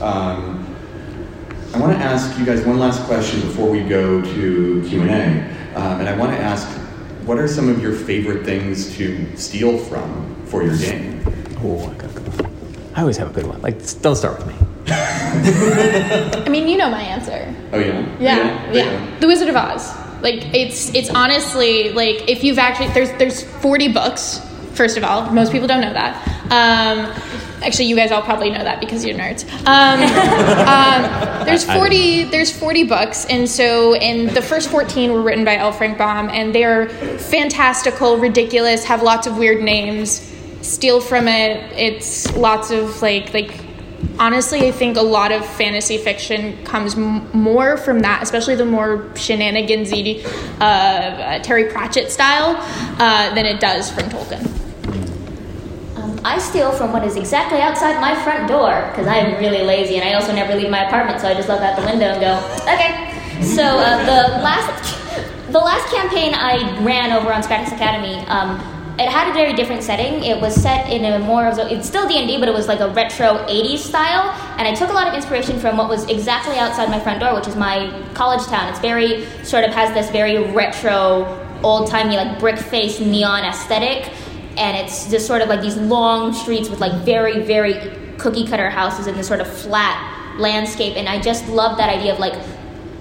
Um, 0.00 0.76
I 1.74 1.78
want 1.78 1.92
to 1.92 1.98
ask 1.98 2.38
you 2.38 2.46
guys 2.46 2.64
one 2.64 2.78
last 2.78 3.02
question 3.02 3.40
before 3.40 3.68
we 3.68 3.82
go 3.82 4.22
to 4.22 4.84
Q&A. 4.88 5.06
Um, 5.74 6.00
and 6.00 6.08
I 6.08 6.16
want 6.16 6.32
to 6.32 6.38
ask, 6.38 6.66
what 7.26 7.38
are 7.38 7.48
some 7.48 7.68
of 7.68 7.82
your 7.82 7.92
favorite 7.92 8.44
things 8.44 8.94
to 8.96 9.36
steal 9.36 9.76
from 9.76 10.34
for 10.46 10.62
your 10.62 10.76
game? 10.76 11.20
Oh, 11.58 11.90
I 11.90 11.94
got 11.94 12.14
good 12.14 12.40
one. 12.40 12.52
I 12.94 13.00
always 13.00 13.16
have 13.16 13.30
a 13.30 13.32
good 13.32 13.46
one. 13.46 13.60
Like, 13.60 13.78
don't 14.00 14.14
start 14.14 14.38
with 14.38 14.46
me. 14.46 14.54
I 14.88 16.48
mean, 16.48 16.68
you 16.68 16.78
know 16.78 16.88
my 16.88 17.02
answer. 17.02 17.52
Oh 17.72 17.78
yeah. 17.78 18.00
Yeah, 18.20 18.72
yeah. 18.72 18.72
yeah. 18.72 19.18
The 19.18 19.26
Wizard 19.26 19.48
of 19.48 19.56
Oz. 19.56 19.92
Like 20.22 20.54
it's 20.54 20.94
it's 20.94 21.10
honestly 21.10 21.90
like 21.90 22.28
if 22.28 22.42
you've 22.44 22.58
actually 22.58 22.88
there's 22.88 23.10
there's 23.18 23.42
40 23.42 23.92
books. 23.92 24.40
First 24.74 24.96
of 24.96 25.04
all, 25.04 25.30
most 25.30 25.52
people 25.52 25.66
don't 25.66 25.80
know 25.80 25.92
that. 25.92 26.14
Um, 26.52 27.12
actually, 27.62 27.86
you 27.86 27.96
guys 27.96 28.10
all 28.10 28.22
probably 28.22 28.50
know 28.50 28.62
that 28.62 28.80
because 28.80 29.04
you're 29.04 29.16
nerds. 29.16 29.44
Um, 29.66 30.00
um, 31.40 31.46
there's 31.46 31.64
40 31.64 32.24
there's 32.24 32.56
40 32.56 32.84
books, 32.84 33.26
and 33.26 33.48
so 33.48 33.94
and 33.94 34.30
the 34.30 34.42
first 34.42 34.70
14 34.70 35.12
were 35.12 35.22
written 35.22 35.44
by 35.44 35.56
L. 35.56 35.72
Frank 35.72 35.98
Baum, 35.98 36.28
and 36.28 36.54
they're 36.54 36.88
fantastical, 37.18 38.18
ridiculous, 38.18 38.84
have 38.84 39.02
lots 39.02 39.26
of 39.26 39.38
weird 39.38 39.62
names. 39.62 40.32
Steal 40.62 41.00
from 41.00 41.28
it. 41.28 41.72
It's 41.72 42.34
lots 42.36 42.70
of 42.70 43.00
like 43.02 43.32
like 43.32 43.66
honestly, 44.18 44.66
I 44.66 44.72
think 44.72 44.96
a 44.96 45.02
lot 45.02 45.32
of 45.32 45.44
fantasy 45.46 45.98
fiction 45.98 46.62
comes 46.64 46.94
m- 46.94 47.28
more 47.32 47.76
from 47.76 48.00
that, 48.00 48.22
especially 48.22 48.54
the 48.56 48.64
more 48.64 48.98
shenanigansy 49.14 50.24
uh, 50.60 50.64
uh, 50.64 51.38
Terry 51.40 51.70
Pratchett 51.70 52.10
style, 52.10 52.56
uh, 52.98 53.34
than 53.34 53.46
it 53.46 53.60
does 53.60 53.90
from 53.90 54.04
Tolkien. 54.04 54.55
I 56.26 56.40
steal 56.40 56.72
from 56.72 56.92
what 56.92 57.04
is 57.04 57.14
exactly 57.14 57.60
outside 57.60 58.00
my 58.00 58.12
front 58.24 58.48
door 58.48 58.84
because 58.90 59.06
I'm 59.06 59.38
really 59.38 59.62
lazy 59.62 59.94
and 59.94 60.02
I 60.02 60.14
also 60.14 60.34
never 60.34 60.56
leave 60.56 60.70
my 60.70 60.84
apartment, 60.84 61.20
so 61.20 61.28
I 61.28 61.34
just 61.34 61.48
look 61.48 61.60
out 61.60 61.78
the 61.78 61.86
window 61.86 62.06
and 62.06 62.20
go, 62.20 62.34
okay. 62.62 63.44
So 63.44 63.62
uh, 63.62 63.98
the 63.98 64.42
last 64.42 65.52
the 65.52 65.60
last 65.60 65.86
campaign 65.94 66.34
I 66.34 66.82
ran 66.82 67.12
over 67.12 67.32
on 67.32 67.42
Scratticus 67.42 67.74
Academy, 67.74 68.26
um, 68.26 68.58
it 68.98 69.08
had 69.08 69.30
a 69.30 69.34
very 69.34 69.52
different 69.52 69.84
setting. 69.84 70.24
It 70.24 70.40
was 70.40 70.52
set 70.52 70.90
in 70.90 71.04
a 71.04 71.20
more 71.20 71.46
it's 71.46 71.86
still 71.86 72.08
D 72.08 72.18
and 72.18 72.26
D, 72.26 72.38
but 72.38 72.48
it 72.48 72.54
was 72.54 72.66
like 72.66 72.80
a 72.80 72.88
retro 72.88 73.46
'80s 73.46 73.78
style, 73.78 74.28
and 74.58 74.66
I 74.66 74.74
took 74.74 74.90
a 74.90 74.94
lot 74.94 75.06
of 75.06 75.14
inspiration 75.14 75.60
from 75.60 75.76
what 75.76 75.88
was 75.88 76.08
exactly 76.08 76.58
outside 76.58 76.90
my 76.90 76.98
front 76.98 77.20
door, 77.20 77.36
which 77.36 77.46
is 77.46 77.54
my 77.54 77.88
college 78.14 78.44
town. 78.46 78.68
It's 78.68 78.80
very 78.80 79.26
sort 79.44 79.62
of 79.62 79.72
has 79.72 79.94
this 79.94 80.10
very 80.10 80.38
retro, 80.50 81.38
old 81.62 81.88
timey 81.88 82.16
like 82.16 82.40
brick 82.40 82.58
face 82.58 82.98
neon 82.98 83.44
aesthetic, 83.44 84.10
and 84.56 84.76
it's 84.76 85.10
just 85.10 85.26
sort 85.26 85.42
of 85.42 85.48
like 85.48 85.60
these 85.60 85.76
long 85.76 86.32
streets 86.32 86.68
with 86.68 86.80
like 86.80 87.04
very 87.04 87.40
very 87.40 87.74
cookie 88.18 88.46
cutter 88.46 88.70
houses 88.70 89.06
in 89.06 89.14
this 89.16 89.26
sort 89.28 89.40
of 89.40 89.46
flat 89.46 90.38
landscape, 90.38 90.96
and 90.96 91.08
I 91.08 91.20
just 91.20 91.48
love 91.48 91.78
that 91.78 91.88
idea 91.88 92.12
of 92.12 92.18
like 92.18 92.34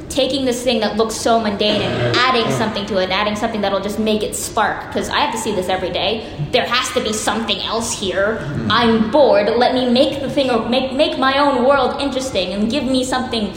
taking 0.07 0.45
this 0.45 0.63
thing 0.63 0.79
that 0.79 0.95
looks 0.95 1.15
so 1.15 1.39
mundane 1.39 1.81
and 1.81 2.15
adding 2.15 2.49
something 2.51 2.85
to 2.85 2.97
it, 2.99 3.05
and 3.05 3.11
adding 3.11 3.35
something 3.35 3.59
that'll 3.61 3.81
just 3.81 3.99
make 3.99 4.23
it 4.23 4.35
spark. 4.35 4.87
Because 4.87 5.09
I 5.09 5.19
have 5.19 5.33
to 5.33 5.37
see 5.37 5.53
this 5.53 5.67
every 5.67 5.89
day. 5.89 6.47
There 6.51 6.65
has 6.65 6.89
to 6.93 7.03
be 7.03 7.11
something 7.11 7.59
else 7.59 7.97
here. 7.99 8.39
I'm 8.69 9.11
bored. 9.11 9.49
Let 9.49 9.73
me 9.73 9.89
make 9.89 10.21
the 10.21 10.29
thing 10.29 10.49
or 10.49 10.69
make 10.69 10.93
make 10.93 11.17
my 11.19 11.37
own 11.37 11.65
world 11.65 12.01
interesting 12.01 12.53
and 12.53 12.71
give 12.71 12.83
me 12.83 13.03
something 13.03 13.53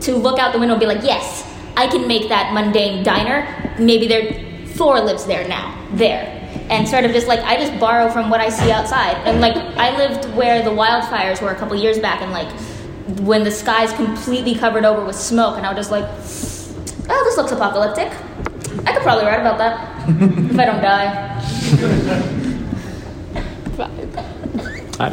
to 0.00 0.16
look 0.16 0.38
out 0.38 0.52
the 0.52 0.58
window 0.58 0.74
and 0.74 0.80
be 0.80 0.86
like, 0.86 1.02
yes, 1.02 1.48
I 1.76 1.86
can 1.86 2.08
make 2.08 2.28
that 2.28 2.52
mundane 2.54 3.04
diner. 3.04 3.46
Maybe 3.78 4.06
there 4.06 4.32
Thor 4.68 5.00
lives 5.00 5.26
there 5.26 5.46
now. 5.46 5.78
There. 5.92 6.41
And 6.72 6.88
sort 6.88 7.04
of 7.04 7.12
just 7.12 7.26
like 7.26 7.40
I 7.40 7.56
just 7.56 7.78
borrow 7.78 8.10
from 8.10 8.30
what 8.30 8.40
I 8.40 8.48
see 8.48 8.70
outside. 8.72 9.16
And 9.26 9.40
like 9.40 9.56
I 9.56 9.96
lived 9.96 10.24
where 10.34 10.62
the 10.62 10.70
wildfires 10.70 11.42
were 11.42 11.50
a 11.50 11.54
couple 11.54 11.76
years 11.76 11.98
back 11.98 12.22
and 12.22 12.32
like 12.32 12.50
when 13.20 13.44
the 13.44 13.50
sky's 13.50 13.92
completely 13.92 14.54
covered 14.54 14.84
over 14.84 15.04
with 15.04 15.16
smoke, 15.16 15.56
and 15.56 15.66
I 15.66 15.72
was 15.72 15.78
just 15.78 15.90
like, 15.90 16.04
oh, 17.10 17.24
this 17.24 17.36
looks 17.36 17.52
apocalyptic. 17.52 18.12
I 18.86 18.92
could 18.94 19.02
probably 19.02 19.26
write 19.26 19.40
about 19.40 19.58
that 19.58 20.08
if 20.50 20.58
I 20.58 20.64
don't 20.64 20.80
die. 20.80 22.38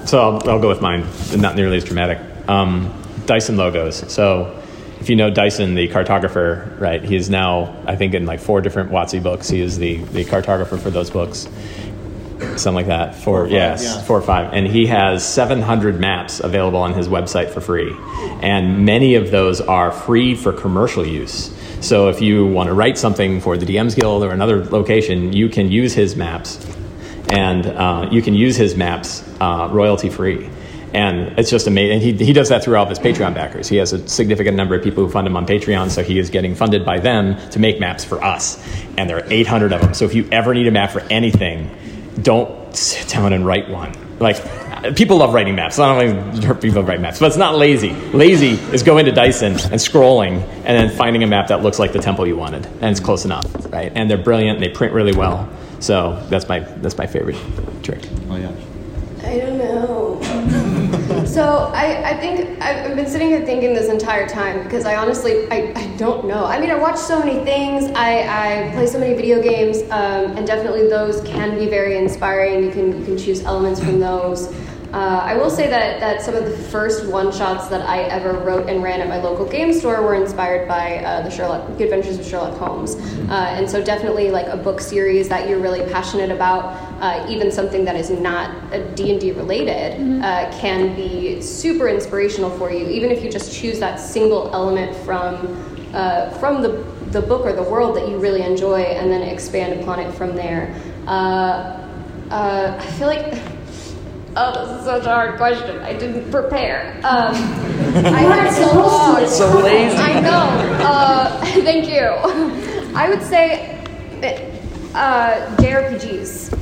So 0.05 0.19
I'll, 0.19 0.49
I'll 0.49 0.59
go 0.59 0.67
with 0.67 0.81
mine, 0.81 1.07
not 1.35 1.55
nearly 1.55 1.77
as 1.77 1.83
dramatic. 1.83 2.19
Um, 2.47 2.93
Dyson 3.25 3.57
Logos. 3.57 4.11
So 4.11 4.58
if 5.09 5.11
you 5.11 5.15
know 5.15 5.31
Dyson, 5.31 5.73
the 5.73 5.87
cartographer, 5.87 6.79
right? 6.79 7.03
He 7.03 7.15
is 7.15 7.31
now, 7.31 7.75
I 7.87 7.95
think, 7.95 8.13
in 8.13 8.27
like 8.27 8.39
four 8.39 8.61
different 8.61 8.91
WotC 8.91 9.23
books. 9.23 9.49
He 9.49 9.59
is 9.59 9.79
the, 9.79 9.95
the 9.95 10.23
cartographer 10.23 10.79
for 10.79 10.91
those 10.91 11.09
books. 11.09 11.49
Something 12.57 12.75
like 12.75 12.85
that. 12.85 13.15
Four, 13.15 13.23
Four 13.23 13.39
or 13.39 13.45
five, 13.45 13.51
yes, 13.51 13.83
yeah. 13.83 14.01
four 14.03 14.19
or 14.19 14.21
five. 14.21 14.53
And 14.53 14.67
he 14.67 14.85
has 14.85 15.27
700 15.27 15.99
maps 15.99 16.41
available 16.41 16.77
on 16.77 16.93
his 16.93 17.07
website 17.07 17.49
for 17.49 17.59
free. 17.59 17.91
And 18.43 18.85
many 18.85 19.15
of 19.15 19.31
those 19.31 19.61
are 19.61 19.91
free 19.91 20.35
for 20.35 20.53
commercial 20.53 21.03
use. 21.03 21.51
So 21.81 22.09
if 22.09 22.21
you 22.21 22.45
want 22.45 22.67
to 22.67 22.75
write 22.75 22.99
something 22.99 23.41
for 23.41 23.57
the 23.57 23.65
DMs 23.65 23.95
Guild 23.99 24.23
or 24.23 24.29
another 24.29 24.63
location, 24.63 25.33
you 25.33 25.49
can 25.49 25.71
use 25.71 25.95
his 25.95 26.15
maps. 26.15 26.63
And 27.29 27.65
uh, 27.65 28.09
you 28.11 28.21
can 28.21 28.35
use 28.35 28.55
his 28.57 28.75
maps 28.75 29.27
uh, 29.41 29.69
royalty 29.71 30.09
free. 30.11 30.51
And 30.93 31.37
it's 31.37 31.49
just 31.49 31.67
amazing. 31.67 31.95
And 31.95 32.01
he, 32.01 32.25
he 32.25 32.33
does 32.33 32.49
that 32.49 32.63
through 32.63 32.77
all 32.77 32.83
of 32.83 32.89
his 32.89 32.99
Patreon 32.99 33.33
backers. 33.33 33.67
He 33.67 33.77
has 33.77 33.93
a 33.93 34.07
significant 34.07 34.57
number 34.57 34.75
of 34.75 34.83
people 34.83 35.05
who 35.05 35.11
fund 35.11 35.27
him 35.27 35.37
on 35.37 35.45
Patreon, 35.45 35.89
so 35.91 36.01
he 36.03 36.17
is 36.17 36.29
getting 36.29 36.55
funded 36.55 36.85
by 36.85 36.99
them 36.99 37.37
to 37.51 37.59
make 37.59 37.79
maps 37.79 38.03
for 38.03 38.23
us. 38.23 38.63
And 38.97 39.09
there 39.09 39.17
are 39.17 39.31
800 39.31 39.71
of 39.73 39.81
them. 39.81 39.93
So 39.93 40.05
if 40.05 40.15
you 40.15 40.27
ever 40.31 40.53
need 40.53 40.67
a 40.67 40.71
map 40.71 40.91
for 40.91 41.01
anything, 41.09 41.69
don't 42.21 42.75
sit 42.75 43.07
down 43.07 43.33
and 43.33 43.45
write 43.45 43.69
one. 43.69 43.93
Like, 44.19 44.95
people 44.95 45.17
love 45.17 45.33
writing 45.33 45.55
maps. 45.55 45.79
I 45.79 46.03
don't 46.03 46.17
only 46.17 46.41
do 46.41 46.53
people 46.55 46.83
write 46.83 46.99
maps, 46.99 47.19
but 47.19 47.27
it's 47.27 47.37
not 47.37 47.55
lazy. 47.55 47.91
Lazy 48.11 48.51
is 48.73 48.83
going 48.83 49.05
to 49.05 49.11
Dyson 49.11 49.53
and 49.53 49.79
scrolling 49.79 50.41
and 50.41 50.65
then 50.65 50.89
finding 50.89 51.23
a 51.23 51.27
map 51.27 51.47
that 51.47 51.61
looks 51.61 51.79
like 51.79 51.93
the 51.93 51.99
temple 51.99 52.27
you 52.27 52.35
wanted, 52.35 52.65
and 52.65 52.85
it's 52.85 52.99
close 52.99 53.25
enough, 53.25 53.45
right? 53.71 53.91
And 53.95 54.09
they're 54.09 54.17
brilliant. 54.17 54.57
And 54.57 54.63
they 54.63 54.69
print 54.69 54.93
really 54.93 55.15
well. 55.15 55.49
So 55.79 56.21
that's 56.29 56.49
my 56.49 56.59
that's 56.59 56.97
my 56.97 57.07
favorite 57.07 57.37
trick. 57.83 58.01
Oh 58.29 58.35
yeah. 58.35 58.51
I 59.23 59.37
don't 59.37 59.57
know. 59.57 60.19
So 61.39 61.71
I, 61.73 62.09
I 62.09 62.17
think 62.17 62.61
I've 62.61 62.97
been 62.97 63.07
sitting 63.07 63.29
here 63.29 63.45
thinking 63.45 63.73
this 63.73 63.87
entire 63.87 64.27
time 64.27 64.61
because 64.63 64.83
I 64.83 64.97
honestly 64.97 65.49
I, 65.49 65.71
I 65.73 65.87
don't 65.95 66.25
know. 66.25 66.43
I 66.43 66.59
mean 66.59 66.69
I 66.69 66.75
watch 66.75 66.97
so 66.97 67.17
many 67.17 67.45
things. 67.45 67.89
I, 67.95 68.67
I 68.67 68.71
play 68.73 68.85
so 68.87 68.99
many 68.99 69.13
video 69.13 69.41
games, 69.41 69.83
um, 69.83 70.35
and 70.35 70.45
definitely 70.45 70.89
those 70.89 71.21
can 71.21 71.57
be 71.57 71.67
very 71.67 71.95
inspiring. 71.97 72.61
You 72.65 72.71
can 72.71 72.99
you 72.99 73.05
can 73.05 73.17
choose 73.17 73.45
elements 73.45 73.79
from 73.79 74.01
those. 74.01 74.53
Uh, 74.91 75.21
I 75.23 75.35
will 75.35 75.51
say 75.51 75.69
that, 75.69 75.99
that 75.99 76.19
some 76.23 76.33
of 76.33 76.45
the 76.45 76.57
first 76.57 77.05
one 77.05 77.31
shots 77.31 77.67
that 77.67 77.81
I 77.87 78.01
ever 78.03 78.33
wrote 78.39 78.67
and 78.67 78.81
ran 78.81 79.01
at 79.01 79.07
my 79.07 79.21
local 79.21 79.45
game 79.45 79.71
store 79.71 80.01
were 80.01 80.15
inspired 80.15 80.67
by 80.67 80.97
uh, 81.03 81.21
the 81.21 81.29
Sherlock 81.29 81.77
Good 81.77 81.83
Adventures 81.83 82.17
of 82.17 82.25
Sherlock 82.25 82.57
Holmes, 82.57 82.95
uh, 83.29 83.53
and 83.55 83.69
so 83.69 83.83
definitely 83.83 84.31
like 84.31 84.47
a 84.47 84.57
book 84.57 84.81
series 84.81 85.29
that 85.29 85.47
you're 85.47 85.59
really 85.59 85.87
passionate 85.91 86.31
about, 86.31 86.73
uh, 87.01 87.23
even 87.29 87.51
something 87.51 87.85
that 87.85 87.95
is 87.95 88.09
not 88.09 88.71
D 88.95 89.11
and 89.11 89.21
D 89.21 89.31
related, 89.31 90.23
uh, 90.23 90.51
can 90.59 90.95
be 90.95 91.39
super 91.39 91.87
inspirational 91.87 92.49
for 92.57 92.71
you. 92.71 92.87
Even 92.89 93.11
if 93.11 93.23
you 93.23 93.29
just 93.31 93.53
choose 93.53 93.79
that 93.79 93.99
single 93.99 94.49
element 94.55 94.95
from 95.05 95.93
uh, 95.93 96.31
from 96.39 96.63
the 96.63 96.83
the 97.11 97.21
book 97.21 97.45
or 97.45 97.53
the 97.53 97.63
world 97.63 97.95
that 97.95 98.09
you 98.09 98.17
really 98.17 98.41
enjoy, 98.41 98.81
and 98.81 99.11
then 99.11 99.21
expand 99.21 99.79
upon 99.81 99.99
it 99.99 100.11
from 100.15 100.35
there. 100.35 100.73
Uh, 101.05 101.77
uh, 102.31 102.75
I 102.79 102.85
feel 102.93 103.07
like. 103.07 103.39
Oh, 104.41 104.65
this 104.65 104.79
is 104.79 104.85
such 104.85 105.05
a 105.05 105.09
hard 105.09 105.35
question. 105.35 105.79
I 105.79 105.91
didn't 105.91 106.31
prepare. 106.31 106.95
Um, 107.03 107.35
I 108.05 108.21
had 108.21 108.51
so 108.51 108.73
long. 108.73 109.27
So 109.27 109.59
lazy. 109.59 109.97
I 109.97 110.21
know. 110.21 110.47
Uh, 110.81 111.45
thank 111.45 111.89
you. 111.89 112.05
I 112.95 113.09
would 113.09 113.21
say 113.21 113.77
uh, 114.95 115.55
JRPGs. 115.57 116.55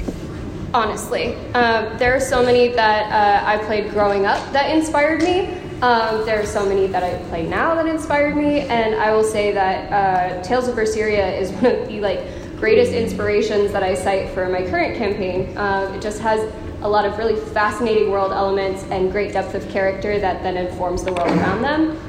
Honestly, 0.74 1.36
um, 1.54 1.96
there 2.00 2.16
are 2.16 2.20
so 2.20 2.44
many 2.44 2.70
that 2.70 3.12
uh, 3.12 3.48
I 3.48 3.64
played 3.66 3.92
growing 3.92 4.26
up 4.26 4.52
that 4.54 4.76
inspired 4.76 5.22
me. 5.22 5.46
Um, 5.84 6.26
there 6.26 6.42
are 6.42 6.46
so 6.48 6.66
many 6.66 6.88
that 6.88 7.04
I 7.04 7.24
play 7.30 7.46
now 7.46 7.76
that 7.76 7.86
inspired 7.86 8.36
me, 8.36 8.62
and 8.62 8.96
I 8.96 9.14
will 9.14 9.24
say 9.24 9.52
that 9.52 9.94
uh, 9.94 10.42
Tales 10.42 10.68
of 10.68 10.76
Berseria 10.76 11.40
is 11.40 11.52
one 11.62 11.68
of 11.68 11.88
the 11.88 12.02
like 12.02 12.22
greatest 12.58 12.92
inspirations 12.92 13.72
that 13.72 13.84
I 13.84 13.94
cite 13.94 14.30
for 14.32 14.50
my 14.50 14.64
current 14.68 14.98
campaign. 14.98 15.56
Um, 15.60 15.94
it 15.94 16.02
just 16.02 16.20
has 16.22 16.52
a 16.82 16.90
lot 16.90 17.06
of 17.06 17.18
really 17.18 17.36
fascinating 17.52 18.12
world 18.12 18.32
elements 18.32 18.84
and 18.92 19.12
great 19.12 19.34
depth 19.34 19.56
of 19.56 19.68
character 19.70 20.20
that 20.20 20.44
then 20.44 20.58
informs 20.58 21.04
the 21.04 21.12
world 21.12 21.30
around 21.30 21.62
them. 21.62 22.00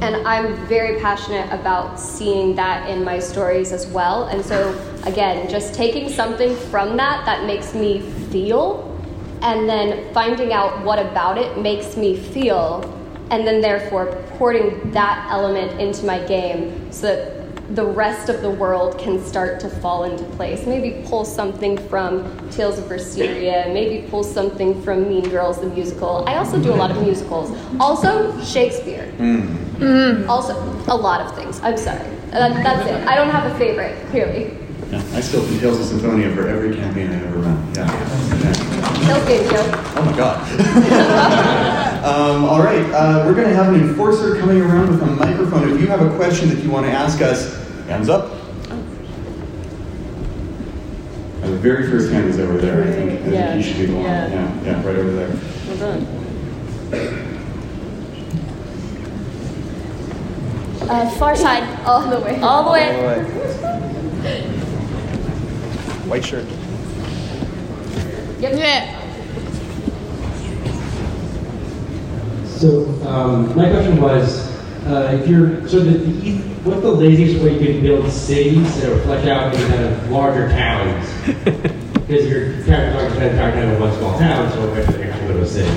And 0.00 0.26
I'm 0.26 0.54
very 0.66 1.00
passionate 1.00 1.52
about 1.52 1.98
seeing 1.98 2.54
that 2.54 2.88
in 2.88 3.02
my 3.02 3.18
stories 3.18 3.72
as 3.72 3.88
well. 3.88 4.28
And 4.28 4.44
so, 4.44 4.78
again, 5.04 5.48
just 5.50 5.74
taking 5.74 6.08
something 6.08 6.54
from 6.70 6.96
that 6.98 7.26
that 7.26 7.46
makes 7.46 7.74
me 7.74 8.02
feel, 8.30 8.84
and 9.42 9.68
then 9.68 10.12
finding 10.14 10.52
out 10.52 10.84
what 10.84 11.00
about 11.00 11.36
it 11.36 11.58
makes 11.58 11.96
me 11.96 12.16
feel, 12.16 12.84
and 13.30 13.44
then 13.44 13.60
therefore 13.60 14.24
porting 14.36 14.92
that 14.92 15.26
element 15.30 15.80
into 15.80 16.06
my 16.06 16.20
game 16.26 16.92
so 16.92 17.08
that 17.08 17.37
the 17.70 17.84
rest 17.84 18.28
of 18.28 18.40
the 18.40 18.50
world 18.50 18.98
can 18.98 19.22
start 19.22 19.60
to 19.60 19.68
fall 19.68 20.04
into 20.04 20.24
place. 20.36 20.66
Maybe 20.66 21.02
pull 21.06 21.24
something 21.24 21.76
from 21.88 22.48
Tales 22.50 22.78
of 22.78 22.84
Berseria, 22.86 23.72
maybe 23.72 24.08
pull 24.08 24.24
something 24.24 24.80
from 24.82 25.08
Mean 25.08 25.28
Girls 25.28 25.60
the 25.60 25.66
musical. 25.66 26.24
I 26.26 26.36
also 26.36 26.60
do 26.62 26.72
a 26.72 26.74
lot 26.74 26.90
of 26.90 27.02
musicals. 27.02 27.56
Also, 27.78 28.38
Shakespeare. 28.42 29.12
Mm. 29.18 30.28
Also, 30.28 30.54
a 30.90 30.96
lot 30.96 31.20
of 31.20 31.34
things. 31.36 31.60
I'm 31.60 31.76
sorry. 31.76 32.08
That, 32.30 32.62
that's 32.62 32.88
it. 32.88 33.06
I 33.06 33.14
don't 33.14 33.30
have 33.30 33.50
a 33.50 33.58
favorite, 33.58 33.96
clearly. 34.10 34.56
yeah. 34.90 35.02
I 35.14 35.20
still 35.20 35.46
do 35.46 35.60
Tales 35.60 35.80
of 35.80 35.86
Symphonia 35.86 36.34
for 36.34 36.48
every 36.48 36.74
campaign 36.74 37.10
I've 37.10 37.24
ever 37.26 37.38
run. 37.38 37.74
Yeah. 37.74 37.86
yeah. 37.86 38.64
Kills 39.08 39.26
game 39.26 39.48
joke. 39.50 39.74
Oh 39.96 40.02
my 40.04 40.16
god. 40.16 42.04
um, 42.04 42.44
all 42.44 42.60
right, 42.62 42.84
uh, 42.92 43.24
we're 43.26 43.34
going 43.34 43.48
to 43.48 43.54
have 43.54 43.72
an 43.72 43.80
enforcer 43.80 44.38
coming 44.38 44.60
around 44.60 44.90
with 44.90 45.02
a 45.02 45.06
microphone. 45.06 45.72
If 45.72 45.80
you 45.80 45.86
have 45.86 46.02
a 46.02 46.14
question 46.16 46.50
that 46.50 46.58
you 46.62 46.70
want 46.70 46.84
to 46.86 46.92
ask 46.92 47.22
us, 47.22 47.54
hands 47.86 48.10
up. 48.10 48.32
Uh, 51.42 51.48
the 51.50 51.56
very 51.56 51.88
first 51.90 52.12
hand 52.12 52.28
is 52.28 52.38
over 52.38 52.58
there, 52.58 52.82
I 52.82 52.92
think. 52.92 53.12
I 53.12 53.16
think 53.16 53.32
Yeah. 53.34 53.54
he 53.56 53.62
should 53.62 53.78
be 53.78 53.86
the 53.86 53.94
one. 53.94 54.04
Yeah. 54.04 54.28
Yeah, 54.28 54.62
yeah, 54.64 54.86
right 54.86 54.96
over 54.96 55.10
there. 55.12 55.30
Well 55.68 55.76
done. 55.78 56.06
Uh, 60.90 61.10
far 61.12 61.34
side, 61.34 61.64
All 61.86 62.02
the 62.02 62.20
way. 62.20 62.38
all 62.42 62.64
the 62.64 62.70
way. 62.72 62.94
All 62.94 63.02
the 63.02 63.08
way. 63.08 64.42
White 66.08 66.24
shirt. 66.24 66.44
Yeah. 68.40 68.97
So 72.58 72.86
um, 73.06 73.54
my 73.54 73.70
question 73.70 74.00
was, 74.00 74.50
uh, 74.84 75.16
if 75.20 75.28
you're 75.28 75.68
so 75.68 75.78
the, 75.78 75.98
the 75.98 76.38
what's 76.64 76.82
the 76.82 76.90
laziest 76.90 77.40
way 77.40 77.52
you 77.52 77.72
can 77.72 77.82
build 77.82 78.10
cities 78.10 78.80
that 78.80 78.90
are 78.92 79.00
flesh 79.02 79.28
out 79.28 79.54
into 79.54 79.64
kind 79.68 79.84
of 79.84 80.10
larger 80.10 80.48
towns? 80.48 81.08
Because 82.08 82.26
your 82.26 82.64
characters 82.64 83.02
aren't 83.02 83.14
going 83.16 83.30
to 83.30 83.36
kind 83.36 83.70
of 83.70 83.80
one 83.80 83.94
small 83.98 84.18
town, 84.18 84.50
so 84.50 84.72
eventually 84.72 84.96
they 84.96 85.10
have 85.10 85.20
to 85.20 85.26
go 85.26 85.34
to 85.34 85.42
a 85.42 85.46
city. 85.46 85.68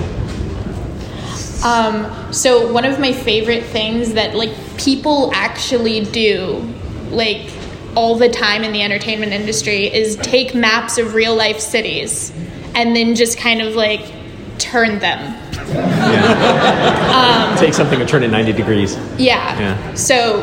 Um, 1.61 2.31
so 2.31 2.71
one 2.71 2.85
of 2.85 3.01
my 3.01 3.11
favorite 3.11 3.65
things 3.65 4.13
that 4.13 4.33
like 4.33 4.55
people 4.77 5.29
actually 5.33 6.05
do, 6.05 6.73
like 7.09 7.51
all 7.97 8.15
the 8.15 8.29
time 8.29 8.63
in 8.63 8.71
the 8.71 8.81
entertainment 8.81 9.33
industry, 9.33 9.93
is 9.93 10.15
take 10.15 10.55
maps 10.55 10.97
of 10.97 11.15
real 11.15 11.35
life 11.35 11.59
cities 11.59 12.31
and 12.73 12.95
then 12.95 13.13
just 13.13 13.37
kind 13.37 13.61
of 13.61 13.75
like 13.75 14.09
turn 14.57 14.99
them. 14.99 15.50
Um, 15.75 17.57
Take 17.57 17.73
something 17.73 17.99
and 17.99 18.09
turn 18.09 18.23
it 18.23 18.29
90 18.29 18.53
degrees. 18.53 18.95
Yeah. 19.17 19.59
Yeah. 19.59 19.93
So, 19.93 20.39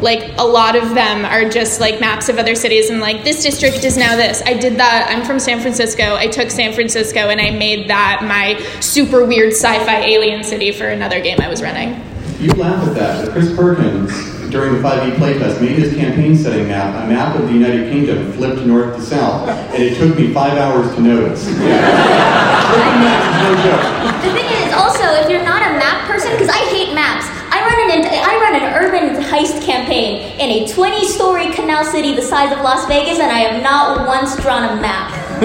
like, 0.00 0.36
a 0.38 0.44
lot 0.44 0.76
of 0.76 0.94
them 0.94 1.24
are 1.24 1.48
just 1.48 1.80
like 1.80 2.00
maps 2.00 2.28
of 2.28 2.38
other 2.38 2.54
cities, 2.54 2.90
and 2.90 3.00
like, 3.00 3.24
this 3.24 3.42
district 3.42 3.84
is 3.84 3.96
now 3.96 4.16
this. 4.16 4.42
I 4.46 4.54
did 4.54 4.76
that. 4.76 5.08
I'm 5.10 5.24
from 5.24 5.38
San 5.38 5.60
Francisco. 5.60 6.14
I 6.14 6.26
took 6.26 6.50
San 6.50 6.72
Francisco 6.72 7.28
and 7.28 7.40
I 7.40 7.50
made 7.50 7.88
that 7.88 8.22
my 8.22 8.58
super 8.80 9.24
weird 9.24 9.52
sci 9.52 9.84
fi 9.84 10.00
alien 10.00 10.44
city 10.44 10.72
for 10.72 10.86
another 10.88 11.20
game 11.20 11.40
I 11.40 11.48
was 11.48 11.62
running. 11.62 12.00
You 12.38 12.50
laugh 12.54 12.86
at 12.88 12.94
that, 12.94 13.24
but 13.24 13.32
Chris 13.32 13.54
Perkins, 13.56 14.10
during 14.54 14.72
the 14.72 14.78
5e 14.78 15.16
playtest, 15.16 15.60
made 15.60 15.76
his 15.76 15.92
campaign 15.96 16.36
setting 16.36 16.68
map 16.68 16.94
a 17.02 17.08
map 17.10 17.34
of 17.34 17.48
the 17.48 17.52
United 17.52 17.90
Kingdom 17.90 18.32
flipped 18.34 18.64
north 18.64 18.94
to 18.94 19.02
south, 19.02 19.48
and 19.48 19.82
it 19.82 19.98
took 19.98 20.16
me 20.16 20.32
five 20.32 20.56
hours 20.56 20.94
to 20.94 21.02
notice. 21.02 21.42
Flipping 21.44 23.00
maps 23.02 23.26
is 23.34 23.42
no 23.42 23.50
joke. 23.66 23.82
The 24.22 24.30
thing 24.30 24.46
is, 24.62 24.72
also, 24.72 25.02
if 25.18 25.28
you're 25.28 25.42
not 25.42 25.60
a 25.60 25.74
map 25.74 26.06
person, 26.06 26.30
because 26.30 26.48
I 26.48 26.62
hate 26.70 26.94
maps, 26.94 27.26
I 27.50 27.66
run 27.66 27.98
an 27.98 28.06
I 28.06 28.34
run 28.38 28.54
an 28.62 28.66
urban 28.78 29.22
heist 29.24 29.60
campaign 29.66 30.38
in 30.38 30.48
a 30.50 30.70
20-story 30.70 31.52
canal 31.54 31.84
city 31.84 32.14
the 32.14 32.22
size 32.22 32.52
of 32.52 32.60
Las 32.60 32.86
Vegas, 32.86 33.18
and 33.18 33.32
I 33.32 33.40
have 33.40 33.60
not 33.60 34.06
once 34.06 34.36
drawn 34.40 34.78
a 34.78 34.80
map. 34.80 35.10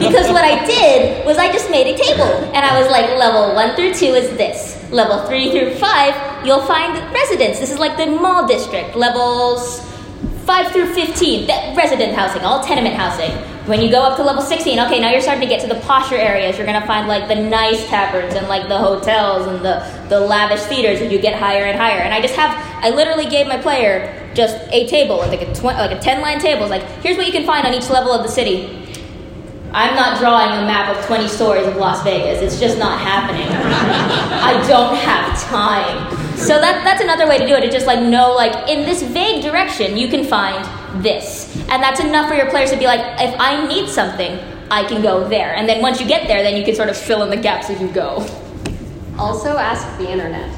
because 0.00 0.32
what 0.32 0.44
I 0.44 0.64
did 0.64 1.26
was 1.26 1.36
I 1.36 1.52
just 1.52 1.70
made 1.70 1.92
a 1.92 1.96
table, 1.98 2.32
and 2.56 2.64
I 2.64 2.80
was 2.80 2.90
like, 2.90 3.04
level 3.18 3.54
one 3.54 3.76
through 3.76 3.92
two 3.92 4.16
is 4.16 4.34
this. 4.38 4.75
Level 4.90 5.26
three 5.26 5.50
through 5.50 5.74
five, 5.74 6.46
you'll 6.46 6.62
find 6.62 6.94
residents. 7.12 7.60
This 7.60 7.72
is 7.72 7.78
like 7.78 7.96
the 7.96 8.06
mall 8.06 8.46
district. 8.46 8.96
Levels 8.96 9.80
5 10.46 10.70
through 10.70 10.94
15, 10.94 11.48
that 11.48 11.76
resident 11.76 12.14
housing, 12.14 12.42
all 12.42 12.62
tenement 12.62 12.94
housing. 12.94 13.32
When 13.66 13.82
you 13.82 13.90
go 13.90 14.02
up 14.02 14.16
to 14.16 14.22
level 14.22 14.42
16, 14.42 14.78
okay, 14.78 15.00
now 15.00 15.10
you're 15.10 15.20
starting 15.20 15.42
to 15.42 15.48
get 15.48 15.60
to 15.62 15.66
the 15.66 15.80
posher 15.80 16.16
areas. 16.16 16.56
You're 16.56 16.66
gonna 16.66 16.86
find 16.86 17.08
like 17.08 17.26
the 17.26 17.34
nice 17.34 17.84
taverns 17.88 18.34
and 18.36 18.46
like 18.46 18.68
the 18.68 18.78
hotels 18.78 19.48
and 19.48 19.64
the, 19.64 19.82
the 20.08 20.20
lavish 20.20 20.60
theaters 20.62 21.00
and 21.00 21.10
you 21.10 21.18
get 21.20 21.36
higher 21.36 21.64
and 21.64 21.76
higher. 21.76 21.98
And 21.98 22.14
I 22.14 22.20
just 22.20 22.36
have, 22.36 22.52
I 22.84 22.90
literally 22.90 23.26
gave 23.26 23.48
my 23.48 23.60
player 23.60 24.30
just 24.34 24.56
a 24.70 24.86
table, 24.86 25.16
like 25.16 25.42
a, 25.42 25.52
tw- 25.52 25.64
like 25.64 25.90
a 25.90 25.98
10 25.98 26.22
line 26.22 26.38
table. 26.38 26.68
Like, 26.68 26.82
here's 27.02 27.16
what 27.16 27.26
you 27.26 27.32
can 27.32 27.44
find 27.44 27.66
on 27.66 27.74
each 27.74 27.90
level 27.90 28.12
of 28.12 28.22
the 28.22 28.30
city. 28.30 28.85
I'm 29.76 29.94
not 29.94 30.18
drawing 30.18 30.48
a 30.52 30.64
map 30.64 30.96
of 30.96 31.04
20 31.04 31.28
stories 31.28 31.66
of 31.66 31.76
Las 31.76 32.02
Vegas. 32.02 32.40
It's 32.40 32.58
just 32.58 32.78
not 32.78 32.98
happening. 32.98 33.46
I 33.46 34.66
don't 34.66 34.96
have 34.96 35.38
time. 35.42 36.16
So 36.38 36.58
that, 36.58 36.82
that's 36.82 37.02
another 37.02 37.28
way 37.28 37.36
to 37.36 37.46
do 37.46 37.52
it. 37.52 37.60
To 37.60 37.70
just 37.70 37.86
like 37.86 38.00
know, 38.00 38.34
like 38.34 38.70
in 38.70 38.86
this 38.86 39.02
vague 39.02 39.42
direction, 39.42 39.98
you 39.98 40.08
can 40.08 40.24
find 40.24 40.64
this, 41.04 41.54
and 41.68 41.82
that's 41.82 42.00
enough 42.00 42.26
for 42.26 42.34
your 42.34 42.48
players 42.48 42.70
to 42.70 42.78
be 42.78 42.86
like, 42.86 43.00
if 43.20 43.38
I 43.38 43.66
need 43.66 43.90
something, 43.90 44.38
I 44.70 44.82
can 44.84 45.02
go 45.02 45.28
there. 45.28 45.54
And 45.54 45.68
then 45.68 45.82
once 45.82 46.00
you 46.00 46.06
get 46.06 46.26
there, 46.26 46.42
then 46.42 46.56
you 46.56 46.64
can 46.64 46.74
sort 46.74 46.88
of 46.88 46.96
fill 46.96 47.22
in 47.22 47.28
the 47.28 47.36
gaps 47.36 47.68
as 47.68 47.78
you 47.78 47.88
go. 47.88 48.26
Also, 49.18 49.58
ask 49.58 49.98
the 49.98 50.10
internet. 50.10 50.50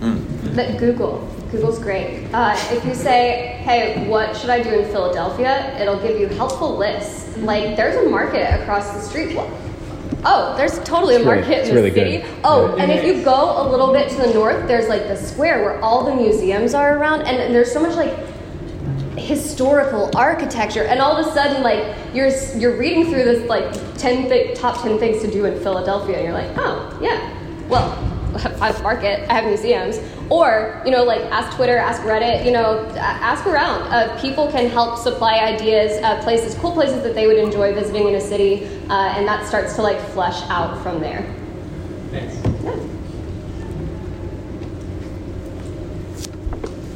Hmm. 0.00 0.54
The 0.54 0.76
Google. 0.78 1.28
Google's 1.52 1.78
great. 1.78 2.26
Uh, 2.32 2.56
if 2.70 2.84
you 2.84 2.94
say, 2.94 3.60
"Hey, 3.62 4.08
what 4.08 4.34
should 4.36 4.48
I 4.50 4.62
do 4.62 4.70
in 4.70 4.86
Philadelphia?" 4.90 5.76
It'll 5.78 6.00
give 6.00 6.18
you 6.18 6.26
helpful 6.28 6.76
lists. 6.78 7.36
Like, 7.38 7.76
there's 7.76 7.94
a 8.06 8.08
market 8.08 8.58
across 8.60 8.90
the 8.94 9.00
street. 9.00 9.36
What? 9.36 9.48
Oh, 10.24 10.54
there's 10.56 10.78
totally 10.80 11.16
a 11.16 11.18
It's 11.18 11.26
really- 11.26 11.40
market 11.40 11.58
it's 11.58 11.68
in 11.68 11.74
the 11.74 11.80
really 11.82 11.94
city. 11.94 12.16
good. 12.18 12.26
Oh, 12.44 12.74
and 12.78 12.90
if 12.90 13.04
you 13.04 13.22
go 13.22 13.54
a 13.62 13.68
little 13.68 13.92
bit 13.92 14.08
to 14.10 14.16
the 14.16 14.32
north, 14.32 14.66
there's 14.66 14.88
like 14.88 15.08
the 15.08 15.16
square 15.16 15.62
where 15.62 15.80
all 15.82 16.04
the 16.04 16.14
museums 16.14 16.74
are 16.74 16.96
around, 16.96 17.22
and 17.22 17.54
there's 17.54 17.70
so 17.72 17.80
much 17.80 17.96
like 17.96 18.14
historical 19.16 20.10
architecture 20.16 20.84
and 20.84 20.98
all 21.00 21.12
of 21.16 21.24
a 21.26 21.30
sudden 21.32 21.62
like 21.62 21.84
you're 22.14 22.30
you're 22.56 22.76
reading 22.76 23.04
through 23.10 23.22
this 23.24 23.46
like 23.48 23.64
10 23.98 24.28
th- 24.28 24.58
top 24.58 24.82
10 24.82 24.98
things 24.98 25.20
to 25.22 25.30
do 25.30 25.44
in 25.44 25.58
Philadelphia 25.60 26.16
and 26.16 26.24
you're 26.24 26.32
like 26.34 26.50
oh 26.56 26.98
yeah 27.00 27.20
well 27.68 27.92
I 28.60 28.68
have 28.68 28.82
market 28.82 29.30
I 29.30 29.34
have 29.34 29.44
museums 29.44 29.98
or 30.32 30.80
you 30.86 30.90
know 30.90 31.04
like 31.04 31.20
ask 31.30 31.54
Twitter 31.56 31.76
ask 31.76 32.00
Reddit 32.02 32.44
you 32.46 32.52
know 32.52 32.86
ask 32.96 33.44
around 33.46 33.82
uh, 33.92 34.18
people 34.18 34.50
can 34.50 34.66
help 34.70 34.98
supply 34.98 35.34
ideas 35.38 36.02
uh, 36.02 36.22
places 36.22 36.54
cool 36.54 36.72
places 36.72 37.02
that 37.02 37.14
they 37.14 37.26
would 37.26 37.36
enjoy 37.36 37.74
visiting 37.74 38.08
in 38.08 38.14
a 38.14 38.20
city 38.20 38.64
uh, 38.88 39.12
and 39.16 39.28
that 39.28 39.46
starts 39.46 39.74
to 39.76 39.82
like 39.82 40.00
flesh 40.14 40.40
out 40.48 40.82
from 40.82 41.00
there 41.00 41.22
Thanks. 42.10 42.34
yeah. 42.64 42.76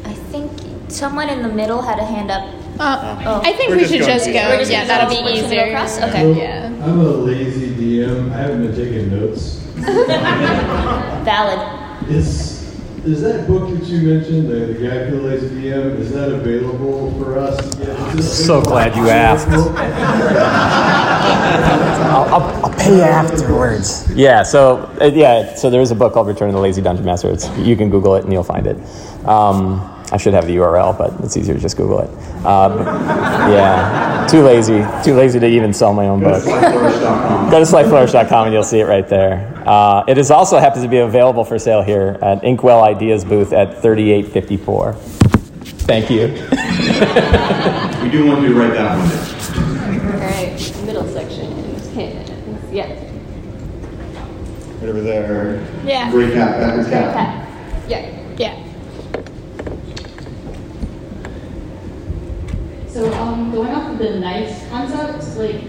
I 0.05 0.15
think 0.33 0.51
someone 0.91 1.29
in 1.29 1.43
the 1.43 1.49
middle 1.49 1.81
had 1.83 1.99
a 1.99 2.05
hand 2.05 2.31
up. 2.31 2.43
Uh, 2.79 3.17
Oh. 3.25 3.41
I 3.43 3.53
think 3.55 3.71
We're 3.71 3.77
we 3.79 3.85
should 3.87 4.01
going 4.01 4.13
just 4.13 4.27
to- 4.27 4.33
go. 4.33 4.57
Just 4.59 4.71
yeah, 4.71 4.85
that'll 4.85 5.09
be 5.09 5.23
we're 5.23 5.35
just 5.37 5.47
easier. 5.47 5.63
Okay. 6.09 6.35
Yeah. 6.35 6.67
I'm 6.85 7.01
a 7.01 7.05
lazy 7.05 7.69
DM. 7.75 8.31
I 8.33 8.37
haven't 8.37 8.67
been 8.67 8.77
taking 8.77 9.09
notes. 9.11 9.55
Valid. 11.25 12.11
Is 12.11 12.56
is 13.07 13.23
that 13.23 13.47
book 13.47 13.71
that 13.71 13.85
you 13.85 14.15
mentioned, 14.15 14.49
the, 14.49 14.67
the 14.67 14.89
guy 14.89 15.05
who 15.07 15.21
lazy 15.21 15.49
DM, 15.49 15.97
is 15.99 16.13
that 16.13 16.31
available 16.33 17.13
for 17.19 17.39
us? 17.39 17.57
to 17.57 17.77
get? 17.85 18.23
So 18.23 18.61
glad 18.61 18.97
you 18.97 19.09
asked. 19.09 19.49
I'll, 22.07 22.35
I'll, 22.35 22.65
I'll 22.65 22.75
pay 22.75 22.97
you 22.97 23.03
afterwards. 23.03 24.13
Yeah, 24.15 24.43
so 24.43 24.91
uh, 25.01 25.07
yeah, 25.07 25.55
so 25.55 25.71
there 25.71 25.81
is 25.81 25.91
a 25.91 25.95
book 25.95 26.15
called 26.15 26.27
Return 26.27 26.49
of 26.49 26.55
the 26.55 26.61
Lazy 26.61 26.83
Dungeon 26.83 27.05
Master. 27.05 27.31
It's, 27.31 27.49
you 27.59 27.77
can 27.77 27.91
Google 27.91 28.17
it 28.17 28.25
and 28.25 28.33
you'll 28.33 28.43
find 28.43 28.67
it. 28.67 28.77
Um, 29.25 29.96
I 30.17 30.19
should 30.19 30.33
have 30.33 30.47
the 30.47 30.57
URL, 30.57 30.97
but 30.97 31.13
it's 31.23 31.37
easier 31.37 31.55
to 31.55 31.61
just 31.61 31.77
Google 31.77 32.01
it. 32.01 32.09
Um, 32.47 32.79
yeah, 33.53 34.27
too 34.31 34.43
lazy, 34.43 34.83
too 35.05 35.13
lazy 35.15 35.39
to 35.39 35.47
even 35.47 35.75
sell 35.75 35.93
my 35.93 36.09
own 36.09 36.21
Go 36.21 36.31
book. 36.31 36.43
slyflourish.com. 36.43 37.51
Go 37.51 37.59
to 37.63 37.67
slyflourish.com 37.71 38.47
and 38.47 38.55
you'll 38.55 38.63
see 38.65 38.81
it 38.81 38.87
right 38.87 39.07
there. 39.07 39.53
Uh, 39.67 40.05
it 40.09 40.17
is 40.17 40.31
also 40.31 40.59
happens 40.59 40.85
to 40.85 40.89
be 40.89 40.97
available 40.97 41.45
for 41.45 41.59
sale 41.59 41.83
here 41.83 42.17
at 42.23 42.43
Inkwell 42.45 42.83
Ideas 42.83 43.27
booth 43.27 43.53
at 43.53 43.83
3854. 43.83 44.95
Thank 45.85 46.09
you. 46.11 46.29
We 48.07 48.13
do 48.13 48.25
want 48.27 48.41
you 48.43 48.55
to 48.55 48.55
write 48.55 48.73
that 48.75 48.97
one 48.97 49.09
down. 49.11 50.13
all 50.15 50.21
right 50.21 50.83
middle 50.87 51.07
section 51.13 51.51
yeah 52.73 52.87
Right 54.81 54.89
over 54.89 55.01
there. 55.01 55.61
Yeah. 55.85 56.11
Gray 56.13 56.33
cap, 56.33 56.57
backwards 56.61 56.89
cap. 56.89 57.49
yeah 57.89 58.35
Yeah. 58.39 58.66
So, 62.97 63.13
um, 63.21 63.53
going 63.53 63.75
off 63.75 63.91
of 63.91 63.99
the 63.99 64.19
nice 64.21 64.67
concept, 64.71 65.37
like, 65.37 65.61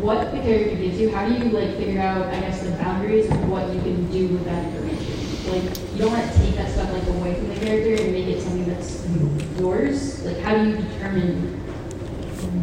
what 0.00 0.32
the 0.32 0.38
character 0.38 0.74
gives 0.74 0.98
you, 0.98 1.10
how 1.10 1.28
do 1.28 1.34
you, 1.34 1.50
like, 1.50 1.76
figure 1.76 2.00
out, 2.00 2.28
I 2.28 2.40
guess, 2.40 2.62
the 2.62 2.70
boundaries 2.76 3.30
of 3.30 3.46
what 3.46 3.68
you 3.74 3.78
can 3.82 4.10
do 4.10 4.28
with 4.28 4.46
that 4.46 4.64
information? 4.68 5.52
Like, 5.52 5.92
you 5.92 5.98
don't 5.98 6.10
want 6.10 6.32
to 6.32 6.38
take 6.38 6.54
that 6.54 6.70
stuff, 6.70 6.90
like, 6.94 7.06
away 7.08 7.34
from 7.34 7.48
the 7.50 7.56
character 7.56 8.02
and 8.02 8.12
make 8.14 8.26
it 8.26 8.40
something 8.40 8.64
that's 8.64 9.06
yours. 9.60 10.24
Like, 10.24 10.38
how 10.38 10.54
do 10.54 10.70
you 10.70 10.76
determine 10.76 11.52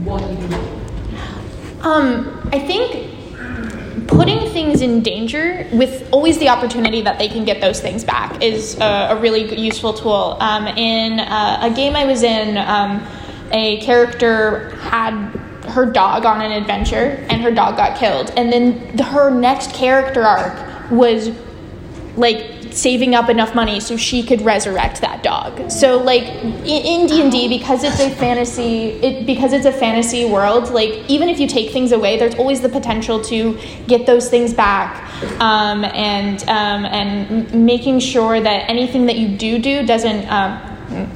what 0.04 0.22
you 0.22 0.38
can 0.38 0.50
do? 0.50 1.88
Um, 1.88 2.50
I 2.52 2.58
think 2.58 4.08
putting 4.08 4.50
things 4.54 4.82
in 4.82 5.04
danger 5.04 5.68
with 5.72 6.10
always 6.12 6.40
the 6.40 6.50
opportunity 6.50 7.04
that 7.04 7.20
they 7.20 7.28
can 7.28 7.46
get 7.46 7.62
those 7.62 7.80
things 7.80 8.04
back 8.04 8.42
is 8.42 8.76
a, 8.80 9.10
a 9.12 9.22
really 9.22 9.56
useful 9.56 9.94
tool. 9.94 10.38
Um, 10.40 10.66
in 10.66 11.20
uh, 11.20 11.60
a 11.62 11.70
game 11.70 11.96
I 11.96 12.06
was 12.06 12.24
in, 12.24 12.58
um, 12.58 13.06
a 13.52 13.80
character 13.82 14.76
had 14.78 15.14
her 15.70 15.86
dog 15.86 16.26
on 16.26 16.42
an 16.42 16.52
adventure 16.52 17.26
and 17.30 17.42
her 17.42 17.52
dog 17.52 17.76
got 17.78 17.98
killed, 17.98 18.32
and 18.38 18.52
then 18.52 18.96
the, 18.96 19.04
her 19.04 19.32
next 19.32 19.74
character 19.74 20.24
arc 20.24 20.92
was 20.92 21.32
like 22.16 22.52
saving 22.72 23.16
up 23.16 23.30
enough 23.30 23.56
money 23.56 23.80
so 23.80 23.96
she 23.96 24.22
could 24.22 24.42
resurrect 24.42 25.00
that 25.02 25.24
dog. 25.24 25.72
So 25.72 25.98
like 25.98 26.24
in 26.24 27.08
D 27.08 27.22
and 27.22 27.32
D, 27.32 27.48
because 27.48 27.84
it's 27.84 28.00
a 28.00 28.10
fantasy, 28.10 28.90
it 28.90 29.26
because 29.26 29.54
it's 29.54 29.66
a 29.66 29.72
fantasy 29.72 30.26
world. 30.26 30.70
Like 30.70 31.10
even 31.10 31.30
if 31.30 31.40
you 31.40 31.48
take 31.48 31.72
things 31.72 31.92
away, 31.94 32.18
there's 32.20 32.36
always 32.36 32.62
the 32.62 32.70
potential 32.70 33.22
to 33.24 33.58
get 33.88 34.06
those 34.06 34.30
things 34.30 34.54
back, 34.54 35.02
um, 35.42 35.86
and 35.86 36.42
um, 36.44 36.86
and 36.86 37.66
making 37.66 38.00
sure 38.00 38.40
that 38.40 38.70
anything 38.70 39.06
that 39.08 39.18
you 39.18 39.30
do 39.30 39.58
do 39.58 39.86
doesn't. 39.86 40.30
Um, 40.30 40.75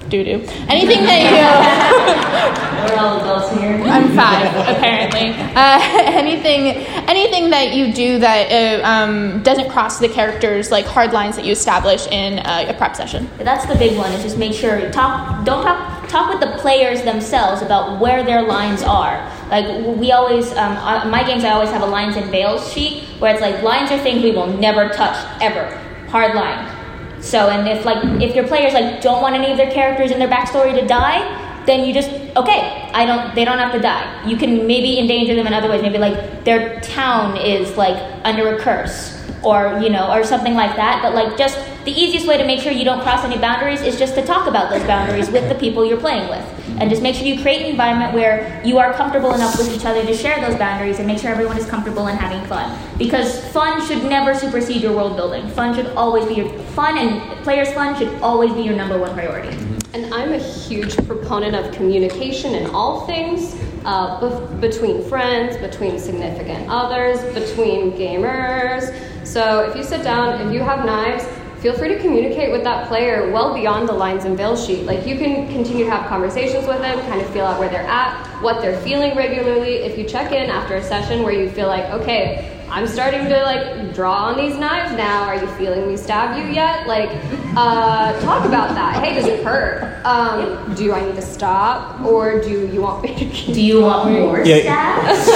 do 0.10 0.24
do 0.24 0.42
anything 0.68 1.04
that 1.06 1.22
you 1.30 2.70
We're 2.90 2.98
all 2.98 3.20
adults 3.20 3.52
here. 3.60 3.76
I'm 3.84 4.10
five, 4.16 4.48
apparently. 4.68 5.30
Uh, 5.56 5.80
anything, 6.16 6.86
anything 7.08 7.50
that 7.50 7.74
you 7.74 7.94
do 7.94 8.20
that 8.20 8.52
uh, 8.52 8.88
um, 8.88 9.44
doesn't 9.44 9.70
cross 9.70 10.00
the 10.00 10.10
characters 10.10 10.72
like 10.72 10.86
hard 10.86 11.12
lines 11.12 11.36
that 11.36 11.46
you 11.46 11.52
establish 11.52 12.08
in 12.08 12.40
uh, 12.40 12.66
a 12.68 12.74
prep 12.74 12.96
session. 12.96 13.30
That's 13.38 13.66
the 13.66 13.76
big 13.76 13.98
one. 13.98 14.12
Is 14.14 14.24
just 14.24 14.38
make 14.38 14.54
sure 14.54 14.90
talk. 14.92 15.46
Don't 15.46 15.64
talk. 15.64 16.08
Talk 16.10 16.32
with 16.32 16.40
the 16.40 16.58
players 16.58 17.04
themselves 17.04 17.62
about 17.62 18.00
where 18.00 18.24
their 18.24 18.42
lines 18.42 18.82
are. 18.82 19.32
Like 19.52 19.98
we 19.98 20.12
always, 20.12 20.52
um, 20.54 20.76
on 20.78 21.12
my 21.12 21.24
games, 21.24 21.44
I 21.44 21.52
always 21.52 21.70
have 21.70 21.84
a 21.84 21.86
lines 21.86 22.16
and 22.16 22.32
veils 22.32 22.72
sheet 22.74 23.04
where 23.20 23.32
it's 23.32 23.42
like 23.42 23.62
lines 23.62 23.92
are 23.92 24.00
things 24.00 24.24
we 24.24 24.32
will 24.32 24.48
never 24.48 24.90
touch 24.90 25.18
ever. 25.40 25.68
Hard 26.08 26.34
line. 26.34 26.79
So, 27.22 27.50
and 27.50 27.68
if 27.68 27.86
like 27.86 28.22
if 28.22 28.36
your 28.36 28.48
players 28.48 28.74
like 28.74 29.02
don't 29.02 29.22
want 29.22 29.36
any 29.36 29.52
of 29.52 29.58
their 29.58 29.72
characters 29.72 30.12
in 30.12 30.20
their 30.20 30.30
backstory 30.30 30.74
to 30.80 30.88
die, 30.88 31.20
then 31.66 31.86
you 31.86 31.94
just 31.94 32.10
okay. 32.36 32.90
I 32.94 33.06
don't. 33.06 33.36
They 33.36 33.46
don't 33.46 33.60
have 33.60 33.74
to 33.74 33.80
die. 33.80 34.28
You 34.28 34.38
can 34.38 34.66
maybe 34.66 35.00
endanger 35.00 35.36
them 35.36 35.46
in 35.46 35.54
other 35.54 35.70
ways. 35.70 35.82
Maybe 35.82 35.98
like 35.98 36.44
their 36.44 36.80
town 36.82 37.38
is 37.38 37.78
like 37.78 37.98
under 38.24 38.56
a 38.56 38.60
curse, 38.60 39.19
or 39.44 39.80
you 39.82 39.90
know, 39.90 40.12
or 40.12 40.24
something 40.24 40.54
like 40.54 40.76
that. 40.76 41.02
But 41.02 41.14
like 41.16 41.38
just 41.38 41.58
the 41.86 41.92
easiest 41.92 42.28
way 42.28 42.38
to 42.38 42.46
make 42.46 42.60
sure 42.60 42.72
you 42.72 42.86
don't 42.86 43.02
cross 43.02 43.24
any 43.24 43.38
boundaries 43.38 43.82
is 43.82 43.98
just 43.98 44.16
to 44.16 44.26
talk 44.26 44.48
about 44.48 44.70
those 44.70 44.84
boundaries 44.84 45.30
with 45.30 45.48
the 45.50 45.56
people 45.56 45.86
you're 45.86 46.00
playing 46.00 46.30
with, 46.30 46.46
and 46.80 46.90
just 46.90 47.02
make 47.02 47.16
sure 47.16 47.26
you 47.26 47.42
create 47.42 47.62
an 47.62 47.72
environment 47.72 48.14
where 48.14 48.62
you 48.66 48.78
are 48.78 48.94
comfortable 48.94 49.34
enough 49.34 49.58
with 49.58 49.74
each 49.74 49.86
other 49.86 50.06
to 50.06 50.14
share 50.14 50.40
those 50.42 50.58
boundaries, 50.58 51.00
and 51.00 51.08
make 51.08 51.20
sure 51.20 51.32
everyone 51.32 51.58
is 51.58 51.66
comfortable 51.66 52.08
and 52.08 52.20
having 52.20 52.46
fun. 52.48 52.78
Because 52.98 53.44
fun 53.52 53.86
should 53.88 54.04
never 54.04 54.36
supersede 54.36 54.82
your 54.82 54.94
world 54.94 55.16
building. 55.16 55.48
Fun 55.50 55.74
should 55.74 55.88
always 55.96 56.26
be 56.26 56.36
your 56.36 56.50
fun, 56.76 56.98
and 56.98 57.22
players' 57.44 57.72
fun 57.74 57.98
should 57.98 58.14
always 58.22 58.54
be 58.54 58.62
your 58.62 58.76
number 58.76 59.00
one 59.00 59.14
priority. 59.14 59.56
And 59.94 60.14
I'm 60.14 60.34
a 60.34 60.38
huge 60.38 60.96
proponent 61.08 61.56
of 61.56 61.74
communication 61.74 62.54
in 62.54 62.70
all 62.72 63.08
things, 63.08 63.56
uh, 63.86 64.20
bef- 64.20 64.62
between 64.62 65.02
friends, 65.04 65.58
between 65.58 65.98
significant 65.98 66.70
others, 66.70 67.20
between 67.34 67.94
gamers. 67.94 68.94
So 69.30 69.62
if 69.62 69.76
you 69.76 69.84
sit 69.84 70.02
down, 70.02 70.42
if 70.42 70.52
you 70.52 70.62
have 70.62 70.84
knives, 70.84 71.24
feel 71.60 71.78
free 71.78 71.90
to 71.90 72.00
communicate 72.00 72.52
with 72.52 72.64
that 72.64 72.88
player 72.88 73.32
well 73.32 73.54
beyond 73.54 73.88
the 73.88 73.94
lines 73.94 74.26
and 74.26 74.36
veil 74.36 74.58
sheet. 74.58 74.86
Like 74.86 75.06
you 75.06 75.20
can 75.20 75.48
continue 75.50 75.86
to 75.86 75.92
have 75.92 76.10
conversations 76.10 76.66
with 76.66 76.80
them, 76.80 77.00
kind 77.02 77.22
of 77.22 77.30
feel 77.30 77.46
out 77.46 77.60
where 77.60 77.70
they're 77.70 77.84
at, 77.84 78.26
what 78.42 78.60
they're 78.60 78.82
feeling 78.82 79.16
regularly. 79.16 79.76
If 79.76 80.00
you 80.00 80.04
check 80.04 80.32
in 80.32 80.50
after 80.50 80.78
a 80.78 80.84
session 80.84 81.22
where 81.22 81.32
you 81.32 81.48
feel 81.48 81.68
like, 81.68 81.86
okay, 82.02 82.59
I'm 82.72 82.88
starting 82.88 83.26
to 83.28 83.44
like 83.44 83.94
draw 83.96 84.14
on 84.28 84.38
these 84.38 84.56
knives 84.58 84.96
now. 84.96 85.24
Are 85.24 85.36
you 85.36 85.48
feeling 85.56 85.88
me 85.88 85.98
stab 85.98 86.38
you 86.38 86.52
yet? 86.54 86.88
Like, 86.88 87.10
uh, 87.58 88.20
talk 88.22 88.46
about 88.46 88.76
that. 88.76 89.04
Hey, 89.04 89.16
does 89.16 89.26
it 89.26 89.44
hurt? 89.44 90.06
Um, 90.06 90.74
do 90.76 90.94
I 90.94 91.04
need 91.06 91.16
to 91.16 91.22
stop, 91.22 92.00
or 92.02 92.40
do 92.42 92.68
you 92.68 92.82
want 92.82 93.04
me 93.04 93.16
to 93.16 93.26
keep? 93.26 93.56
Do 93.56 93.62
you 93.62 93.82
want 93.82 94.12
more 94.12 94.44
Yeah. 94.46 94.62
stabs? 94.62 95.30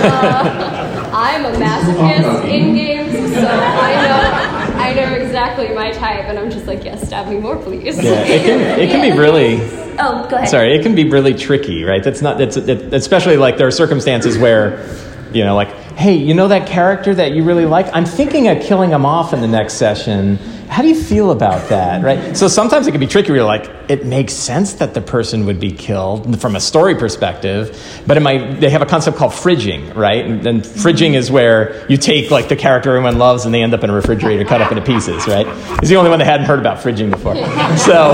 Uh, 0.10 1.10
I'm 1.12 1.44
a 1.44 1.50
masochist 1.58 2.44
in 2.48 2.74
games, 2.74 3.34
so 3.34 3.46
I 3.46 4.06
know 4.06 4.78
I 4.80 4.92
know 4.94 5.14
exactly 5.24 5.68
my 5.74 5.90
type, 5.90 6.24
and 6.26 6.38
I'm 6.38 6.50
just 6.50 6.66
like, 6.66 6.84
yes, 6.84 7.06
stab 7.06 7.28
me 7.28 7.38
more, 7.38 7.56
please. 7.56 8.02
Yeah, 8.02 8.12
it 8.22 8.42
can, 8.44 8.60
it 8.80 8.90
can 8.90 9.00
be 9.12 9.18
really. 9.18 9.56
Oh, 9.98 10.26
go 10.30 10.36
ahead. 10.36 10.48
Sorry, 10.48 10.74
it 10.74 10.82
can 10.82 10.94
be 10.94 11.08
really 11.10 11.34
tricky, 11.34 11.84
right? 11.84 12.02
That's 12.02 12.22
not. 12.22 12.38
That's 12.38 12.56
it, 12.56 12.92
especially 12.94 13.36
like 13.36 13.56
there 13.58 13.66
are 13.66 13.70
circumstances 13.72 14.38
where, 14.38 14.86
you 15.32 15.44
know, 15.44 15.54
like, 15.54 15.68
hey, 15.96 16.14
you 16.14 16.34
know 16.34 16.48
that 16.48 16.66
character 16.66 17.14
that 17.14 17.32
you 17.32 17.42
really 17.42 17.66
like? 17.66 17.86
I'm 17.92 18.04
thinking 18.04 18.48
of 18.48 18.62
killing 18.62 18.90
him 18.90 19.04
off 19.04 19.32
in 19.32 19.40
the 19.40 19.48
next 19.48 19.74
session. 19.74 20.38
How 20.70 20.82
do 20.82 20.88
you 20.88 20.94
feel 20.94 21.32
about 21.32 21.68
that, 21.70 22.04
right? 22.04 22.36
So 22.36 22.46
sometimes 22.46 22.86
it 22.86 22.92
can 22.92 23.00
be 23.00 23.08
tricky. 23.08 23.32
You're 23.32 23.42
like, 23.42 23.68
it 23.88 24.06
makes 24.06 24.32
sense 24.32 24.74
that 24.74 24.94
the 24.94 25.00
person 25.00 25.44
would 25.46 25.58
be 25.58 25.72
killed 25.72 26.40
from 26.40 26.54
a 26.54 26.60
story 26.60 26.94
perspective, 26.94 27.76
but 28.06 28.16
it 28.16 28.20
might. 28.20 28.60
They 28.60 28.70
have 28.70 28.80
a 28.80 28.86
concept 28.86 29.16
called 29.16 29.32
fridging, 29.32 29.92
right? 29.96 30.24
And, 30.24 30.46
and 30.46 30.62
fridging 30.62 31.14
is 31.14 31.28
where 31.28 31.84
you 31.90 31.96
take 31.96 32.30
like 32.30 32.48
the 32.48 32.54
character 32.54 32.90
everyone 32.90 33.18
loves 33.18 33.46
and 33.46 33.52
they 33.52 33.64
end 33.64 33.74
up 33.74 33.82
in 33.82 33.90
a 33.90 33.92
refrigerator 33.92 34.44
cut 34.44 34.62
up 34.62 34.70
into 34.70 34.84
pieces, 34.84 35.26
right? 35.26 35.46
He's 35.80 35.88
the 35.88 35.96
only 35.96 36.08
one 36.08 36.20
that 36.20 36.26
hadn't 36.26 36.46
heard 36.46 36.60
about 36.60 36.78
fridging 36.78 37.10
before. 37.10 37.34
So, 37.76 38.10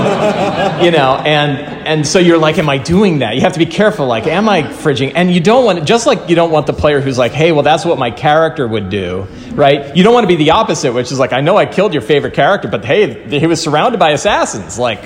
you 0.83 0.89
know, 0.89 1.21
and 1.23 1.59
and 1.87 2.07
so 2.07 2.17
you're 2.17 2.39
like, 2.39 2.57
am 2.57 2.69
I 2.69 2.79
doing 2.79 3.19
that? 3.19 3.35
You 3.35 3.41
have 3.41 3.53
to 3.53 3.59
be 3.59 3.67
careful. 3.67 4.07
Like, 4.07 4.25
am 4.25 4.49
I 4.49 4.63
fridging? 4.63 5.11
And 5.13 5.31
you 5.31 5.39
don't 5.39 5.63
want 5.63 5.85
just 5.85 6.07
like 6.07 6.27
you 6.27 6.35
don't 6.35 6.51
want 6.51 6.65
the 6.65 6.73
player 6.73 7.01
who's 7.01 7.19
like, 7.19 7.33
hey, 7.33 7.51
well, 7.51 7.63
that's 7.63 7.85
what 7.85 7.99
my 7.99 8.09
character 8.09 8.67
would 8.67 8.89
do, 8.89 9.27
right? 9.57 9.93
You 9.97 10.03
don't 10.03 10.13
want 10.13 10.23
to 10.23 10.27
be 10.29 10.35
the 10.37 10.51
opposite, 10.51 10.93
which 10.93 11.11
is 11.11 11.19
like, 11.19 11.33
I 11.33 11.41
know 11.41 11.57
I 11.57 11.65
killed 11.65 11.91
your 11.93 12.03
favorite 12.03 12.33
character, 12.35 12.69
but 12.69 12.85
hey, 12.85 13.39
he 13.39 13.47
was 13.47 13.61
surrounded 13.61 13.97
by 13.99 14.11
assassins. 14.11 14.79
Like, 14.79 15.03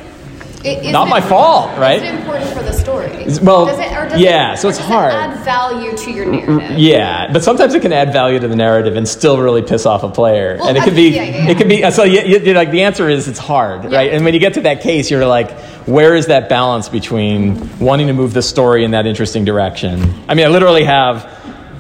It- 0.64 0.92
Not 0.92 1.08
my 1.10 1.22
fault, 1.22 1.76
right? 1.80 2.04
Is 2.04 2.04
it 2.04 2.14
important 2.14 2.50
for 2.52 2.62
the 2.62 2.74
story? 2.74 3.10
well, 3.42 3.66
does 3.66 3.80
it, 3.80 3.92
or 3.98 4.08
does 4.10 4.20
yeah, 4.22 4.54
it, 4.54 4.58
so 4.58 4.70
it's 4.70 4.78
hard. 4.78 5.12
Add 5.12 5.44
value 5.44 5.98
to 5.98 6.12
your 6.12 6.26
narrative. 6.28 6.78
Yeah, 6.78 7.32
but 7.34 7.44
sometimes 7.44 7.74
it 7.74 7.82
can 7.82 7.92
add 7.94 8.14
value 8.14 8.38
to 8.40 8.48
the 8.48 8.56
narrative 8.56 8.96
and 8.96 9.08
still 9.08 9.40
really 9.42 9.64
piss 9.64 9.88
off 9.88 10.04
a 10.04 10.10
player. 10.10 10.58
Well, 10.60 10.68
and 10.68 10.78
it 10.78 10.84
could 10.84 10.96
be, 10.96 11.10
yeah, 11.10 11.24
yeah, 11.24 11.46
yeah. 11.46 11.50
it 11.50 11.58
could 11.58 11.68
be. 11.68 11.90
So 11.90 12.04
you, 12.04 12.22
you, 12.22 12.54
like 12.54 12.70
the 12.70 12.84
answer 12.84 13.10
is 13.10 13.28
it's 13.28 13.40
hard, 13.40 13.86
right? 13.86 14.14
And 14.14 14.24
when 14.24 14.36
you 14.36 14.40
get 14.40 14.54
to 14.56 14.62
that 14.62 14.82
case, 14.82 15.10
you're 15.10 15.26
like, 15.26 15.50
where 15.88 16.14
is 16.14 16.28
that 16.28 16.48
balance 16.48 16.90
between 16.90 17.80
wanting 17.80 18.06
to 18.08 18.14
move 18.14 18.34
the 18.36 18.44
story 18.44 18.84
in 18.84 18.92
that 18.92 19.08
interesting 19.08 19.44
direction? 19.46 20.14
I 20.30 20.36
mean, 20.36 20.46
I 20.46 20.50
literally 20.50 20.84
have 20.84 21.26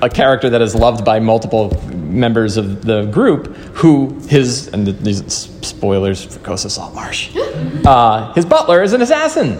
a 0.01 0.09
character 0.09 0.49
that 0.49 0.61
is 0.63 0.74
loved 0.74 1.05
by 1.05 1.19
multiple 1.19 1.69
members 2.12 2.57
of 2.57 2.84
the 2.86 3.05
group 3.05 3.55
who 3.76 4.20
his 4.28 4.68
and 4.68 4.86
th- 4.86 4.97
these 4.99 5.24
spoilers 5.62 6.24
for 6.24 6.39
Ghost 6.39 6.66
of 6.66 6.72
Saltmarsh. 6.72 7.36
Uh, 7.86 8.32
his 8.34 8.45
butler 8.45 8.84
is 8.84 8.93
an 8.93 9.01
assassin, 9.01 9.57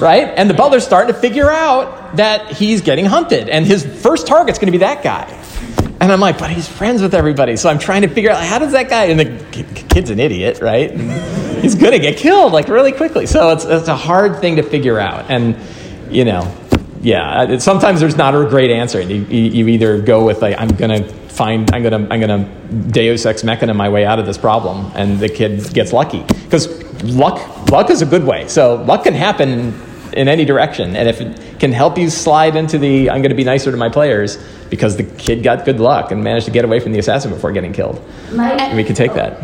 right? 0.00 0.32
And 0.36 0.48
the 0.48 0.54
butler's 0.54 0.84
starting 0.84 1.12
to 1.12 1.20
figure 1.20 1.50
out 1.50 2.16
that 2.16 2.52
he's 2.52 2.80
getting 2.80 3.04
hunted, 3.04 3.48
and 3.48 3.66
his 3.66 3.84
first 3.84 4.26
target's 4.26 4.58
going 4.58 4.66
to 4.66 4.72
be 4.72 4.78
that 4.78 5.02
guy. 5.02 5.24
And 6.00 6.12
I'm 6.12 6.20
like, 6.20 6.38
but 6.38 6.50
he's 6.50 6.68
friends 6.68 7.02
with 7.02 7.12
everybody, 7.12 7.56
so 7.56 7.68
I'm 7.68 7.78
trying 7.78 8.02
to 8.02 8.08
figure 8.08 8.30
out 8.30 8.42
how 8.42 8.58
does 8.60 8.72
that 8.72 8.88
guy? 8.88 9.06
And 9.06 9.18
the 9.18 9.44
ki- 9.50 9.64
kid's 9.88 10.10
an 10.10 10.20
idiot, 10.20 10.60
right? 10.60 10.92
He's 11.60 11.74
going 11.74 11.92
to 11.92 11.98
get 11.98 12.16
killed 12.16 12.52
like 12.52 12.68
really 12.68 12.92
quickly. 12.92 13.26
So 13.26 13.50
it's 13.50 13.64
it's 13.64 13.88
a 13.88 13.96
hard 13.96 14.40
thing 14.40 14.56
to 14.56 14.62
figure 14.62 14.98
out, 14.98 15.28
and 15.28 15.56
you 16.10 16.24
know, 16.24 16.52
yeah. 17.02 17.44
It, 17.44 17.60
sometimes 17.60 18.00
there's 18.00 18.16
not 18.16 18.34
a 18.34 18.48
great 18.48 18.70
answer. 18.70 19.00
You, 19.00 19.24
you, 19.24 19.50
you 19.50 19.68
either 19.68 20.00
go 20.00 20.24
with 20.24 20.42
like, 20.42 20.56
I'm 20.58 20.68
going 20.68 21.02
to 21.02 21.19
find, 21.30 21.72
I'm 21.72 21.82
going 21.82 22.06
to, 22.06 22.12
I'm 22.12 22.20
to 22.20 22.90
Deus 22.90 23.24
ex 23.26 23.44
machina 23.44 23.74
my 23.74 23.88
way 23.88 24.04
out 24.04 24.18
of 24.18 24.26
this 24.26 24.38
problem, 24.38 24.90
and 24.94 25.18
the 25.18 25.28
kid 25.28 25.72
gets 25.72 25.92
lucky 25.92 26.22
because 26.44 26.82
luck, 27.04 27.70
luck 27.70 27.90
is 27.90 28.02
a 28.02 28.06
good 28.06 28.24
way. 28.24 28.48
So 28.48 28.76
luck 28.82 29.04
can 29.04 29.14
happen 29.14 29.80
in 30.12 30.28
any 30.28 30.44
direction, 30.44 30.96
and 30.96 31.08
if 31.08 31.20
it 31.20 31.60
can 31.60 31.72
help 31.72 31.96
you 31.96 32.10
slide 32.10 32.56
into 32.56 32.78
the, 32.78 33.10
I'm 33.10 33.22
going 33.22 33.30
to 33.30 33.36
be 33.36 33.44
nicer 33.44 33.70
to 33.70 33.76
my 33.76 33.88
players 33.88 34.38
because 34.70 34.96
the 34.96 35.04
kid 35.04 35.42
got 35.42 35.64
good 35.64 35.80
luck 35.80 36.10
and 36.10 36.22
managed 36.22 36.46
to 36.46 36.52
get 36.52 36.64
away 36.64 36.80
from 36.80 36.92
the 36.92 36.98
assassin 36.98 37.30
before 37.30 37.52
getting 37.52 37.72
killed. 37.72 38.02
My, 38.32 38.74
We 38.74 38.84
can 38.84 38.94
take 38.94 39.14
that. 39.14 39.40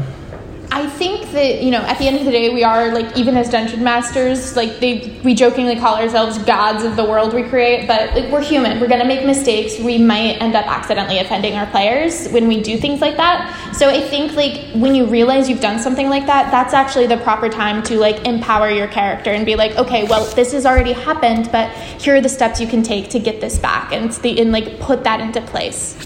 I 0.77 0.87
think 0.87 1.33
that 1.33 1.63
you 1.63 1.71
know, 1.71 1.81
at 1.81 1.99
the 1.99 2.07
end 2.07 2.19
of 2.19 2.27
the 2.27 2.31
day, 2.31 2.51
we 2.51 2.63
are 2.63 2.93
like 2.93 3.17
even 3.17 3.35
as 3.35 3.49
dungeon 3.49 3.83
masters, 3.83 4.57
like 4.57 4.79
they 4.79 5.19
we 5.25 5.33
jokingly 5.35 5.77
call 5.77 5.97
ourselves 5.97 6.37
gods 6.37 6.85
of 6.85 6.97
the 6.97 7.05
world 7.05 7.33
we 7.33 7.45
create, 7.45 7.89
but 7.89 8.15
like, 8.15 8.31
we're 8.31 8.43
human. 8.43 8.79
We're 8.79 8.89
gonna 8.89 9.07
make 9.07 9.25
mistakes. 9.25 9.79
We 9.79 9.97
might 9.97 10.33
end 10.43 10.55
up 10.55 10.67
accidentally 10.67 11.19
offending 11.19 11.55
our 11.55 11.65
players 11.69 12.29
when 12.29 12.47
we 12.47 12.63
do 12.63 12.77
things 12.77 13.01
like 13.01 13.17
that. 13.17 13.75
So 13.75 13.89
I 13.89 14.03
think 14.03 14.35
like 14.35 14.71
when 14.75 14.95
you 14.95 15.07
realize 15.07 15.49
you've 15.49 15.63
done 15.63 15.79
something 15.79 16.11
like 16.11 16.27
that, 16.27 16.51
that's 16.51 16.75
actually 16.75 17.07
the 17.07 17.17
proper 17.17 17.49
time 17.49 17.83
to 17.85 17.97
like 17.99 18.27
empower 18.27 18.69
your 18.69 18.89
character 18.89 19.31
and 19.31 19.47
be 19.47 19.57
like, 19.57 19.79
okay, 19.79 20.07
well 20.07 20.27
this 20.35 20.53
has 20.53 20.67
already 20.67 20.93
happened, 20.93 21.49
but 21.53 21.71
here 22.03 22.17
are 22.17 22.21
the 22.21 22.29
steps 22.29 22.61
you 22.61 22.67
can 22.67 22.83
take 22.83 23.09
to 23.09 23.19
get 23.19 23.41
this 23.41 23.59
back 23.59 23.95
and 23.95 24.13
the 24.13 24.39
and 24.43 24.53
like 24.53 24.79
put 24.79 25.05
that 25.05 25.21
into 25.21 25.41
place. 25.41 25.97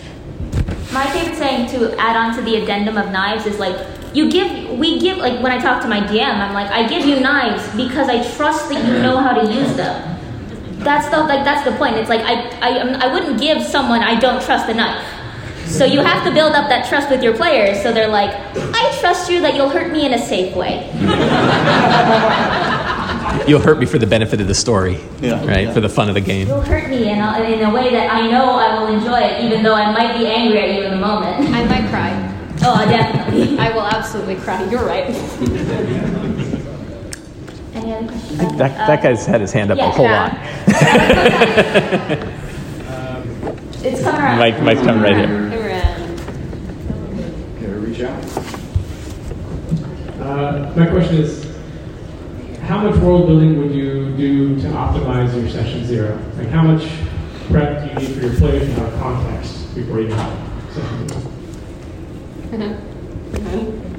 My 0.93 1.11
favorite 1.11 1.37
saying 1.37 1.71
to 1.71 1.99
add 1.99 2.15
on 2.15 2.37
to 2.37 2.43
the 2.43 2.63
addendum 2.63 2.97
of 2.97 3.11
knives 3.11 3.47
is 3.47 3.59
like, 3.59 3.77
you 4.15 4.31
give, 4.31 4.79
we 4.79 4.99
give, 4.99 5.19
like 5.19 5.41
when 5.43 5.53
I 5.53 5.59
talk 5.59 5.83
to 5.83 5.89
my 5.89 6.01
DM, 6.01 6.35
I'm 6.35 6.53
like, 6.55 6.71
I 6.71 6.89
give 6.89 7.05
you 7.07 7.21
knives 7.21 7.65
because 7.77 8.09
I 8.09 8.23
trust 8.37 8.69
that 8.71 8.85
you 8.85 9.03
know 9.03 9.17
how 9.19 9.33
to 9.41 9.53
use 9.53 9.75
them. 9.77 10.19
That's 10.81 11.09
the, 11.11 11.19
like, 11.21 11.45
that's 11.45 11.65
the 11.69 11.77
point. 11.77 11.97
It's 11.97 12.09
like, 12.09 12.23
I, 12.23 12.49
I, 12.61 12.81
um, 12.81 12.97
I 13.01 13.13
wouldn't 13.13 13.41
give 13.41 13.63
someone 13.63 14.01
I 14.03 14.19
don't 14.19 14.43
trust 14.43 14.69
a 14.69 14.75
knife. 14.75 15.05
So 15.67 15.85
you 15.85 16.01
have 16.01 16.25
to 16.25 16.33
build 16.33 16.55
up 16.55 16.69
that 16.69 16.89
trust 16.89 17.11
with 17.11 17.23
your 17.23 17.37
players 17.37 17.81
so 17.83 17.93
they're 17.93 18.09
like, 18.09 18.31
I 18.57 18.97
trust 19.01 19.31
you 19.31 19.41
that 19.43 19.55
you'll 19.55 19.69
hurt 19.69 19.93
me 19.93 20.05
in 20.07 20.15
a 20.15 20.19
safe 20.19 20.57
way. 20.57 20.91
You'll 23.47 23.61
hurt 23.61 23.79
me 23.79 23.87
for 23.87 23.99
the 23.99 24.07
benefit 24.07 24.41
of 24.41 24.49
the 24.49 24.55
story, 24.55 24.99
Yeah. 25.21 25.45
right? 25.47 25.73
For 25.73 25.81
the 25.81 25.89
fun 25.89 26.09
of 26.09 26.15
the 26.15 26.21
game. 26.21 26.47
You'll 26.49 26.61
hurt 26.61 26.91
me 26.91 27.09
in 27.11 27.19
a, 27.19 27.41
in 27.43 27.63
a 27.63 27.73
way 27.73 27.91
that 27.91 28.13
I 28.13 28.29
know 28.29 28.51
I 28.53 28.79
will 28.79 28.89
enjoy 28.89 29.19
it, 29.21 29.45
even 29.45 29.63
though 29.63 29.75
I 29.75 29.91
might 29.93 30.17
be 30.19 30.27
angry 30.27 30.61
at 30.61 30.75
you 30.77 30.83
in 30.83 30.91
the 30.91 30.97
moment. 30.97 31.49
I 31.55 31.65
might 31.65 31.89
cry. 31.91 32.30
Oh, 32.63 32.85
definitely. 32.89 33.59
I 33.59 33.71
will 33.71 33.87
absolutely 33.87 34.37
cry. 34.37 34.63
You're 34.71 34.85
right. 34.85 35.07
Any 37.75 37.93
other 37.95 38.09
questions? 38.09 38.57
That, 38.59 38.77
that 38.87 39.03
guy's 39.03 39.25
had 39.27 39.41
his 39.41 39.53
hand 39.53 39.71
up 39.71 39.79
a 39.79 39.81
yeah. 39.81 39.91
whole 39.93 40.05
Yeah. 40.07 40.23
lot. 42.29 42.37
It's 43.83 44.03
coming 44.03 44.21
around. 44.21 44.39
Mike, 44.39 44.61
Mike's 44.63 44.83
coming 44.83 45.03
right 45.03 45.17
here. 45.17 45.27
Can 47.59 47.81
we 47.81 47.89
reach 47.89 48.03
out? 48.03 48.23
Uh, 50.21 50.71
my 50.77 50.87
question 50.87 51.17
is, 51.17 51.47
how 52.61 52.77
much 52.83 52.97
world 53.01 53.27
building 53.27 53.57
would 53.59 53.75
you 53.75 54.15
do 54.19 54.61
to 54.61 54.67
optimize 54.69 55.35
your 55.35 55.49
session 55.49 55.87
zero? 55.87 56.19
Like, 56.37 56.49
how 56.49 56.63
much 56.63 56.87
prep 57.51 57.83
do 57.83 57.89
you 57.89 57.95
need 58.09 58.15
for 58.19 58.27
your 58.27 58.35
players 58.37 58.67
to 58.69 58.73
have 58.75 58.93
context 59.01 59.75
before 59.75 60.01
you 60.03 60.13
have 60.13 60.39
session 60.75 61.09
zero? 61.09 61.30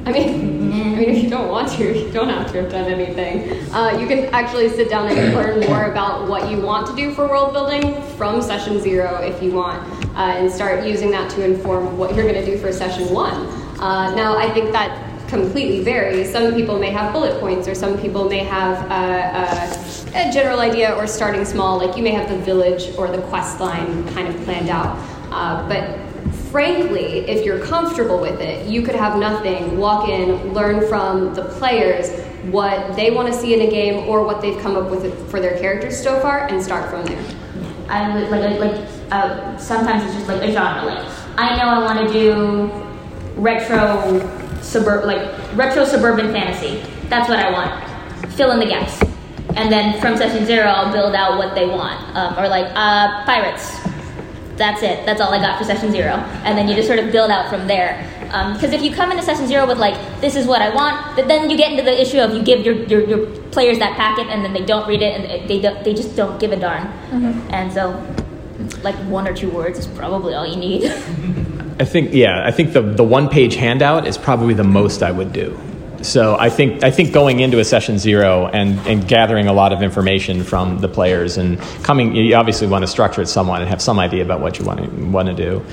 I 0.03 0.11
mean, 0.11 0.73
I 0.73 0.95
mean, 0.99 1.09
if 1.09 1.23
you 1.23 1.29
don't 1.29 1.47
want 1.47 1.71
to, 1.73 1.97
you 1.97 2.11
don't 2.11 2.27
have 2.27 2.51
to 2.51 2.61
have 2.61 2.71
done 2.71 2.91
anything. 2.91 3.49
Uh, 3.71 3.97
you 3.97 4.07
can 4.07 4.25
actually 4.33 4.67
sit 4.67 4.89
down 4.89 5.07
and 5.07 5.33
learn 5.33 5.61
more 5.61 5.85
about 5.85 6.27
what 6.27 6.51
you 6.51 6.59
want 6.59 6.85
to 6.87 6.95
do 6.95 7.13
for 7.13 7.27
world 7.29 7.53
building 7.53 8.01
from 8.17 8.41
session 8.41 8.81
zero 8.81 9.21
if 9.21 9.41
you 9.41 9.53
want, 9.53 9.81
uh, 10.17 10.35
and 10.35 10.51
start 10.51 10.85
using 10.85 11.11
that 11.11 11.31
to 11.31 11.45
inform 11.45 11.97
what 11.97 12.13
you're 12.13 12.29
going 12.29 12.43
to 12.43 12.45
do 12.45 12.57
for 12.57 12.73
session 12.73 13.13
one. 13.13 13.45
Uh, 13.79 14.13
now, 14.15 14.37
I 14.37 14.49
think 14.49 14.73
that 14.73 15.29
completely 15.29 15.81
varies. 15.81 16.29
Some 16.29 16.53
people 16.53 16.77
may 16.77 16.89
have 16.89 17.13
bullet 17.13 17.39
points, 17.39 17.69
or 17.69 17.75
some 17.75 17.97
people 17.97 18.27
may 18.27 18.39
have 18.39 18.77
uh, 18.91 20.13
a, 20.13 20.27
a 20.29 20.33
general 20.33 20.59
idea, 20.59 20.93
or 20.95 21.07
starting 21.07 21.45
small. 21.45 21.77
Like 21.77 21.95
you 21.95 22.03
may 22.03 22.11
have 22.11 22.27
the 22.27 22.37
village 22.39 22.93
or 22.97 23.07
the 23.07 23.21
quest 23.29 23.61
line 23.61 24.05
kind 24.09 24.27
of 24.27 24.35
planned 24.43 24.69
out, 24.69 24.97
uh, 25.31 25.65
but 25.69 26.10
frankly, 26.51 27.19
if 27.29 27.45
you're 27.45 27.59
comfortable 27.59 28.19
with 28.19 28.41
it, 28.41 28.67
you 28.67 28.81
could 28.81 28.95
have 28.95 29.17
nothing, 29.17 29.77
walk 29.77 30.09
in, 30.09 30.53
learn 30.53 30.85
from 30.87 31.33
the 31.33 31.45
players 31.45 32.11
what 32.51 32.95
they 32.95 33.11
want 33.11 33.31
to 33.31 33.33
see 33.33 33.53
in 33.53 33.61
a 33.61 33.71
game 33.71 34.07
or 34.07 34.25
what 34.25 34.41
they've 34.41 34.61
come 34.61 34.75
up 34.75 34.89
with 34.89 35.31
for 35.31 35.39
their 35.39 35.57
characters 35.59 36.01
so 36.01 36.19
far 36.19 36.47
and 36.47 36.61
start 36.61 36.89
from 36.89 37.05
there. 37.05 37.23
I 37.87 38.13
would 38.13 38.29
like 38.29 38.59
like 38.59 38.87
uh, 39.11 39.57
sometimes 39.57 40.03
it's 40.05 40.15
just 40.15 40.27
like 40.27 40.41
a 40.41 40.51
genre. 40.51 40.85
Like 40.85 41.07
I 41.37 41.55
know 41.57 41.69
I 41.69 41.83
want 41.83 42.07
to 42.07 42.13
do 42.13 42.71
retro 43.39 44.19
suburb 44.61 45.05
like 45.05 45.21
retro 45.55 45.85
suburban 45.85 46.31
fantasy. 46.31 46.83
That's 47.09 47.29
what 47.29 47.39
I 47.39 47.51
want. 47.51 48.33
Fill 48.33 48.51
in 48.51 48.59
the 48.59 48.65
gaps, 48.65 49.01
and 49.55 49.71
then 49.71 49.99
from 49.99 50.17
session 50.17 50.45
zero, 50.45 50.67
I'll 50.67 50.91
build 50.91 51.13
out 51.15 51.37
what 51.37 51.53
they 51.53 51.67
want. 51.67 52.15
Um, 52.15 52.39
or 52.39 52.47
like 52.47 52.71
uh, 52.75 53.25
pirates 53.25 53.81
that's 54.61 54.83
it. 54.83 55.05
That's 55.05 55.19
all 55.19 55.33
I 55.33 55.39
got 55.39 55.57
for 55.57 55.65
session 55.65 55.91
zero. 55.91 56.13
And 56.45 56.57
then 56.57 56.67
you 56.67 56.75
just 56.75 56.87
sort 56.87 56.99
of 56.99 57.11
build 57.11 57.31
out 57.31 57.49
from 57.49 57.67
there. 57.67 58.07
Because 58.25 58.65
um, 58.65 58.73
if 58.73 58.81
you 58.81 58.91
come 58.91 59.11
into 59.11 59.23
session 59.23 59.47
zero 59.47 59.67
with 59.67 59.79
like, 59.79 59.95
this 60.21 60.35
is 60.35 60.45
what 60.45 60.61
I 60.61 60.73
want, 60.73 61.15
but 61.15 61.27
then 61.27 61.49
you 61.49 61.57
get 61.57 61.71
into 61.71 61.83
the 61.83 61.99
issue 61.99 62.19
of 62.19 62.33
you 62.33 62.43
give 62.43 62.63
your, 62.65 62.75
your, 62.85 63.01
your 63.01 63.27
players 63.49 63.79
that 63.79 63.97
packet 63.97 64.27
and 64.27 64.45
then 64.45 64.53
they 64.53 64.63
don't 64.63 64.87
read 64.87 65.01
it 65.01 65.19
and 65.19 65.49
they, 65.49 65.59
don't, 65.59 65.83
they 65.83 65.93
just 65.93 66.15
don't 66.15 66.39
give 66.39 66.51
a 66.51 66.55
darn. 66.55 66.83
Mm-hmm. 66.83 67.53
And 67.53 67.73
so, 67.73 67.89
like 68.83 68.95
one 69.09 69.27
or 69.27 69.33
two 69.33 69.49
words 69.49 69.79
is 69.79 69.87
probably 69.87 70.33
all 70.33 70.45
you 70.45 70.55
need. 70.55 70.85
I 71.79 71.85
think, 71.85 72.13
yeah, 72.13 72.45
I 72.45 72.51
think 72.51 72.73
the, 72.73 72.81
the 72.81 73.03
one 73.03 73.27
page 73.27 73.55
handout 73.55 74.05
is 74.05 74.17
probably 74.17 74.53
the 74.53 74.63
most 74.63 75.01
I 75.01 75.11
would 75.11 75.33
do. 75.33 75.59
So 76.03 76.35
I 76.37 76.49
think 76.49 76.83
I 76.83 76.91
think 76.91 77.13
going 77.13 77.39
into 77.39 77.59
a 77.59 77.63
session 77.63 77.97
zero 77.97 78.47
and, 78.47 78.79
and 78.87 79.07
gathering 79.07 79.47
a 79.47 79.53
lot 79.53 79.73
of 79.73 79.81
information 79.81 80.43
from 80.43 80.79
the 80.79 80.87
players 80.87 81.37
and 81.37 81.59
coming, 81.83 82.15
you 82.15 82.35
obviously 82.35 82.67
want 82.67 82.83
to 82.83 82.87
structure 82.87 83.21
it 83.21 83.27
somewhat 83.27 83.61
and 83.61 83.69
have 83.69 83.81
some 83.81 83.99
idea 83.99 84.23
about 84.23 84.41
what 84.41 84.59
you 84.59 84.65
want 84.65 84.79
to 84.79 85.05
want 85.05 85.27
to 85.27 85.33
do. 85.33 85.65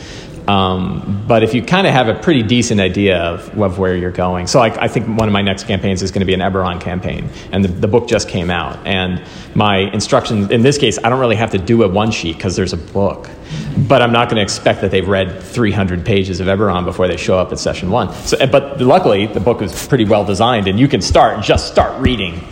Um, 0.48 1.24
but 1.28 1.42
if 1.42 1.52
you 1.52 1.62
kind 1.62 1.86
of 1.86 1.92
have 1.92 2.08
a 2.08 2.14
pretty 2.14 2.42
decent 2.42 2.80
idea 2.80 3.18
of, 3.18 3.60
of 3.60 3.78
where 3.78 3.94
you're 3.94 4.10
going, 4.10 4.46
so 4.46 4.60
I, 4.60 4.84
I, 4.84 4.88
think 4.88 5.06
one 5.06 5.28
of 5.28 5.32
my 5.32 5.42
next 5.42 5.64
campaigns 5.64 6.00
is 6.00 6.10
going 6.10 6.20
to 6.20 6.26
be 6.26 6.32
an 6.32 6.40
Eberron 6.40 6.80
campaign, 6.80 7.28
and 7.52 7.62
the, 7.62 7.68
the 7.68 7.86
book 7.86 8.08
just 8.08 8.30
came 8.30 8.48
out. 8.48 8.78
And 8.86 9.22
my 9.54 9.76
instructions, 9.76 10.50
in 10.50 10.62
this 10.62 10.78
case, 10.78 10.98
I 11.04 11.10
don't 11.10 11.20
really 11.20 11.36
have 11.36 11.50
to 11.50 11.58
do 11.58 11.82
a 11.82 11.88
one 11.88 12.10
sheet 12.10 12.38
because 12.38 12.56
there's 12.56 12.72
a 12.72 12.78
book, 12.78 13.28
but 13.76 14.00
I'm 14.00 14.10
not 14.10 14.30
going 14.30 14.36
to 14.36 14.42
expect 14.42 14.80
that 14.80 14.90
they've 14.90 15.06
read 15.06 15.42
300 15.42 16.06
pages 16.06 16.40
of 16.40 16.46
Eberron 16.46 16.86
before 16.86 17.08
they 17.08 17.18
show 17.18 17.38
up 17.38 17.52
at 17.52 17.58
session 17.58 17.90
one. 17.90 18.14
So, 18.14 18.38
but 18.46 18.80
luckily, 18.80 19.26
the 19.26 19.40
book 19.40 19.60
is 19.60 19.86
pretty 19.86 20.06
well 20.06 20.24
designed, 20.24 20.66
and 20.66 20.80
you 20.80 20.88
can 20.88 21.02
start 21.02 21.44
just 21.44 21.70
start 21.70 22.00
reading 22.00 22.42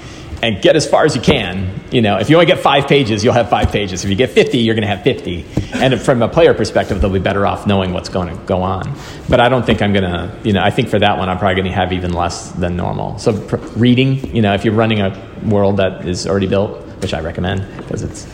and 0.43 0.61
get 0.61 0.76
as 0.76 0.89
far 0.89 1.05
as 1.05 1.14
you 1.14 1.22
can. 1.22 1.80
You 1.91 2.03
know, 2.03 2.18
if 2.18 2.28
you 2.28 2.37
only 2.37 2.47
get 2.47 2.59
five 2.59 2.89
pages, 2.89 3.24
you'll 3.24 3.34
have 3.34 3.49
five 3.49 3.70
pages. 3.70 4.05
If 4.05 4.11
you 4.11 4.16
get 4.16 4.30
50, 4.30 4.59
you're 4.59 4.74
going 4.74 4.82
to 4.82 4.89
have 4.89 5.03
50. 5.03 5.45
And 5.74 6.01
from 6.01 6.22
a 6.22 6.28
player 6.28 6.55
perspective, 6.55 7.01
they'll 7.01 7.11
be 7.11 7.18
better 7.18 7.47
off 7.47 7.66
knowing 7.66 7.93
what's 7.93 8.09
going 8.09 8.28
to 8.28 8.45
go 8.45 8.62
on. 8.62 8.95
But 9.28 9.41
I 9.41 9.49
don't 9.49 9.64
think 9.64 9.82
I'm 9.82 9.93
going 9.93 10.05
to, 10.05 10.37
you 10.45 10.53
know, 10.53 10.62
I 10.62 10.70
think 10.70 10.89
for 10.89 10.99
that 10.99 11.18
one, 11.18 11.28
I'm 11.28 11.39
probably 11.39 11.57
going 11.57 11.66
to 11.66 11.72
have 11.72 11.93
even 11.93 12.12
less 12.12 12.51
than 12.53 12.76
normal. 12.76 13.18
So 13.18 13.39
pr- 13.41 13.57
reading, 13.76 14.34
you 14.34 14.43
know, 14.43 14.55
if 14.55 14.64
you're 14.64 14.74
running 14.74 15.01
a 15.01 15.41
world 15.45 15.78
that 15.78 16.07
is 16.07 16.26
already 16.26 16.47
built, 16.47 16.82
which 17.01 17.14
I 17.14 17.20
recommend 17.20 17.66
because 17.78 18.03
it's, 18.03 18.26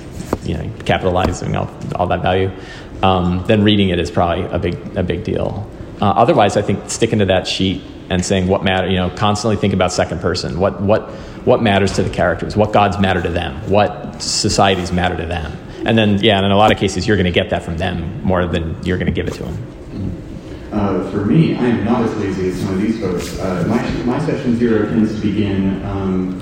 you 0.45 0.57
know, 0.57 0.71
capitalizing 0.85 1.55
all, 1.57 1.71
all 1.97 2.07
that 2.09 2.23
value, 2.23 2.51
um, 3.03 3.45
then 3.47 3.63
reading 3.63 3.91
it 3.91 3.99
is 3.99 4.11
probably 4.11 4.45
a 4.47 4.59
big, 4.59 4.97
a 4.97 5.03
big 5.03 5.25
deal. 5.25 5.69
Uh, 6.01 6.07
otherwise, 6.07 6.57
I 6.57 6.63
think 6.63 6.91
sticking 6.91 7.21
to 7.21 7.27
that 7.27 7.47
sheet 7.47 7.83
and 8.13 8.23
saying 8.23 8.47
what 8.47 8.63
matter, 8.63 8.89
you 8.91 8.97
know, 8.97 9.09
constantly 9.09 9.57
think 9.57 9.73
about 9.73 9.91
second 9.91 10.21
person. 10.21 10.61
What, 10.61 10.83
what, 10.83 11.09
what 11.47 11.63
matters 11.63 11.95
to 11.95 12.03
the 12.03 12.11
characters? 12.11 12.55
What 12.55 12.71
gods 12.71 12.99
matter 12.99 13.23
to 13.23 13.31
them? 13.31 13.71
What 13.71 14.21
societies 14.21 14.93
matter 14.93 15.17
to 15.17 15.25
them? 15.25 15.57
And 15.87 15.97
then, 15.97 16.19
yeah, 16.23 16.37
and 16.37 16.45
in 16.45 16.53
a 16.53 16.57
lot 16.57 16.71
of 16.71 16.79
cases, 16.79 17.09
you're 17.09 17.17
going 17.17 17.25
to 17.25 17.33
get 17.33 17.49
that 17.51 17.63
from 17.63 17.79
them 17.79 18.23
more 18.23 18.47
than 18.47 18.77
you're 18.85 18.99
going 18.99 19.07
to 19.07 19.13
give 19.13 19.29
it 19.29 19.35
to 19.35 19.45
them. 19.45 19.57
Uh, 20.73 21.11
for 21.11 21.25
me, 21.25 21.57
I 21.57 21.65
am 21.65 21.85
not 21.87 22.03
as 22.03 22.15
lazy 22.19 22.51
as 22.51 22.61
some 22.61 22.75
of 22.75 22.83
these 22.83 23.01
folks. 23.01 23.39
Uh, 23.39 23.65
my, 23.67 23.81
my 24.05 24.19
session 24.27 24.57
zero 24.57 24.87
tends 24.89 25.15
to 25.15 25.21
begin 25.21 25.83
um, 25.87 26.39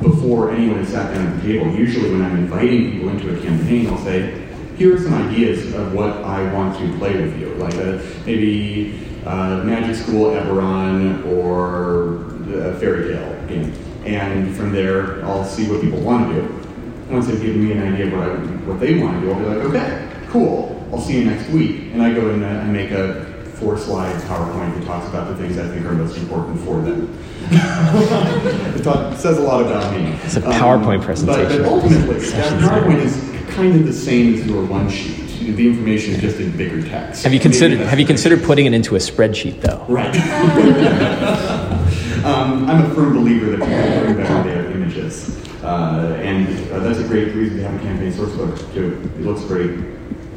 before 0.00 0.52
anyone 0.52 0.78
has 0.78 0.90
sat 0.90 1.12
down 1.12 1.26
at 1.26 1.42
the 1.42 1.52
table. 1.52 1.74
Usually, 1.74 2.12
when 2.12 2.22
I'm 2.22 2.36
inviting 2.36 2.92
people 2.92 3.08
into 3.08 3.36
a 3.36 3.42
campaign, 3.42 3.88
I'll 3.88 3.98
say, 3.98 4.46
here 4.76 4.94
are 4.94 5.00
some 5.00 5.14
ideas 5.14 5.74
of 5.74 5.92
what 5.92 6.10
I 6.24 6.52
want 6.54 6.78
to 6.78 6.98
play 6.98 7.20
with 7.20 7.36
you. 7.38 7.48
Like 7.54 7.74
a, 7.74 8.00
maybe 8.24 9.09
uh, 9.26 9.62
Magic 9.64 9.96
School 9.96 10.30
Eberron 10.30 11.26
or 11.26 12.16
a 12.54 12.78
fairy 12.78 13.12
tale 13.14 13.46
game. 13.46 13.72
And 14.04 14.54
from 14.56 14.72
there, 14.72 15.24
I'll 15.24 15.44
see 15.44 15.68
what 15.70 15.82
people 15.82 16.00
want 16.00 16.34
to 16.34 16.40
do. 16.40 16.66
Once 17.10 17.26
they've 17.26 17.40
given 17.40 17.64
me 17.64 17.72
an 17.72 17.92
idea 17.92 18.06
of 18.06 18.12
what, 18.12 18.22
I, 18.22 18.34
what 18.66 18.80
they 18.80 18.98
want 18.98 19.20
to 19.20 19.26
do, 19.26 19.32
I'll 19.32 19.38
be 19.38 19.46
like, 19.46 19.58
okay, 19.68 20.26
cool, 20.28 20.88
I'll 20.92 21.00
see 21.00 21.18
you 21.18 21.24
next 21.24 21.48
week. 21.50 21.92
And 21.92 22.02
I 22.02 22.14
go 22.14 22.30
in 22.30 22.42
and 22.42 22.58
I 22.58 22.64
make 22.64 22.92
a 22.92 23.26
four 23.54 23.76
slide 23.76 24.14
PowerPoint 24.22 24.78
that 24.78 24.86
talks 24.86 25.08
about 25.08 25.28
the 25.28 25.36
things 25.36 25.58
I 25.58 25.68
think 25.68 25.84
are 25.84 25.92
most 25.92 26.16
important 26.16 26.58
for 26.60 26.80
them. 26.80 27.18
it, 27.50 28.82
talk, 28.82 29.16
says 29.18 29.38
a 29.38 29.42
lot 29.42 29.60
about 29.60 29.92
me. 29.94 30.12
It's 30.24 30.36
a 30.36 30.40
PowerPoint 30.40 30.98
um, 30.98 31.02
presentation. 31.02 31.62
But, 31.62 31.64
but 31.64 31.72
ultimately, 31.72 32.18
that 32.20 32.62
PowerPoint 32.62 33.00
is 33.00 33.54
kind 33.54 33.74
of 33.74 33.86
the 33.86 33.92
same 33.92 34.34
as 34.34 34.46
your 34.46 34.64
one 34.64 34.88
sheet 34.88 35.29
the 35.56 35.68
information 35.68 36.14
is 36.14 36.20
just 36.20 36.40
in 36.40 36.56
bigger 36.56 36.86
text. 36.86 37.24
Have 37.24 37.32
you 37.32 37.40
considered 37.40 37.80
Have 37.80 37.98
you 37.98 38.06
considered 38.06 38.42
putting 38.42 38.66
it 38.66 38.72
into 38.72 38.96
a 38.96 38.98
spreadsheet 38.98 39.60
though? 39.60 39.84
Right. 39.88 40.14
um, 42.24 42.68
I'm 42.68 42.90
a 42.90 42.94
firm 42.94 43.14
believer 43.14 43.56
that 43.56 43.60
people 43.60 44.04
bring 44.04 44.16
better 44.16 44.42
they 44.42 44.56
have 44.56 44.76
images, 44.76 45.36
uh, 45.62 46.18
and 46.22 46.48
uh, 46.72 46.80
that's 46.80 46.98
a 46.98 47.06
great 47.06 47.34
reason 47.34 47.58
to 47.58 47.64
have 47.64 47.74
a 47.74 47.82
campaign 47.82 48.12
source 48.12 48.34
book 48.36 48.56
too. 48.72 49.00
It 49.16 49.22
looks 49.22 49.44
great. 49.44 49.70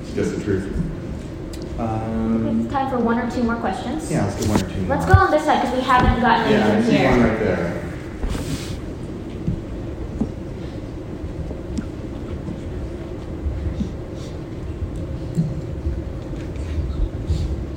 It's 0.01 0.13
just 0.13 0.37
the 0.37 0.43
truth. 0.43 0.71
Um, 1.79 2.67
time 2.69 2.89
for 2.89 2.99
one 2.99 3.17
or 3.17 3.29
two 3.31 3.43
more 3.43 3.55
questions. 3.55 4.11
Yeah, 4.11 4.25
let's 4.25 4.43
do 4.43 4.49
one 4.49 4.63
or 4.63 4.69
two. 4.69 4.85
Let's 4.85 5.05
go 5.05 5.13
on 5.13 5.31
this 5.31 5.43
side 5.43 5.61
because 5.61 5.75
we 5.75 5.81
haven't 5.83 6.21
gotten 6.21 6.51
yeah, 6.51 6.67
anything 6.67 6.95
here. 6.97 7.03
Yeah, 7.03 7.09
I 7.09 7.13
see 7.13 7.19
one 7.19 7.29
right 7.29 7.39
there. 7.39 7.92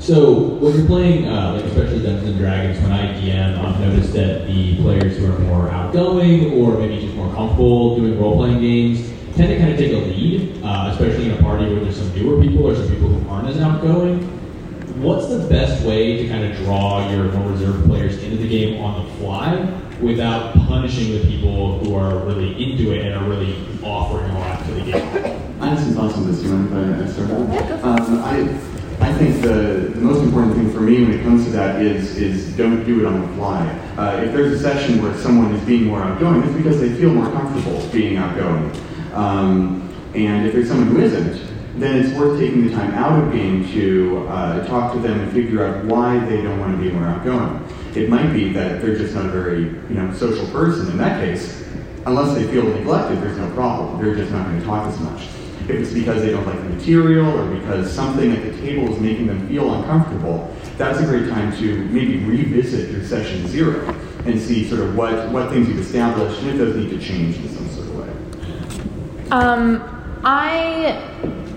So 0.07 0.39
when 0.39 0.77
you're 0.77 0.87
playing, 0.87 1.27
uh, 1.27 1.55
like 1.55 1.65
especially 1.65 2.01
Dungeons 2.01 2.29
and 2.29 2.39
Dragons, 2.39 2.81
when 2.81 2.93
I 2.93 3.13
DM, 3.21 3.59
I've 3.59 3.81
noticed 3.81 4.13
that 4.13 4.47
the 4.47 4.77
players 4.81 5.19
who 5.19 5.27
are 5.27 5.37
more 5.41 5.69
outgoing 5.69 6.63
or 6.63 6.79
maybe 6.79 7.01
just 7.01 7.17
more 7.17 7.35
comfortable 7.35 7.97
doing 7.97 8.17
role-playing 8.17 8.61
games 8.61 9.01
tend 9.35 9.49
to 9.49 9.59
kind 9.59 9.73
of 9.73 9.77
take 9.77 9.93
a 9.93 9.97
lead, 9.97 10.63
uh, 10.63 10.91
especially 10.93 11.25
in 11.25 11.33
a 11.33 11.43
party 11.43 11.65
where 11.67 11.81
there's 11.83 11.97
some 11.97 12.15
newer 12.15 12.41
people 12.41 12.65
or 12.65 12.77
some 12.77 12.89
people 12.89 13.09
who 13.09 13.29
aren't 13.29 13.49
as 13.49 13.61
outgoing. 13.61 14.23
What's 15.03 15.27
the 15.27 15.45
best 15.49 15.85
way 15.85 16.23
to 16.23 16.29
kind 16.29 16.45
of 16.45 16.57
draw 16.59 17.11
your 17.11 17.25
more 17.33 17.51
reserved 17.51 17.89
players 17.89 18.23
into 18.23 18.37
the 18.37 18.49
game 18.49 18.81
on 18.81 19.05
the 19.05 19.13
fly 19.15 19.57
without 20.01 20.55
punishing 20.69 21.21
the 21.21 21.27
people 21.27 21.81
who 21.81 21.97
are 21.97 22.17
really 22.19 22.53
into 22.63 22.93
it 22.93 23.05
and 23.05 23.17
are 23.17 23.29
really 23.29 23.57
offering 23.83 24.31
a 24.31 24.39
lot 24.39 24.65
to 24.67 24.71
the 24.71 24.83
game? 24.83 25.61
I 25.61 25.71
have 25.71 25.81
some 25.81 25.95
thoughts 25.95 26.15
on 26.15 26.31
this. 26.31 26.45
You 26.45 26.51
mind 26.51 26.95
if 26.95 27.09
I 27.09 27.13
start? 27.13 27.83
Um, 27.83 28.23
I 28.23 28.76
I 28.99 29.13
think 29.13 29.43
the, 29.43 29.93
the 29.95 30.01
most 30.01 30.23
important 30.23 30.55
thing 30.55 30.73
for 30.73 30.81
me 30.81 31.03
when 31.03 31.13
it 31.13 31.23
comes 31.23 31.45
to 31.45 31.51
that 31.51 31.83
is, 31.83 32.17
is 32.17 32.57
don't 32.57 32.83
do 32.85 33.01
it 33.01 33.07
on 33.07 33.21
the 33.21 33.29
fly. 33.37 33.67
Uh, 33.99 34.23
if 34.25 34.33
there's 34.33 34.53
a 34.53 34.59
session 34.59 35.03
where 35.03 35.15
someone 35.19 35.55
is 35.55 35.63
being 35.67 35.85
more 35.85 36.03
outgoing, 36.03 36.43
it's 36.43 36.57
because 36.57 36.81
they 36.81 36.95
feel 36.95 37.13
more 37.13 37.31
comfortable 37.31 37.87
being 37.93 38.17
outgoing. 38.17 38.73
Um, 39.13 39.95
and 40.15 40.47
if 40.47 40.55
there's 40.55 40.69
someone 40.69 40.89
who 40.89 41.01
isn't, 41.01 41.47
then 41.79 41.97
it's 41.97 42.19
worth 42.19 42.41
taking 42.41 42.67
the 42.67 42.73
time 42.73 42.95
out 42.95 43.23
of 43.23 43.33
game 43.33 43.69
to 43.73 44.27
uh, 44.29 44.67
talk 44.67 44.95
to 44.95 44.99
them 44.99 45.21
and 45.21 45.31
figure 45.31 45.63
out 45.63 45.85
why 45.85 46.19
they 46.21 46.41
don't 46.41 46.59
want 46.59 46.75
to 46.75 46.83
be 46.83 46.91
more 46.91 47.07
outgoing. 47.07 47.63
It 47.95 48.09
might 48.09 48.33
be 48.33 48.51
that 48.55 48.81
they're 48.81 48.97
just 48.97 49.15
not 49.15 49.27
a 49.27 49.29
very 49.29 49.65
you 49.65 49.95
know, 49.95 50.11
social 50.15 50.47
person. 50.47 50.91
In 50.91 50.97
that 50.97 51.21
case, 51.21 51.69
unless 52.07 52.35
they 52.35 52.51
feel 52.51 52.65
neglected, 52.65 53.21
there's 53.21 53.37
no 53.37 53.51
problem. 53.51 54.03
They're 54.03 54.15
just 54.15 54.33
not 54.33 54.47
going 54.47 54.59
to 54.59 54.65
talk 54.65 54.87
as 54.87 54.99
much 55.01 55.36
if 55.69 55.71
it's 55.71 55.93
because 55.93 56.23
they 56.23 56.31
don't 56.31 56.47
like 56.47 56.59
the 56.59 56.69
material 56.69 57.27
or 57.27 57.55
because 57.55 57.93
something 57.93 58.33
at 58.33 58.43
the 58.43 58.53
table 58.61 58.93
is 58.93 59.01
making 59.01 59.27
them 59.27 59.49
feel 59.49 59.75
uncomfortable, 59.75 60.55
that's 60.77 61.01
a 61.01 61.05
great 61.05 61.29
time 61.29 61.57
to 61.57 61.85
maybe 61.87 62.19
revisit 62.25 62.91
your 62.91 63.05
session 63.05 63.47
zero 63.49 63.89
and 64.27 64.41
see 64.41 64.69
sort 64.69 64.81
of 64.81 64.95
what, 64.97 65.29
what 65.31 65.51
things 65.51 65.69
you've 65.69 65.79
established 65.79 66.41
and 66.43 66.51
if 66.51 66.59
those 66.59 66.77
need 66.77 66.91
to 66.91 66.99
change 66.99 67.37
in 67.37 67.49
some 67.49 67.69
sort 67.71 67.87
of 67.89 67.97
way. 67.97 69.29
Um, 69.31 70.21
I 70.25 71.12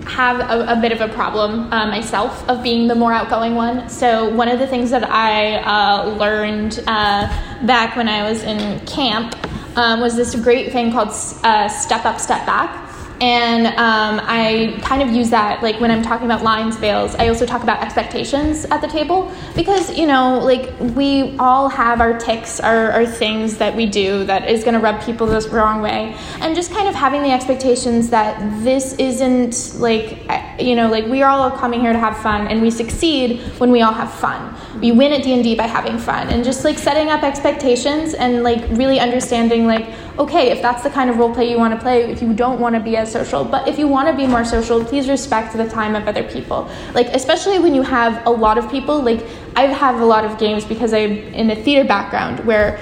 have 0.06 0.40
a, 0.40 0.72
a 0.72 0.80
bit 0.80 0.90
of 0.90 1.00
a 1.00 1.08
problem 1.08 1.72
uh, 1.72 1.86
myself 1.86 2.48
of 2.48 2.62
being 2.62 2.88
the 2.88 2.94
more 2.94 3.12
outgoing 3.12 3.54
one. 3.54 3.88
So 3.88 4.28
one 4.34 4.48
of 4.48 4.58
the 4.58 4.66
things 4.66 4.90
that 4.90 5.08
I 5.08 5.56
uh, 5.56 6.16
learned 6.16 6.82
uh, 6.86 7.28
back 7.66 7.96
when 7.96 8.08
I 8.08 8.28
was 8.28 8.42
in 8.42 8.80
camp 8.86 9.36
um, 9.76 10.00
was 10.00 10.16
this 10.16 10.34
great 10.34 10.72
thing 10.72 10.90
called 10.90 11.10
uh, 11.44 11.68
step 11.68 12.04
up, 12.04 12.18
step 12.18 12.44
back. 12.44 12.89
And 13.20 13.66
um, 13.66 14.24
I 14.24 14.80
kind 14.82 15.02
of 15.02 15.14
use 15.14 15.28
that, 15.28 15.62
like 15.62 15.78
when 15.78 15.90
I'm 15.90 16.02
talking 16.02 16.24
about 16.24 16.42
lines, 16.42 16.76
veils, 16.76 17.14
I 17.16 17.28
also 17.28 17.44
talk 17.44 17.62
about 17.62 17.82
expectations 17.82 18.64
at 18.66 18.80
the 18.80 18.88
table 18.88 19.30
because, 19.54 19.94
you 19.96 20.06
know, 20.06 20.38
like 20.38 20.72
we 20.96 21.36
all 21.38 21.68
have 21.68 22.00
our 22.00 22.18
ticks, 22.18 22.60
our, 22.60 22.90
our 22.92 23.04
things 23.04 23.58
that 23.58 23.76
we 23.76 23.84
do 23.84 24.24
that 24.24 24.48
is 24.48 24.64
going 24.64 24.72
to 24.72 24.80
rub 24.80 25.02
people 25.02 25.26
the 25.26 25.46
wrong 25.50 25.82
way. 25.82 26.16
And 26.40 26.56
just 26.56 26.72
kind 26.72 26.88
of 26.88 26.94
having 26.94 27.22
the 27.22 27.30
expectations 27.30 28.08
that 28.08 28.40
this 28.64 28.94
isn't 28.94 29.78
like, 29.78 30.18
you 30.58 30.74
know, 30.74 30.90
like 30.90 31.04
we 31.04 31.22
are 31.22 31.30
all 31.30 31.50
coming 31.50 31.80
here 31.80 31.92
to 31.92 31.98
have 31.98 32.16
fun 32.22 32.48
and 32.48 32.62
we 32.62 32.70
succeed 32.70 33.42
when 33.58 33.70
we 33.70 33.82
all 33.82 33.92
have 33.92 34.10
fun. 34.12 34.54
We 34.80 34.92
win 34.92 35.12
at 35.12 35.22
D&D 35.22 35.56
by 35.56 35.66
having 35.66 35.98
fun 35.98 36.28
and 36.28 36.42
just 36.42 36.64
like 36.64 36.78
setting 36.78 37.10
up 37.10 37.22
expectations 37.22 38.14
and 38.14 38.42
like 38.42 38.64
really 38.70 38.98
understanding 38.98 39.66
like, 39.66 39.86
okay, 40.18 40.50
if 40.50 40.60
that's 40.60 40.82
the 40.82 40.90
kind 40.90 41.08
of 41.10 41.18
role 41.18 41.32
play 41.32 41.50
you 41.50 41.58
want 41.58 41.74
to 41.74 41.80
play, 41.80 42.10
if 42.10 42.20
you 42.20 42.32
don't 42.32 42.60
want 42.60 42.74
to 42.74 42.80
be 42.80 42.96
as 42.96 43.12
social, 43.12 43.44
but 43.44 43.68
if 43.68 43.78
you 43.78 43.88
want 43.88 44.08
to 44.08 44.14
be 44.14 44.26
more 44.26 44.44
social, 44.44 44.84
please 44.84 45.08
respect 45.08 45.56
the 45.56 45.68
time 45.68 45.94
of 45.94 46.06
other 46.06 46.22
people. 46.24 46.70
Like, 46.94 47.08
especially 47.08 47.58
when 47.58 47.74
you 47.74 47.82
have 47.82 48.26
a 48.26 48.30
lot 48.30 48.58
of 48.58 48.70
people, 48.70 49.02
like, 49.02 49.24
I 49.56 49.62
have 49.66 50.00
a 50.00 50.04
lot 50.04 50.24
of 50.24 50.38
games 50.38 50.64
because 50.64 50.92
I'm 50.92 51.12
in 51.12 51.50
a 51.50 51.56
theater 51.56 51.86
background 51.86 52.44
where 52.44 52.78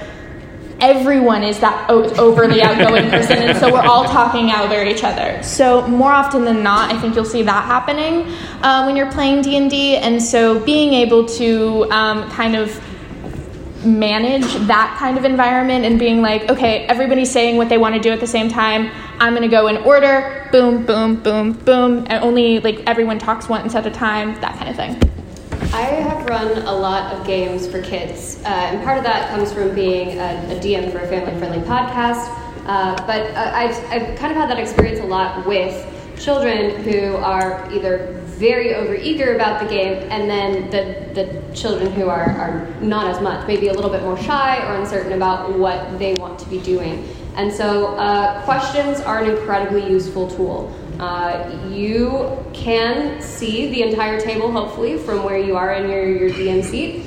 everyone 0.81 1.43
is 1.43 1.59
that 1.59 1.89
o- 1.89 2.09
overly 2.15 2.61
outgoing 2.67 3.09
person 3.09 3.37
and 3.37 3.57
so 3.57 3.71
we're 3.71 3.81
all 3.81 4.05
talking 4.05 4.49
out 4.49 4.71
over 4.71 4.83
each 4.83 5.03
other 5.03 5.41
so 5.43 5.85
more 5.87 6.11
often 6.11 6.45
than 6.45 6.63
not 6.63 6.89
i 6.89 6.97
think 6.99 7.15
you'll 7.15 7.25
see 7.25 7.43
that 7.43 7.65
happening 7.65 8.21
uh, 8.63 8.83
when 8.83 8.95
you're 8.95 9.11
playing 9.11 9.41
d&d 9.41 9.97
and 9.97 10.21
so 10.21 10.57
being 10.63 10.93
able 10.93 11.25
to 11.25 11.83
um, 11.91 12.29
kind 12.31 12.55
of 12.55 12.79
manage 13.85 14.45
that 14.67 14.95
kind 14.99 15.17
of 15.17 15.25
environment 15.25 15.85
and 15.85 15.97
being 15.97 16.21
like, 16.21 16.49
okay, 16.49 16.85
everybody's 16.85 17.31
saying 17.31 17.57
what 17.57 17.69
they 17.69 17.77
want 17.77 17.95
to 17.95 18.01
do 18.01 18.11
at 18.11 18.19
the 18.19 18.27
same 18.27 18.49
time. 18.49 18.91
I'm 19.19 19.33
going 19.33 19.47
to 19.47 19.53
go 19.53 19.67
in 19.67 19.77
order, 19.77 20.47
boom, 20.51 20.85
boom, 20.85 21.15
boom, 21.15 21.53
boom, 21.53 22.05
and 22.09 22.23
only 22.23 22.59
like 22.59 22.81
everyone 22.87 23.19
talks 23.19 23.47
once 23.47 23.75
at 23.75 23.85
a 23.85 23.91
time, 23.91 24.39
that 24.41 24.57
kind 24.57 24.69
of 24.69 24.75
thing. 24.75 25.01
I 25.73 25.81
have 25.81 26.27
run 26.27 26.57
a 26.63 26.73
lot 26.73 27.13
of 27.13 27.25
games 27.25 27.67
for 27.67 27.81
kids, 27.81 28.41
uh, 28.43 28.47
and 28.47 28.83
part 28.83 28.97
of 28.97 29.03
that 29.03 29.29
comes 29.29 29.53
from 29.53 29.75
being 29.75 30.17
a, 30.17 30.55
a 30.55 30.59
DM 30.59 30.91
for 30.91 30.97
a 30.99 31.07
family 31.07 31.37
friendly 31.37 31.59
podcast. 31.59 32.35
Uh, 32.65 32.95
but 33.05 33.21
uh, 33.35 33.51
I've, 33.53 33.75
I've 33.91 34.17
kind 34.17 34.31
of 34.31 34.37
had 34.37 34.49
that 34.49 34.59
experience 34.59 34.99
a 34.99 35.05
lot 35.05 35.45
with 35.45 35.85
children 36.19 36.83
who 36.83 37.15
are 37.15 37.71
either 37.71 38.18
very 38.39 38.69
overeager 38.69 39.35
about 39.35 39.61
the 39.61 39.67
game, 39.67 40.01
and 40.09 40.29
then 40.29 40.69
the, 40.71 41.13
the 41.13 41.55
children 41.55 41.91
who 41.91 42.07
are, 42.07 42.23
are 42.23 42.67
not 42.79 43.07
as 43.07 43.21
much, 43.21 43.45
maybe 43.45 43.67
a 43.67 43.73
little 43.73 43.91
bit 43.91 44.01
more 44.01 44.17
shy 44.17 44.65
or 44.65 44.79
uncertain 44.79 45.11
about 45.11 45.59
what 45.59 45.99
they 45.99 46.13
want 46.13 46.39
to 46.39 46.47
be 46.47 46.59
doing. 46.61 47.05
And 47.35 47.51
so, 47.51 47.97
uh, 47.97 48.41
questions 48.45 49.01
are 49.01 49.21
an 49.21 49.29
incredibly 49.29 49.89
useful 49.89 50.29
tool. 50.29 50.73
Uh, 50.99 51.67
you 51.69 52.37
can 52.53 53.21
see 53.21 53.69
the 53.71 53.83
entire 53.83 54.19
table, 54.19 54.51
hopefully, 54.51 54.97
from 54.97 55.23
where 55.23 55.37
you 55.37 55.57
are 55.57 55.73
in 55.73 55.89
your, 55.89 56.07
your 56.07 56.29
DM 56.29 56.63
seat. 56.63 57.05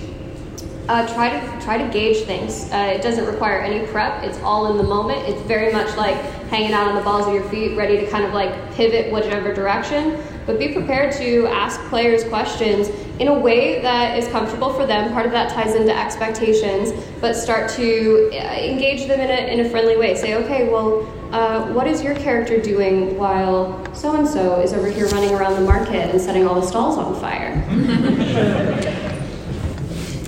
Uh, 0.89 1.07
try 1.15 1.31
to 1.31 1.65
try 1.65 1.79
to 1.79 1.89
gauge 1.93 2.25
things. 2.25 2.71
Uh, 2.73 2.93
it 2.95 3.03
doesn't 3.03 3.25
require 3.25 3.61
any 3.61 3.87
prep. 3.87 4.23
It's 4.25 4.39
all 4.41 4.71
in 4.73 4.77
the 4.77 4.83
moment. 4.83 5.27
It's 5.29 5.41
very 5.43 5.73
much 5.73 5.97
like 5.97 6.17
hanging 6.51 6.73
out 6.73 6.89
on 6.89 6.97
the 6.97 7.03
balls 7.03 7.27
of 7.27 7.35
your 7.35 7.45
feet, 7.45 7.77
ready 7.77 7.99
to 7.99 8.11
kind 8.11 8.25
of 8.25 8.35
like 8.35 8.75
pivot 8.75 9.13
whichever 9.13 9.55
direction. 9.55 10.21
But 10.47 10.59
be 10.59 10.73
prepared 10.73 11.13
to 11.15 11.47
ask 11.47 11.81
players 11.89 12.25
questions 12.25 12.89
in 13.21 13.29
a 13.29 13.39
way 13.39 13.81
that 13.83 14.19
is 14.19 14.27
comfortable 14.29 14.73
for 14.73 14.87
them. 14.87 15.13
Part 15.13 15.27
of 15.27 15.33
that 15.33 15.53
ties 15.53 15.75
into 15.75 15.97
expectations, 15.97 16.93
but 17.21 17.35
start 17.35 17.71
to 17.73 18.31
uh, 18.33 18.37
engage 18.55 19.07
them 19.07 19.21
in 19.21 19.31
a, 19.31 19.53
in 19.53 19.61
a 19.65 19.71
friendly 19.71 19.97
way. 19.97 20.17
Say, 20.17 20.35
okay, 20.35 20.69
well, 20.69 21.07
uh, 21.33 21.73
what 21.73 21.87
is 21.87 22.03
your 22.03 22.17
character 22.17 22.61
doing 22.61 23.17
while 23.17 23.95
so 23.95 24.17
and 24.17 24.27
so 24.27 24.61
is 24.61 24.73
over 24.73 24.89
here 24.89 25.07
running 25.09 25.35
around 25.35 25.55
the 25.55 25.61
market 25.61 26.11
and 26.11 26.21
setting 26.21 26.47
all 26.47 26.61
the 26.61 26.67
stalls 26.67 26.99
on 26.99 27.15
fire? 27.21 27.53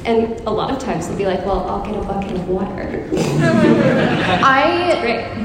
and 0.04 0.38
a 0.40 0.50
lot 0.50 0.70
of 0.70 0.78
times 0.78 1.08
they'll 1.08 1.16
be 1.18 1.26
like, 1.26 1.44
well, 1.44 1.68
I'll 1.68 1.84
get 1.84 1.96
a 1.96 2.02
bucket 2.02 2.32
of 2.32 2.48
water. 2.48 3.08
I 4.44 4.98
Great. 5.00 5.43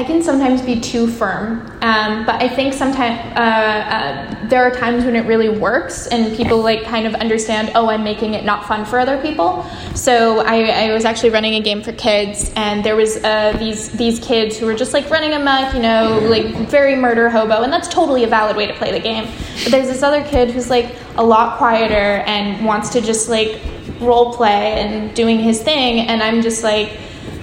I 0.00 0.04
can 0.04 0.22
sometimes 0.22 0.62
be 0.62 0.80
too 0.80 1.06
firm, 1.06 1.60
um, 1.82 2.24
but 2.24 2.40
I 2.40 2.48
think 2.48 2.72
sometimes 2.72 3.20
uh, 3.36 3.40
uh, 3.42 4.48
there 4.48 4.62
are 4.62 4.70
times 4.70 5.04
when 5.04 5.14
it 5.14 5.26
really 5.26 5.50
works, 5.50 6.06
and 6.06 6.34
people 6.34 6.62
like 6.62 6.84
kind 6.84 7.06
of 7.06 7.14
understand. 7.16 7.72
Oh, 7.74 7.90
I'm 7.90 8.02
making 8.02 8.32
it 8.32 8.42
not 8.42 8.66
fun 8.66 8.86
for 8.86 8.98
other 8.98 9.20
people. 9.20 9.62
So 9.94 10.40
I, 10.40 10.86
I 10.86 10.94
was 10.94 11.04
actually 11.04 11.28
running 11.28 11.56
a 11.56 11.60
game 11.60 11.82
for 11.82 11.92
kids, 11.92 12.50
and 12.56 12.82
there 12.82 12.96
was 12.96 13.22
uh, 13.22 13.54
these 13.58 13.90
these 13.90 14.18
kids 14.20 14.56
who 14.56 14.64
were 14.64 14.74
just 14.74 14.94
like 14.94 15.10
running 15.10 15.34
amok, 15.34 15.74
you 15.74 15.82
know, 15.82 16.18
like 16.30 16.46
very 16.70 16.96
murder 16.96 17.28
hobo, 17.28 17.62
and 17.62 17.70
that's 17.70 17.88
totally 17.88 18.24
a 18.24 18.26
valid 18.26 18.56
way 18.56 18.66
to 18.66 18.72
play 18.72 18.92
the 18.92 19.00
game. 19.00 19.30
But 19.64 19.70
there's 19.70 19.88
this 19.88 20.02
other 20.02 20.24
kid 20.24 20.50
who's 20.50 20.70
like 20.70 20.96
a 21.16 21.22
lot 21.22 21.58
quieter 21.58 22.24
and 22.24 22.64
wants 22.64 22.88
to 22.94 23.02
just 23.02 23.28
like 23.28 23.60
role 24.00 24.32
play 24.32 24.80
and 24.80 25.14
doing 25.14 25.40
his 25.40 25.62
thing, 25.62 26.08
and 26.08 26.22
I'm 26.22 26.40
just 26.40 26.64
like. 26.64 26.98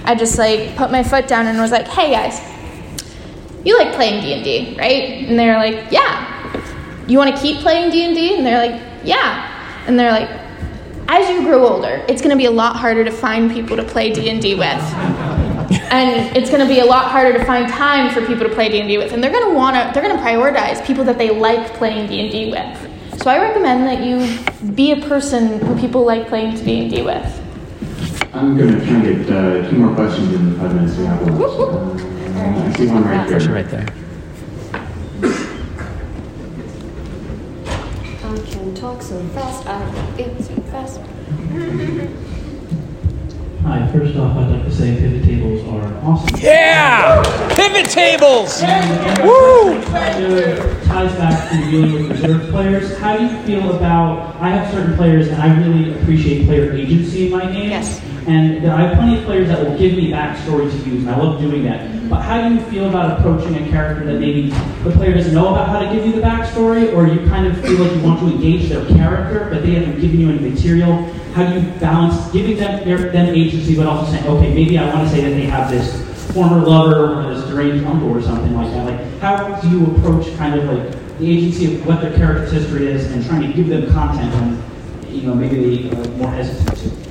I 0.08 0.14
just 0.14 0.38
like 0.38 0.74
put 0.74 0.90
my 0.90 1.02
foot 1.02 1.28
down 1.28 1.46
and 1.46 1.58
was 1.58 1.70
like, 1.70 1.86
"Hey 1.86 2.10
guys, 2.10 2.40
you 3.62 3.76
like 3.76 3.92
playing 3.92 4.22
D 4.22 4.32
and 4.32 4.42
D, 4.42 4.74
right?" 4.78 5.28
And 5.28 5.38
they're 5.38 5.58
like, 5.58 5.92
"Yeah." 5.92 6.24
You 7.06 7.18
want 7.18 7.36
to 7.36 7.40
keep 7.40 7.58
playing 7.58 7.90
D 7.90 8.34
and 8.34 8.46
they're 8.46 8.70
like, 8.70 8.80
"Yeah." 9.04 9.84
And 9.86 9.98
they're 9.98 10.10
like, 10.10 10.30
"As 11.08 11.28
you 11.28 11.42
grow 11.42 11.66
older, 11.66 12.02
it's 12.08 12.22
going 12.22 12.30
to 12.30 12.38
be 12.38 12.46
a 12.46 12.50
lot 12.50 12.76
harder 12.76 13.04
to 13.04 13.10
find 13.10 13.52
people 13.52 13.76
to 13.76 13.84
play 13.84 14.10
D 14.10 14.30
and 14.30 14.40
D 14.40 14.54
with." 14.54 14.82
and 15.90 16.34
it's 16.34 16.48
going 16.48 16.66
to 16.66 16.66
be 16.66 16.80
a 16.80 16.84
lot 16.84 17.10
harder 17.10 17.36
to 17.38 17.44
find 17.44 17.68
time 17.68 18.12
for 18.12 18.24
people 18.24 18.48
to 18.48 18.54
play 18.54 18.70
D&D 18.70 18.96
with 18.96 19.12
and 19.12 19.22
they're 19.22 19.30
going 19.30 19.46
to 19.50 19.54
want 19.54 19.76
to 19.76 19.92
they're 19.92 20.02
going 20.02 20.16
to 20.16 20.22
prioritize 20.22 20.84
people 20.86 21.04
that 21.04 21.18
they 21.18 21.28
like 21.28 21.74
playing 21.74 22.06
D&D 22.08 22.50
with 22.50 23.20
so 23.20 23.30
i 23.30 23.38
recommend 23.38 23.86
that 23.86 24.02
you 24.02 24.72
be 24.72 24.92
a 24.92 25.06
person 25.08 25.60
who 25.60 25.78
people 25.78 26.04
like 26.04 26.26
playing 26.28 26.54
D&D 26.54 27.02
with 27.02 27.47
I'm 28.38 28.56
going 28.56 28.70
to 28.72 28.78
try 28.86 28.94
and 28.94 29.02
get 29.02 29.36
uh, 29.36 29.68
two 29.68 29.76
more 29.78 29.92
questions 29.96 30.32
in 30.32 30.50
the 30.50 30.56
five 30.60 30.72
minutes 30.72 30.96
we 30.96 31.04
have 31.06 31.20
left. 31.22 31.58
Uh, 31.58 31.96
I 32.38 32.72
see 32.76 32.86
one 32.86 33.02
right 33.02 33.26
there. 33.26 33.30
Question 33.30 33.52
right 33.52 33.68
there. 33.68 33.86
I 38.22 38.38
can 38.46 38.74
talk 38.76 39.02
so 39.02 39.20
fast, 39.30 39.66
I 39.66 40.16
get 40.16 40.40
so 40.40 40.54
fast. 40.70 41.00
Hi, 43.64 43.90
first 43.90 44.16
off, 44.16 44.36
I'd 44.36 44.50
like 44.52 44.64
to 44.66 44.70
say 44.72 44.96
pivot 44.96 45.24
tables 45.24 45.66
are 45.66 45.92
awesome. 46.04 46.38
Yeah! 46.38 47.20
Pivot 47.56 47.90
tables! 47.90 48.62
Woo! 49.20 49.82
Kind 49.86 50.24
of 50.24 50.84
ties 50.84 51.12
back 51.16 51.50
to 51.50 51.56
dealing 51.70 51.92
with 51.92 52.10
reserve 52.12 52.50
players. 52.50 52.96
How 52.98 53.16
do 53.16 53.24
you 53.24 53.42
feel 53.42 53.74
about? 53.74 54.36
I 54.40 54.50
have 54.50 54.72
certain 54.72 54.94
players, 54.94 55.26
and 55.26 55.42
I 55.42 55.58
really 55.60 56.00
appreciate 56.00 56.46
player 56.46 56.72
agency 56.72 57.26
in 57.26 57.32
my 57.32 57.44
games. 57.50 57.70
Yes. 57.70 58.00
And 58.26 58.66
I 58.66 58.82
have 58.82 58.96
plenty 58.96 59.18
of 59.18 59.24
players 59.24 59.48
that 59.48 59.66
will 59.66 59.76
give 59.78 59.94
me 59.96 60.10
backstory 60.10 60.70
to 60.70 60.90
use, 60.90 61.02
and 61.02 61.10
I 61.10 61.16
love 61.16 61.40
doing 61.40 61.64
that. 61.64 62.10
But 62.10 62.22
how 62.22 62.46
do 62.46 62.54
you 62.54 62.60
feel 62.62 62.88
about 62.88 63.18
approaching 63.18 63.54
a 63.56 63.70
character 63.70 64.04
that 64.06 64.18
maybe 64.18 64.50
the 64.82 64.90
player 64.90 65.14
doesn't 65.14 65.34
know 65.34 65.48
about 65.48 65.68
how 65.68 65.78
to 65.78 65.86
give 65.94 66.06
you 66.06 66.12
the 66.12 66.20
backstory, 66.20 66.94
or 66.94 67.06
you 67.06 67.26
kind 67.28 67.46
of 67.46 67.60
feel 67.60 67.78
like 67.78 67.94
you 67.94 68.02
want 68.02 68.20
to 68.20 68.26
engage 68.26 68.68
their 68.68 68.84
character, 68.86 69.48
but 69.50 69.62
they 69.62 69.74
haven't 69.74 70.00
given 70.00 70.20
you 70.20 70.30
any 70.30 70.50
material? 70.50 71.04
How 71.34 71.50
do 71.50 71.60
you 71.60 71.66
balance 71.78 72.30
giving 72.32 72.56
them 72.56 72.84
their, 72.84 73.10
them 73.12 73.34
agency, 73.34 73.76
but 73.76 73.86
also 73.86 74.10
saying, 74.10 74.26
okay, 74.26 74.52
maybe 74.54 74.78
I 74.78 74.92
want 74.92 75.08
to 75.08 75.14
say 75.14 75.22
that 75.22 75.30
they 75.30 75.46
have 75.46 75.70
this 75.70 76.08
former 76.32 76.64
lover 76.64 77.20
or 77.20 77.34
this 77.34 77.46
deranged 77.48 77.84
uncle 77.84 78.10
or 78.10 78.22
something 78.22 78.54
like 78.54 78.70
that? 78.72 78.84
Like, 78.86 79.20
how 79.20 79.60
do 79.60 79.68
you 79.68 79.86
approach 79.96 80.34
kind 80.36 80.58
of 80.58 80.64
like 80.64 81.18
the 81.18 81.30
agency 81.30 81.74
of 81.74 81.86
what 81.86 82.00
their 82.00 82.14
character's 82.16 82.52
history 82.52 82.86
is 82.86 83.10
and 83.12 83.24
trying 83.24 83.42
to 83.42 83.52
give 83.52 83.68
them 83.68 83.90
content 83.92 84.32
when 84.34 85.14
you 85.14 85.22
know 85.22 85.34
maybe 85.34 85.88
they 85.88 85.96
are 85.96 86.08
more 86.16 86.30
hesitant 86.30 86.78
to? 86.78 87.07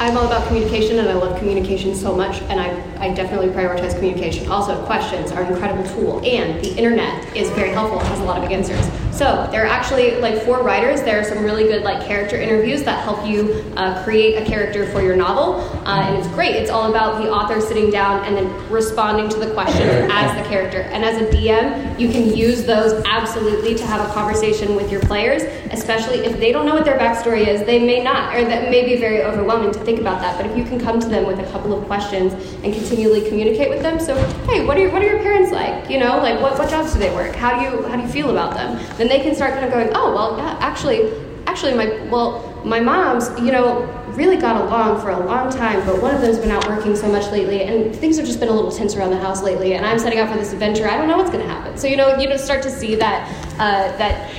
I'm 0.00 0.16
all 0.16 0.26
about 0.26 0.46
communication 0.46 1.00
and 1.00 1.08
I 1.08 1.14
love 1.14 1.36
communication 1.40 1.92
so 1.92 2.14
much 2.14 2.40
and 2.42 2.60
I, 2.60 2.68
I 3.04 3.12
definitely 3.12 3.48
prioritize 3.48 3.96
communication. 3.96 4.48
Also, 4.48 4.80
questions 4.86 5.32
are 5.32 5.42
an 5.42 5.52
incredible 5.52 5.82
tool 5.92 6.24
and 6.24 6.64
the 6.64 6.72
internet 6.76 7.36
is 7.36 7.50
very 7.50 7.70
helpful, 7.70 7.98
it 7.98 8.06
has 8.06 8.20
a 8.20 8.24
lot 8.24 8.44
of 8.44 8.48
answers. 8.52 8.88
So 9.18 9.48
there 9.50 9.64
are 9.64 9.66
actually 9.66 10.20
like 10.20 10.40
for 10.44 10.62
writers, 10.62 11.02
there 11.02 11.18
are 11.18 11.24
some 11.24 11.42
really 11.42 11.64
good 11.64 11.82
like 11.82 12.06
character 12.06 12.36
interviews 12.36 12.84
that 12.84 13.02
help 13.02 13.26
you 13.26 13.64
uh, 13.76 14.04
create 14.04 14.40
a 14.40 14.46
character 14.46 14.86
for 14.92 15.02
your 15.02 15.16
novel. 15.16 15.54
Uh, 15.84 16.02
and 16.02 16.16
it's 16.16 16.28
great. 16.28 16.54
It's 16.54 16.70
all 16.70 16.88
about 16.88 17.20
the 17.20 17.28
author 17.28 17.60
sitting 17.60 17.90
down 17.90 18.24
and 18.24 18.36
then 18.36 18.70
responding 18.70 19.28
to 19.30 19.36
the 19.44 19.52
questions 19.52 19.90
as 20.12 20.40
the 20.40 20.48
character. 20.48 20.82
And 20.82 21.04
as 21.04 21.20
a 21.20 21.36
DM, 21.36 21.98
you 21.98 22.08
can 22.08 22.32
use 22.36 22.64
those 22.64 23.02
absolutely 23.06 23.74
to 23.74 23.84
have 23.84 24.08
a 24.08 24.12
conversation 24.12 24.76
with 24.76 24.92
your 24.92 25.00
players, 25.00 25.42
especially 25.72 26.18
if 26.18 26.38
they 26.38 26.52
don't 26.52 26.64
know 26.64 26.74
what 26.76 26.84
their 26.84 26.98
backstory 26.98 27.48
is. 27.48 27.64
They 27.64 27.84
may 27.84 28.00
not, 28.00 28.36
or 28.36 28.44
that 28.44 28.70
may 28.70 28.84
be 28.84 29.00
very 29.00 29.24
overwhelming 29.24 29.72
to 29.72 29.84
think 29.88 30.00
about 30.00 30.20
that. 30.20 30.36
But 30.36 30.44
if 30.50 30.56
you 30.56 30.64
can 30.64 30.78
come 30.78 31.00
to 31.00 31.08
them 31.08 31.26
with 31.26 31.38
a 31.38 31.50
couple 31.50 31.72
of 31.72 31.82
questions 31.86 32.34
and 32.62 32.74
continually 32.74 33.26
communicate 33.26 33.70
with 33.70 33.80
them, 33.80 33.98
so 33.98 34.14
hey, 34.44 34.66
what 34.66 34.76
are 34.76 34.80
your, 34.80 34.92
what 34.92 35.00
are 35.00 35.06
your 35.06 35.22
parents 35.22 35.50
like? 35.50 35.88
You 35.88 35.98
know, 35.98 36.18
like 36.18 36.38
what, 36.42 36.58
what 36.58 36.68
jobs 36.68 36.92
do 36.92 36.98
they 36.98 37.14
work? 37.14 37.34
How 37.34 37.58
do 37.58 37.64
you 37.64 37.88
how 37.88 37.96
do 37.96 38.02
you 38.02 38.08
feel 38.08 38.30
about 38.30 38.52
them? 38.54 38.76
Then 38.98 39.08
they 39.08 39.20
can 39.20 39.34
start 39.34 39.54
kind 39.54 39.64
of 39.64 39.70
going, 39.70 39.88
oh 39.94 40.14
well, 40.14 40.36
yeah, 40.36 40.58
actually, 40.60 41.10
actually 41.46 41.72
my 41.74 41.86
well 42.10 42.44
my 42.64 42.80
mom's 42.80 43.30
you 43.40 43.50
know 43.50 43.86
really 44.12 44.36
got 44.36 44.60
along 44.60 45.00
for 45.00 45.10
a 45.10 45.24
long 45.24 45.48
time, 45.48 45.84
but 45.86 46.02
one 46.02 46.14
of 46.14 46.20
them's 46.20 46.38
been 46.38 46.50
out 46.50 46.68
working 46.68 46.94
so 46.94 47.08
much 47.08 47.30
lately, 47.30 47.62
and 47.62 47.94
things 47.94 48.18
have 48.18 48.26
just 48.26 48.40
been 48.40 48.48
a 48.48 48.52
little 48.52 48.72
tense 48.72 48.94
around 48.94 49.10
the 49.10 49.18
house 49.18 49.42
lately. 49.42 49.74
And 49.74 49.86
I'm 49.86 49.98
setting 49.98 50.18
out 50.18 50.28
for 50.30 50.36
this 50.36 50.52
adventure. 50.52 50.86
I 50.88 50.98
don't 50.98 51.08
know 51.08 51.16
what's 51.16 51.30
going 51.30 51.46
to 51.46 51.48
happen. 51.48 51.78
So 51.78 51.86
you 51.86 51.96
know, 51.96 52.18
you 52.18 52.28
know, 52.28 52.36
start 52.36 52.62
to 52.64 52.70
see 52.70 52.94
that 52.96 53.20
uh, 53.54 53.96
that 53.96 54.30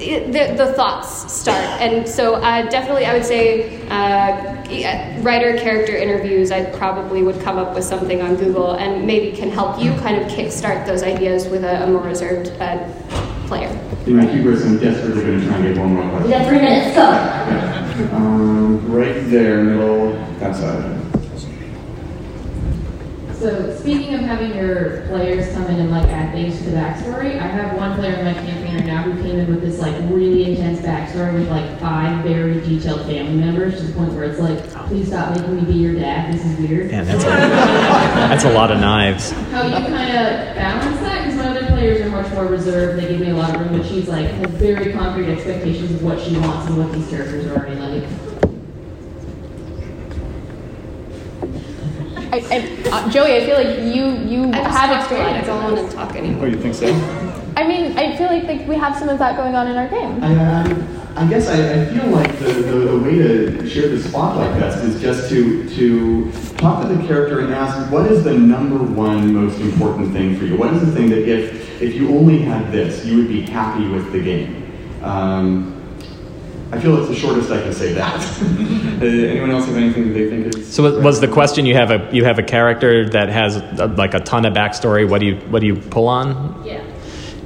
it, 0.00 0.32
the, 0.32 0.64
the 0.64 0.72
thoughts 0.74 1.32
start. 1.32 1.64
And 1.80 2.08
so 2.08 2.34
uh, 2.34 2.68
definitely, 2.68 3.04
I 3.04 3.14
would 3.14 3.24
say 3.24 3.86
uh, 3.88 5.20
writer 5.22 5.58
character 5.58 5.96
interviews. 5.96 6.50
I 6.50 6.64
probably 6.64 7.22
would 7.22 7.40
come 7.40 7.58
up 7.58 7.74
with 7.74 7.84
something 7.84 8.22
on 8.22 8.36
Google, 8.36 8.72
and 8.74 9.06
maybe 9.06 9.36
can 9.36 9.50
help 9.50 9.82
you 9.82 9.92
kind 9.96 10.16
of 10.16 10.30
kickstart 10.30 10.86
those 10.86 11.02
ideas 11.02 11.48
with 11.48 11.64
a, 11.64 11.84
a 11.84 11.86
more 11.86 12.02
reserved 12.02 12.50
uh, 12.60 12.88
player. 13.46 13.68
In 14.06 14.18
the 14.18 14.26
keepers, 14.26 14.64
I'm 14.64 14.78
desperately 14.78 15.22
going 15.22 15.40
to 15.40 15.46
try 15.46 15.56
and 15.56 15.74
get 15.74 15.78
one 15.78 15.94
more 15.94 16.08
question. 16.10 16.24
We 16.24 16.30
got 16.30 16.46
three 16.48 16.60
minutes, 16.60 16.94
go. 16.96 18.16
Um, 18.16 18.92
right 18.92 19.28
there, 19.28 19.64
middle, 19.64 20.12
that 20.38 20.54
side. 20.54 20.98
So 23.34 23.74
speaking 23.76 24.14
of 24.14 24.22
having 24.22 24.56
your 24.56 25.06
players 25.06 25.52
come 25.54 25.66
in 25.66 25.78
and 25.78 25.90
like 25.92 26.08
add 26.08 26.32
things 26.32 26.58
to 26.58 26.64
the 26.64 26.76
backstory, 26.76 27.38
I 27.38 27.46
have 27.46 27.76
one 27.76 27.94
player 27.94 28.14
in 28.14 28.24
my 28.24 28.34
campaign 28.34 28.57
right 28.78 28.86
now 28.86 29.02
who 29.02 29.20
came 29.22 29.38
in 29.38 29.50
with 29.50 29.60
this 29.60 29.78
like 29.80 29.94
really 30.10 30.44
intense 30.44 30.80
backstory 30.80 31.34
with 31.34 31.48
like 31.48 31.78
five 31.80 32.22
very 32.24 32.60
detailed 32.60 33.00
family 33.06 33.34
members 33.34 33.76
to 33.78 33.82
the 33.86 33.92
point 33.92 34.12
where 34.12 34.24
it's 34.24 34.38
like, 34.38 34.68
please 34.86 35.08
stop 35.08 35.34
making 35.34 35.56
me 35.56 35.64
be 35.64 35.78
your 35.78 35.94
dad. 35.94 36.32
This 36.32 36.44
is 36.44 36.58
weird. 36.58 36.90
Man, 36.90 37.06
that's 37.06 37.24
a, 37.24 37.26
that's 37.26 38.44
a 38.44 38.52
lot 38.52 38.70
of 38.70 38.78
knives. 38.80 39.30
How 39.30 39.62
you 39.64 39.74
kind 39.74 40.10
of 40.16 40.54
balance 40.54 41.00
that? 41.00 41.24
Because 41.24 41.36
my 41.36 41.48
other 41.48 41.66
players 41.66 42.00
are 42.00 42.10
much 42.10 42.32
more 42.32 42.46
reserved. 42.46 43.02
They 43.02 43.08
give 43.08 43.20
me 43.20 43.30
a 43.30 43.36
lot 43.36 43.54
of 43.54 43.60
room, 43.60 43.78
but 43.78 43.86
she's 43.86 44.08
like 44.08 44.26
has 44.26 44.50
very 44.52 44.92
concrete 44.92 45.30
expectations 45.30 45.90
of 45.92 46.02
what 46.02 46.20
she 46.20 46.36
wants 46.38 46.68
and 46.68 46.78
what 46.78 46.92
these 46.92 47.08
characters 47.08 47.46
are 47.46 47.56
already 47.56 47.74
like. 47.80 48.08
I, 52.30 52.44
I, 52.50 52.90
uh, 52.90 53.10
Joey, 53.10 53.36
I 53.36 53.46
feel 53.46 53.56
like 53.56 53.78
you 53.78 54.04
you 54.28 54.52
I 54.52 54.56
have 54.58 55.08
talked 55.08 55.12
a 55.12 55.14
lot. 55.14 55.22
I 55.22 55.38
experience. 55.38 55.46
don't 55.46 55.64
in 55.64 55.76
want 55.76 55.90
to 55.90 55.96
talk 55.96 56.14
anymore. 56.14 56.44
Oh, 56.44 56.48
you 56.48 56.60
think 56.60 56.74
so? 56.74 57.27
I 57.58 57.66
mean, 57.66 57.98
I 57.98 58.16
feel 58.16 58.28
like, 58.28 58.44
like 58.44 58.68
we 58.68 58.76
have 58.76 58.96
some 58.96 59.08
of 59.08 59.18
that 59.18 59.36
going 59.36 59.56
on 59.56 59.66
in 59.66 59.74
our 59.76 59.88
game. 59.88 60.22
I, 60.22 60.32
I, 60.62 61.24
I 61.24 61.28
guess 61.28 61.48
I, 61.48 61.82
I 61.82 61.84
feel 61.86 62.06
like 62.06 62.38
the, 62.38 62.52
the, 62.52 62.78
the 62.90 62.98
way 63.00 63.18
to 63.18 63.68
share 63.68 63.88
the 63.88 64.00
spotlight 64.00 64.56
best 64.60 64.84
is 64.84 65.00
just 65.02 65.28
to, 65.30 65.68
to 65.70 66.30
talk 66.56 66.86
to 66.86 66.94
the 66.94 67.04
character 67.08 67.40
and 67.40 67.52
ask, 67.52 67.90
what 67.90 68.06
is 68.12 68.22
the 68.22 68.38
number 68.38 68.78
one 68.78 69.34
most 69.34 69.58
important 69.60 70.12
thing 70.12 70.38
for 70.38 70.44
you? 70.44 70.56
What 70.56 70.72
is 70.72 70.86
the 70.86 70.92
thing 70.92 71.10
that 71.10 71.28
if, 71.28 71.82
if 71.82 71.96
you 71.96 72.16
only 72.16 72.38
had 72.38 72.70
this, 72.70 73.04
you 73.04 73.16
would 73.16 73.26
be 73.28 73.40
happy 73.40 73.88
with 73.88 74.12
the 74.12 74.22
game? 74.22 74.72
Um, 75.02 75.74
I 76.70 76.78
feel 76.78 76.96
it's 76.98 77.08
the 77.08 77.16
shortest 77.16 77.50
I 77.50 77.60
can 77.60 77.72
say 77.72 77.92
that. 77.94 78.14
Uh, 78.22 79.04
anyone 79.04 79.50
else 79.50 79.66
have 79.66 79.74
anything 79.76 80.06
that 80.08 80.14
they 80.14 80.30
think 80.30 80.54
is? 80.54 80.72
So 80.72 80.84
was- 80.84 81.02
was 81.02 81.20
the 81.20 81.26
question 81.26 81.66
you 81.66 81.74
have 81.74 81.90
a 81.90 82.08
you 82.14 82.24
have 82.24 82.38
a 82.38 82.42
character 82.44 83.08
that 83.08 83.30
has 83.30 83.56
a, 83.56 83.86
like 83.96 84.14
a 84.14 84.20
ton 84.20 84.44
of 84.44 84.52
backstory? 84.52 85.08
What 85.08 85.20
do 85.20 85.26
you 85.26 85.36
what 85.50 85.60
do 85.60 85.66
you 85.66 85.74
pull 85.76 86.06
on? 86.06 86.62
Yeah. 86.64 86.84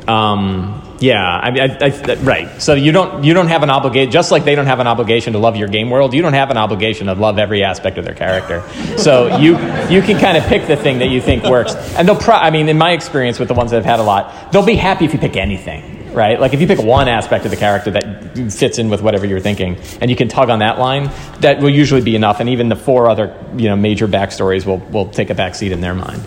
Um, 0.07 0.83
yeah, 1.03 1.21
I 1.25 1.51
mean, 1.51 1.63
I, 1.63 1.77
I, 1.81 2.15
right. 2.23 2.63
So 2.63 2.75
you 2.75 2.93
don't 2.93 3.25
you 3.25 3.35
don't 3.35 3.49
have 3.49 3.63
an 3.65 3.71
obligation, 3.71 4.13
just 4.13 4.31
like 4.31 4.45
they 4.45 4.55
don't 4.55 4.67
have 4.67 4.79
an 4.79 4.87
obligation 4.87 5.33
to 5.33 5.39
love 5.39 5.57
your 5.57 5.69
game 5.69 5.91
world. 5.91 6.15
You 6.15 6.23
don't 6.23 6.33
have 6.33 6.51
an 6.51 6.57
obligation 6.57 7.09
to 7.09 7.15
love 7.15 7.39
every 7.39 7.65
aspect 7.65 7.99
of 7.99 8.05
their 8.05 8.15
character. 8.15 8.63
So 8.99 9.37
you 9.39 9.53
you 9.89 10.01
can 10.03 10.19
kind 10.19 10.37
of 10.37 10.45
pick 10.45 10.69
the 10.69 10.77
thing 10.77 11.01
that 11.01 11.09
you 11.09 11.21
think 11.21 11.45
works, 11.45 11.75
and 11.97 12.07
they'll. 12.07 12.17
Pro- 12.17 12.37
I 12.37 12.51
mean, 12.51 12.69
in 12.69 12.79
my 12.79 12.93
experience 12.93 13.39
with 13.41 13.49
the 13.49 13.55
ones 13.55 13.73
that 13.73 13.79
I've 13.79 13.85
had 13.85 13.99
a 13.99 14.05
lot, 14.05 14.53
they'll 14.53 14.65
be 14.65 14.77
happy 14.77 15.05
if 15.05 15.13
you 15.13 15.19
pick 15.19 15.37
anything, 15.37 16.13
right? 16.13 16.39
Like 16.41 16.55
if 16.55 16.61
you 16.61 16.69
pick 16.69 16.81
one 16.81 17.09
aspect 17.09 17.45
of 17.45 17.51
the 17.51 17.57
character 17.57 17.91
that 17.91 18.53
fits 18.53 18.79
in 18.79 18.89
with 18.89 19.03
whatever 19.03 19.27
you're 19.27 19.41
thinking, 19.41 19.79
and 20.01 20.09
you 20.09 20.17
can 20.17 20.29
tug 20.29 20.51
on 20.51 20.61
that 20.61 20.79
line, 20.79 21.11
that 21.41 21.61
will 21.61 21.71
usually 21.71 22.03
be 22.03 22.15
enough. 22.15 22.39
And 22.39 22.49
even 22.49 22.69
the 22.69 22.77
four 22.77 23.09
other 23.09 23.37
you 23.57 23.69
know 23.69 23.77
major 23.77 24.07
backstories 24.07 24.65
will 24.67 24.79
will 24.79 25.09
take 25.09 25.31
a 25.31 25.35
backseat 25.35 25.73
in 25.73 25.81
their 25.81 25.95
mind. 25.95 26.23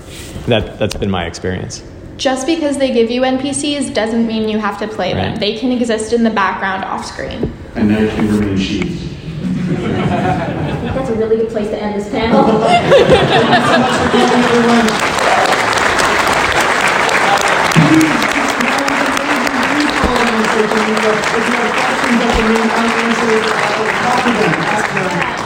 That 0.48 0.80
that's 0.80 0.96
been 0.96 1.12
my 1.12 1.26
experience. 1.26 1.82
Just 2.18 2.48
because 2.48 2.78
they 2.78 2.94
give 2.94 3.12
you 3.12 3.22
NPCs 3.22 3.94
doesn't 3.94 4.26
mean 4.26 4.48
you 4.48 4.58
have 4.58 4.80
to 4.80 4.88
play 4.88 5.14
them. 5.14 5.36
They 5.36 5.58
can 5.58 5.72
exist 5.72 6.14
in 6.14 6.24
the 6.24 6.30
background 6.30 6.86
off 6.86 7.06
screen. 7.06 7.52
And 7.76 7.90
now 7.90 8.00
you 8.00 8.08
can 8.08 8.40
remain 8.40 8.58
sheaths. 8.58 9.04
I 9.44 10.78
think 10.82 10.94
that's 10.94 11.10
a 11.10 11.16
really 11.16 11.38
good 11.38 11.50
place 11.50 11.68
to 11.70 11.82
end 11.82 12.00
this 12.00 12.10
panel. 12.10 12.46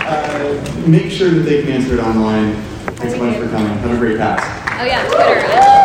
Uh, 0.10 0.84
make 0.88 1.12
sure 1.12 1.30
that 1.30 1.42
they 1.42 1.62
can 1.62 1.72
answer 1.72 1.94
it 1.94 2.00
online. 2.00 2.56
Thanks 2.96 3.16
so 3.16 3.24
much 3.24 3.38
for 3.38 3.48
coming. 3.50 3.78
Have 3.80 3.92
a 3.92 3.98
great 3.98 4.18
PAX. 4.18 4.44
Oh 4.80 4.86
yeah, 4.86 5.08
Twitter. 5.08 5.79